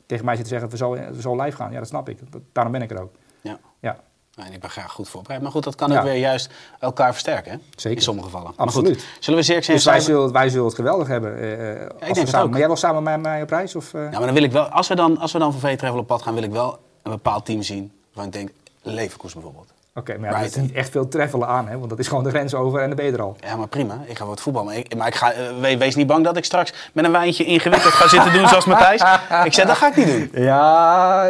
[0.06, 1.72] tegen mij zit te zeggen, we zo, we zo live gaan.
[1.72, 2.32] Ja, dat snap ik.
[2.32, 3.12] Dat- daarom ben ik er ook.
[3.40, 3.58] Ja.
[3.80, 3.98] Ja,
[4.46, 5.42] en ik ben graag goed voorbereid.
[5.42, 5.98] Maar goed, dat kan Ja.
[5.98, 7.52] ook weer juist elkaar versterken.
[7.52, 7.58] Hè?
[7.76, 7.96] Zeker.
[7.98, 8.52] In sommige gevallen.
[8.56, 8.88] Absoluut.
[8.90, 11.38] Maar goed, zullen we Zirkzee dus wij zullen, wij zullen het geweldig hebben.
[11.38, 12.50] eh, eh, als denk samen, ook.
[12.50, 13.74] Maar jij wil samen met mij op reis?
[13.74, 14.00] Of, eh?
[14.02, 16.06] Ja, maar dan wil ik wel, als we dan, als we dan van V-Travel op
[16.06, 17.92] pad gaan, wil ik wel een bepaald team zien.
[18.14, 18.50] Waarvan ik denk,
[18.82, 19.72] Leverkusen bijvoorbeeld.
[19.94, 21.78] Oké, maar ja, er is niet echt veel treffelen aan, hè?
[21.78, 23.36] want dat is gewoon de grens over en dan ben je er al.
[23.40, 24.00] Ja, maar prima.
[24.06, 24.64] Ik ga het voetbal.
[24.64, 27.44] Maar ik, maar ik ga, we- wees niet bang dat ik straks met een wijntje
[27.44, 29.02] ingewikkeld ga zitten doen zoals Matthijs.
[29.44, 30.42] Ik zeg, dat ga ik niet doen.
[30.44, 31.24] Ja,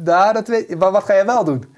[0.00, 1.74] daar, dat weet, maar wat ga jij wel doen?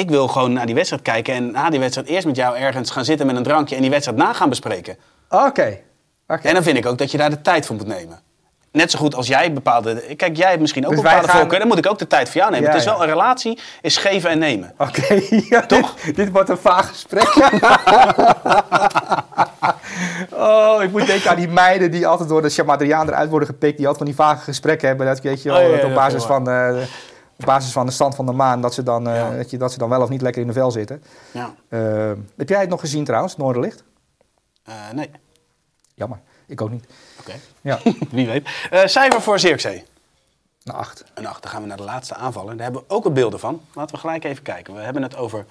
[0.00, 2.90] Ik wil gewoon naar die wedstrijd kijken en na die wedstrijd eerst met jou ergens
[2.90, 4.96] gaan zitten met een drankje en die wedstrijd na gaan bespreken.
[5.28, 5.78] Oké.
[6.26, 8.20] En dan vind ik ook dat je daar de tijd voor moet nemen.
[8.72, 9.94] Net zo goed als jij bepaalde...
[10.16, 11.58] Kijk, jij hebt misschien ook Dus bepaalde gaan- voorkeur.
[11.58, 12.66] Dan moet ik ook de tijd voor jou nemen.
[12.66, 12.92] Ja, het is ja.
[12.92, 14.74] wel een relatie, is geven en nemen.
[14.78, 15.20] Oké,
[15.54, 15.94] ja, Toch?
[15.94, 17.34] Dit, dit wordt een vaag gesprek.
[20.32, 23.76] oh, ik moet denken aan die meiden die altijd door de Chamadriaan eruit worden gepikt.
[23.76, 25.06] Die altijd van die vage gesprekken hebben.
[25.06, 26.76] Dat weet je wel, Oh, op, basis van, eh,
[27.40, 29.36] op basis van de stand van de maan, dat ze, dan, eh, Ja.
[29.36, 31.02] dat, je, dat ze dan wel of niet lekker in de vel zitten.
[31.32, 31.54] Ja.
[31.68, 33.84] Eh, heb jij het nog gezien trouwens, Noorderlicht?
[34.64, 35.10] Eh, nee.
[35.94, 36.84] Jammer, ik ook niet.
[37.20, 37.32] Oké.
[37.60, 37.78] Ja,
[38.10, 38.48] Wie weet.
[38.84, 39.84] Cijfer voor Zirkzee.
[40.64, 41.04] een acht.
[41.14, 41.42] Een acht.
[41.42, 42.54] Dan gaan we naar de laatste aanvaller.
[42.56, 43.60] Daar hebben we ook een beelden van.
[43.74, 44.74] Laten we gelijk even kijken.
[44.74, 45.46] We hebben het over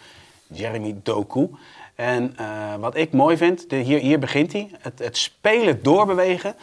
[0.47, 1.49] Jeremy Doku.
[1.95, 2.35] En
[2.79, 4.71] wat ik mooi vind, de, hier, hier begint hij.
[4.79, 6.55] Het, het spelen doorbewegen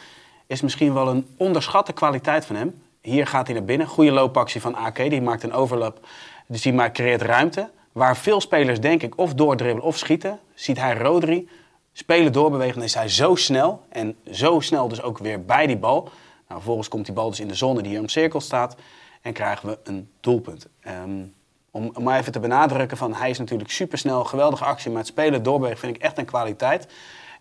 [0.47, 2.83] is misschien wel een onderschatte kwaliteit van hem.
[3.07, 3.87] Hier gaat hij naar binnen.
[3.87, 4.97] Goede loopactie van AK.
[4.97, 6.07] Die maakt een overlap.
[6.47, 7.71] Dus die maakt, creëert ruimte.
[7.93, 10.39] Waar veel spelers denk ik of doordribbelen of schieten.
[10.55, 11.49] Ziet hij Rodri.
[11.93, 12.75] Spelen doorbewegen.
[12.75, 13.83] Dan is hij zo snel.
[13.89, 16.03] En zo snel dus ook weer bij die bal.
[16.03, 16.13] Nou,
[16.47, 18.77] vervolgens komt die bal dus in de zone die hier omcirkeld staat.
[19.23, 20.69] En krijgen we een doelpunt.
[20.81, 21.23] Ehm,
[21.71, 24.91] om, om maar even te benadrukken van hij is natuurlijk supersnel, geweldige actie.
[24.91, 26.87] Maar het spelen doorbewegen vind ik echt een kwaliteit.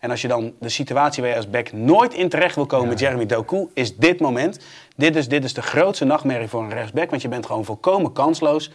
[0.00, 2.88] En als je dan de situatie waar je als back nooit in terecht wil komen
[2.88, 4.58] met Jeremy Doku, is dit moment.
[4.96, 8.12] Dit is, dit is de grootste nachtmerrie voor een rechtsback, want je bent gewoon volkomen
[8.12, 8.70] kansloos.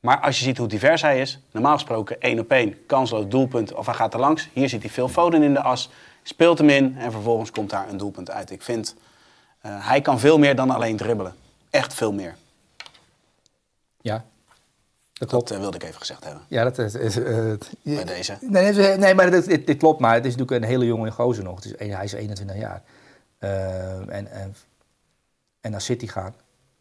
[0.00, 3.74] Maar als je ziet hoe divers hij is, normaal gesproken één op één, kansloos doelpunt
[3.74, 4.48] of hij gaat er langs.
[4.52, 5.90] Hier ziet hij veel Foden in de as,
[6.22, 8.50] speelt hem in en vervolgens komt daar een doelpunt uit.
[8.50, 8.94] Ik vind,
[9.60, 11.34] eh, hij kan veel meer dan alleen dribbelen.
[11.70, 12.34] Echt veel meer.
[14.00, 14.24] Ja,
[15.12, 15.48] dat klopt.
[15.48, 16.42] Dat eh, wilde ik even gezegd hebben.
[16.48, 16.94] Ja, dat is...
[16.94, 17.52] is, eh,
[17.82, 18.36] Bij deze.
[18.40, 20.00] Nee, nee, maar dit, dit, dit klopt.
[20.00, 21.54] Maar het is natuurlijk een hele jonge gozer nog.
[21.54, 22.82] Het is, hij is 21 jaar.
[23.38, 24.54] En, en,
[25.60, 26.34] en naar City gaan.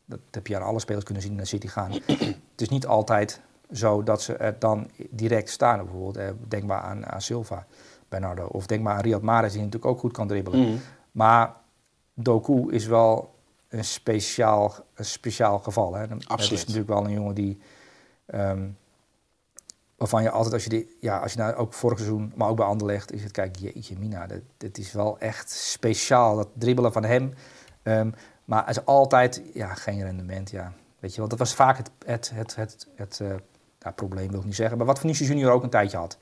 [0.05, 1.91] Dat heb je aan alle spelers kunnen zien naar City gaan.
[2.51, 5.77] het is niet altijd zo dat ze er dan direct staan.
[5.77, 7.65] Bijvoorbeeld, eh, denk maar aan, aan Silva,
[8.09, 8.45] Bernardo.
[8.45, 10.59] Of denk maar aan Riyad Mahrez, die natuurlijk ook goed kan dribbelen.
[10.59, 10.77] Mhm.
[11.11, 11.55] Maar
[12.13, 13.33] Doku is wel
[13.67, 15.95] een speciaal, een speciaal geval.
[15.95, 16.07] Hè.
[16.07, 16.59] Dat Absoluut.
[16.59, 17.59] is natuurlijk wel een jongen die...
[18.25, 18.67] ehm,
[19.99, 22.55] waarvan je altijd, als je, die, ja, als je naar ook vorig seizoen, maar ook
[22.55, 26.93] bij Anderlecht, is het, kijk, jeetje mina, dit, dit is wel echt speciaal, dat dribbelen
[26.93, 27.33] van hem.
[27.83, 28.11] Ehm,
[28.49, 30.73] maar het is altijd, ja, geen rendement, ja.
[30.99, 33.27] Weet je wel, dat was vaak het, het, het, het, het eh,
[33.79, 36.17] ja, probleem, wil ik niet zeggen, maar wat Vinicius Junior ook een tijdje had.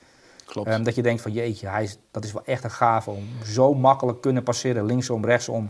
[0.46, 0.68] Klopt.
[0.68, 3.28] Ehm, dat je denkt van, jeetje, hij is, dat is wel echt een gave om
[3.46, 5.70] zo makkelijk kunnen passeren, linksom, rechtsom,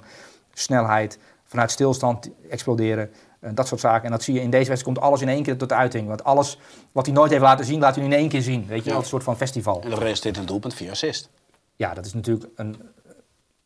[0.54, 3.12] snelheid, vanuit stilstand exploderen.
[3.40, 4.06] eh, dat soort zaken.
[4.06, 6.08] En dat zie je in deze wedstrijd komt alles in één keer tot uiting.
[6.08, 6.60] Want alles
[6.92, 8.66] wat hij nooit heeft laten zien, laat hij nu in één keer zien.
[8.68, 8.96] Weet je, Ja.
[8.98, 9.82] een soort van festival.
[9.82, 11.30] En dat resulteert in een doelpunt via assist.
[11.76, 12.82] Ja, dat is natuurlijk een,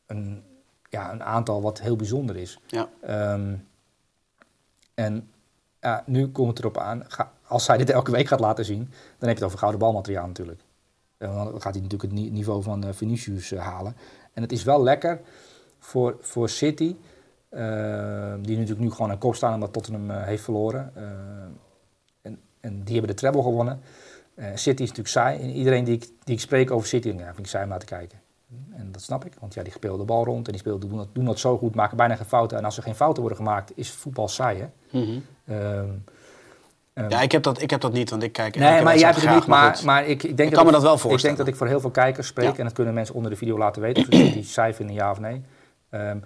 [0.06, 0.44] een,
[0.92, 2.60] ja, een aantal wat heel bijzonder is.
[2.68, 2.90] Ja.
[3.02, 3.56] Ehm,
[4.94, 5.30] en
[5.80, 8.78] ja, nu komt het erop aan, ga- als hij dit elke week gaat laten zien,
[9.18, 10.62] dan heb je het over gouden balmateriaal natuurlijk.
[11.18, 13.96] En dan gaat hij natuurlijk het ni- niveau van eh, Vinicius eh, halen.
[14.34, 15.22] En het is wel lekker
[15.80, 16.96] voor, voor City,
[17.50, 20.92] eh, die natuurlijk nu gewoon aan kop staan omdat Tottenham eh, heeft verloren.
[20.96, 21.04] Eh,
[22.22, 23.82] en, en die hebben de treble gewonnen.
[24.36, 25.40] Eh, City is natuurlijk saai.
[25.42, 27.80] En iedereen die ik, die ik spreek over City, ja, vind ik saai om naar
[27.80, 28.20] te kijken.
[28.72, 30.98] En dat snap ik, want ja, die spelen de bal rond en die spelen, doen,
[30.98, 32.58] dat, doen dat zo goed, maken bijna geen fouten.
[32.58, 35.00] En als er geen fouten worden gemaakt, is voetbal saai, hè?
[35.00, 35.20] Mhm.
[35.46, 35.90] Ehm,
[36.94, 39.10] ehm, Ja, ik heb, dat, ik heb dat niet, want ik kijk nee, maar jij
[39.10, 41.10] hebt het niet, maar, maar ik, ik denk Ik kan me dat wel Ik denk
[41.10, 41.38] voorstellen.
[41.38, 42.58] dat ik voor heel veel kijkers spreek Ja.
[42.58, 45.12] en dat kunnen mensen onder de video laten weten of ze die saai vinden, ja
[45.12, 45.42] of nee.
[45.90, 46.18] Ehm,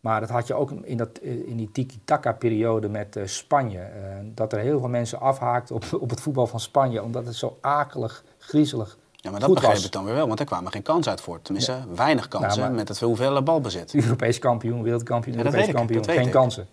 [0.00, 3.90] maar dat had je ook in, dat, in die tiki-taka-periode met eh, Spanje.
[4.34, 7.58] dat er heel veel mensen afhaakten op, op het voetbal van Spanje, omdat het zo
[7.60, 9.84] akelig, griezelig Ja, maar dat begreep was.
[9.84, 11.44] ik dan weer wel, want er kwamen geen kansen uit voort.
[11.44, 13.94] Tenminste, weinig kansen Nou, met het hoeveel balbezit.
[13.94, 16.30] Europees kampioen, wereldkampioen, Ja, Europees kampioen, geen ik.
[16.30, 16.66] kansen.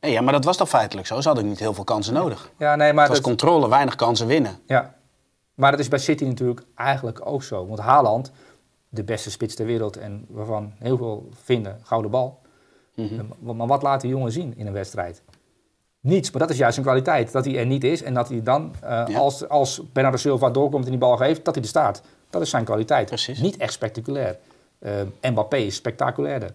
[0.00, 1.20] Nee, ja, maar dat was toch feitelijk zo?
[1.20, 2.50] Ze hadden niet heel veel kansen nodig.
[2.56, 4.58] Ja, nee, maar Het was dat, controle, weinig kansen winnen.
[4.66, 4.94] Ja,
[5.54, 7.66] maar dat is bij City natuurlijk eigenlijk ook zo.
[7.66, 8.32] Want Haaland,
[8.88, 12.40] de beste spits ter wereld en waarvan heel veel vinden gouden bal.
[12.94, 13.24] Mhm.
[13.56, 15.22] Maar wat laat die jongen zien in een wedstrijd?
[16.02, 17.32] Niets, maar dat is juist een kwaliteit.
[17.32, 19.18] Dat hij er niet is en dat hij dan, eh, Ja.
[19.18, 22.02] als, als Bernardo Silva doorkomt en die bal geeft, dat hij er staat.
[22.30, 23.06] Dat is zijn kwaliteit.
[23.06, 23.40] Precies.
[23.40, 24.38] Niet echt spectaculair.
[24.78, 24.92] Eh,
[25.30, 26.50] Mbappé is spectaculairder,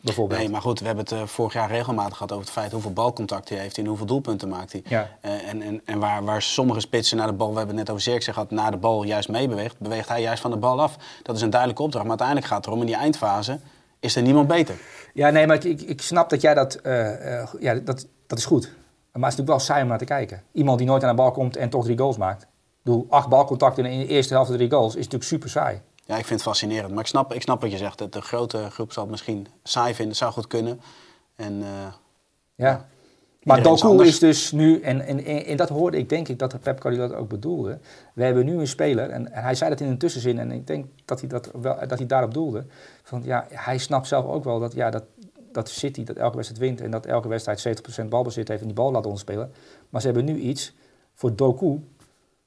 [0.00, 0.40] bijvoorbeeld.
[0.40, 2.92] Nee, maar goed, we hebben het eh, vorig jaar regelmatig gehad over het feit hoeveel
[2.92, 4.82] balcontacten hij heeft en hoeveel doelpunten maakt hij.
[4.88, 5.08] Ja.
[5.20, 8.10] En en, en waar, waar sommige spitsen naar de bal, we hebben het net over
[8.10, 10.96] Zirkzee gehad, naar de bal juist meebeweegt, beweegt hij juist van de bal af.
[11.22, 12.06] Dat is een duidelijke opdracht.
[12.06, 13.58] Maar uiteindelijk gaat het erom, in die eindfase
[14.00, 14.74] is er niemand beter.
[15.14, 16.78] Ja, nee, maar ik, ik snap dat jij dat...
[17.60, 18.62] ja, dat, dat is goed.
[19.12, 20.42] Maar het is natuurlijk wel saai om naar te kijken.
[20.52, 22.46] Iemand die nooit aan de bal komt en toch drie goals maakt.
[22.82, 25.80] Bedoel, acht balcontacten in de eerste helft drie goals is natuurlijk super saai.
[26.04, 26.90] Ja, ik vind het fascinerend.
[26.90, 27.98] Maar ik snap, ik snap wat je zegt.
[27.98, 30.16] Dat de grote groep zal het misschien saai vinden.
[30.16, 30.80] zou goed kunnen.
[31.36, 31.92] En eh,
[32.54, 32.86] Ja.
[33.42, 36.38] Maar is Doku is dus nu, en, en, en, en dat hoorde ik denk ik
[36.38, 37.78] dat Pep Guardiola dat ook bedoelde.
[38.14, 40.66] We hebben nu een speler, en, en hij zei dat in een tussenzin, en ik
[40.66, 42.64] denk dat hij, dat wel, dat hij daarop doelde.
[43.02, 45.04] Van, ja, hij snapt zelf ook wel dat, ja, dat,
[45.52, 48.76] dat City dat elke wedstrijd wint en dat elke wedstrijd 70% balbezit heeft en die
[48.76, 49.52] bal laat ontspelen.
[49.88, 50.74] Maar ze hebben nu iets,
[51.14, 51.80] voor Doku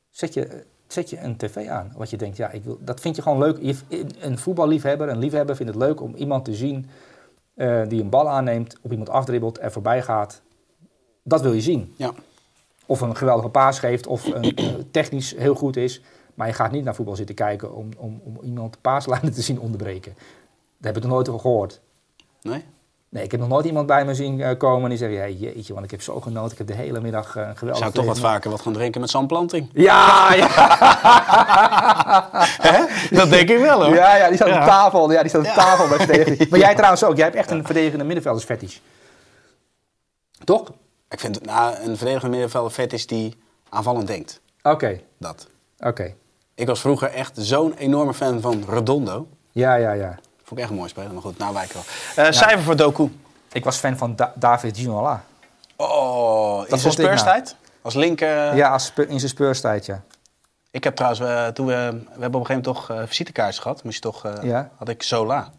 [0.09, 1.93] zet je, zet je een tv aan.
[1.97, 3.57] Wat je denkt, ja, ik wil, dat vind je gewoon leuk.
[3.61, 6.89] Je, een voetballiefhebber, een liefhebber vindt het leuk om iemand te zien
[7.53, 10.41] eh, die een bal aanneemt, op iemand afdribbelt, er voorbij gaat.
[11.23, 11.93] Dat wil je zien.
[11.97, 12.13] ja.
[12.85, 16.01] Of een geweldige paas geeft, of een, eh, technisch heel goed is.
[16.33, 19.41] Maar je gaat niet naar voetbal zitten kijken om, om, om iemand de paaslijnen te
[19.41, 20.13] zien onderbreken.
[20.77, 21.81] Daar heb ik nog nooit over gehoord.
[22.41, 22.63] Nee?
[23.11, 25.33] Nee, ik heb nog nooit iemand bij me zien eh, komen en die zegt, hey,
[25.33, 26.51] jeetje, want ik heb zo genoten.
[26.51, 27.81] Ik heb de hele middag eh, Ik geweldig...
[27.81, 29.69] zou toch wat leven." vaker wat gaan drinken met Sam Planting.
[29.73, 30.47] Ja, ja,
[33.11, 33.95] Dat denk ik wel hoor.
[33.95, 34.59] ja, ja, die staat Ja.
[34.61, 35.11] op tafel.
[35.11, 36.47] Ja, die staat op tafel bij verdediging.
[36.49, 37.15] Maar jij trouwens ook.
[37.15, 38.77] Jij hebt echt een verdedigende middenveldersfetish.
[40.43, 40.71] Toch?
[41.09, 43.35] Ik vind nou, een verdedigende middenvelder vet is die
[43.69, 44.41] aanvallend denkt.
[44.61, 45.47] Oké, Dat.
[45.79, 46.13] oké.
[46.55, 49.27] Ik was vroeger echt zo'n enorme fan van Redondo.
[49.51, 50.19] Ja, ja, ja.
[50.51, 51.83] Vond ik echt een mooi speler, maar goed, nou wijk wel.
[52.25, 53.11] Eh, Cijfer voor Doku.
[53.51, 55.23] Ik was fan van Da- David Ginola.
[55.75, 56.91] Oh, in zijn nou.
[56.93, 57.55] speurstijd?
[57.81, 58.55] Als linker.
[58.55, 60.03] Ja, als spe- in zijn speurstijd, ja.
[60.71, 63.59] Ik heb trouwens, eh, toen we, we hebben op een gegeven moment toch eh visitekaartjes
[63.61, 63.83] gehad.
[63.83, 64.69] Moest je toch, eh, Ja.
[64.77, 65.51] had ik Sola.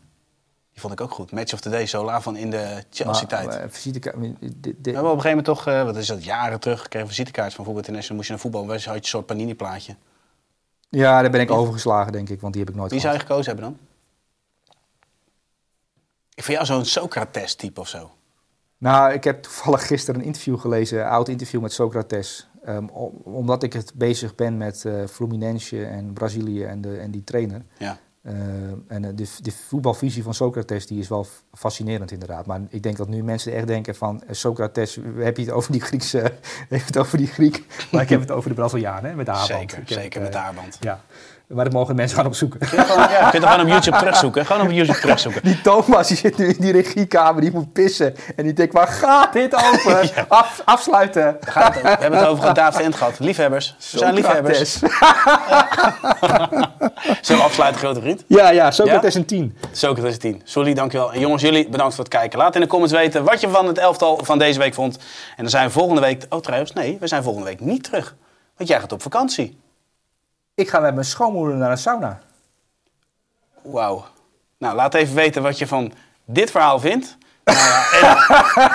[0.73, 1.33] Die vond ik ook goed.
[1.33, 3.49] Match of the Day, Sola van in de Chelsea-tijd.
[3.49, 4.43] Eh, We hebben
[4.83, 7.83] op een gegeven moment toch, eh, wat is dat, jaren terug, kregen visitekaartjes van Voetbal
[7.83, 8.17] International.
[8.17, 9.97] Moest je naar voetbal, had je een soort panini-plaatje.
[10.89, 13.19] Ja, daar ben ik overgeslagen, denk ik, want die heb ik nooit Wie zou je
[13.19, 13.33] gehad.
[13.37, 13.87] gekozen hebben dan?
[16.35, 18.11] Ik vind jou zo'n Socrates-type of zo.
[18.79, 22.49] Nou, ik heb toevallig gisteren een interview gelezen, een oud interview met Socrates.
[22.65, 27.11] Ehm, om- omdat ik het bezig ben met eh Fluminense en Brazilië en, de, en
[27.11, 27.63] die trainer.
[27.79, 27.99] Ja.
[28.23, 28.35] Eh,
[28.87, 32.47] en eh, de, de voetbalvisie van Socrates die is wel fascinerend inderdaad.
[32.47, 35.73] Maar ik denk dat nu mensen echt denken van eh, Socrates, heb je het over
[35.73, 36.19] die Griekse,
[36.69, 39.27] heb je het over die Griek, maar ik heb het over de Braziliaan hè, met
[39.27, 39.71] de haarband.
[39.71, 40.77] Zeker, zeker het, met de haarband.
[40.81, 41.01] Ja,
[41.55, 42.59] maar dat mogen mensen gaan opzoeken.
[42.61, 44.47] Kun je, gewoon, ja, kun je het gewoon op YouTube terugzoeken?
[44.47, 45.43] Gewoon op YouTube terugzoeken.
[45.43, 48.15] Die Thomas die zit nu in die regiekamer, die moet pissen.
[48.37, 50.13] En die denkt, waar gaat dit over?
[50.29, 51.37] Af, afsluiten.
[51.41, 53.19] Gaat het- we hebben het over David Ent gehad.
[53.19, 53.77] Liefhebbers.
[53.91, 54.79] We zijn liefhebbers.
[57.21, 58.25] Zullen we afsluiten, grote vriend?
[58.27, 59.21] Ja, ja, Socrates Ja?
[59.21, 59.57] een 10.
[59.73, 60.41] Socrates 10.
[60.45, 61.13] Sorry, dankjewel.
[61.13, 62.39] En jongens, jullie bedankt voor het kijken.
[62.39, 64.97] Laat in de comments weten wat je van het elftal van deze week vond.
[64.97, 65.03] En
[65.37, 66.27] dan zijn we volgende week...
[66.29, 68.15] Oh, trouwens, nee, we zijn volgende week niet terug.
[68.57, 69.59] Want jij gaat op vakantie.
[70.63, 72.19] Ik ga met mijn schoonmoeder naar een sauna.
[73.63, 74.05] Wauw.
[74.59, 75.93] Nou, laat even weten wat je van
[76.25, 77.17] dit verhaal vindt.
[77.45, 78.07] Nou ja, en,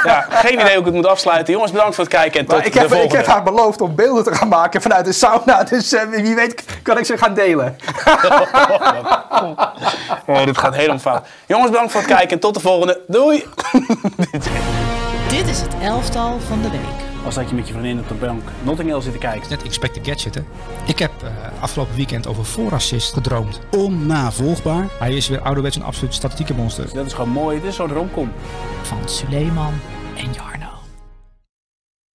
[0.11, 1.53] ja, geen idee hoe ik het moet afsluiten.
[1.53, 3.17] Jongens, bedankt voor het kijken en tot Maar ik, de heb, ik volgende.
[3.17, 5.63] heb haar beloofd om beelden te gaan maken vanuit de sauna.
[5.69, 7.75] Dus eh, wie weet kan ik ze gaan delen.
[10.25, 11.27] Oh, dit gaat helemaal fout.
[11.45, 13.01] Jongens, bedankt voor het kijken en tot de volgende.
[13.07, 13.45] Doei!
[15.27, 17.16] Dit is het elftal van de week.
[17.27, 19.49] Als dat je met je vriendin op de bank Notting Hill zit te kijken.
[19.49, 20.41] Net Inspector Gadget, hè.
[20.85, 21.29] Ik heb eh,
[21.61, 23.59] afgelopen weekend over voorassist gedroomd.
[23.71, 24.85] Onnavolgbaar.
[24.99, 26.93] Hij is weer ouderwets een absoluut statistieke monster.
[26.93, 27.59] Dat is gewoon mooi.
[27.59, 28.31] Dit is zo'n romcom.
[28.81, 29.73] Van Suleiman
[30.15, 30.66] en Jarno.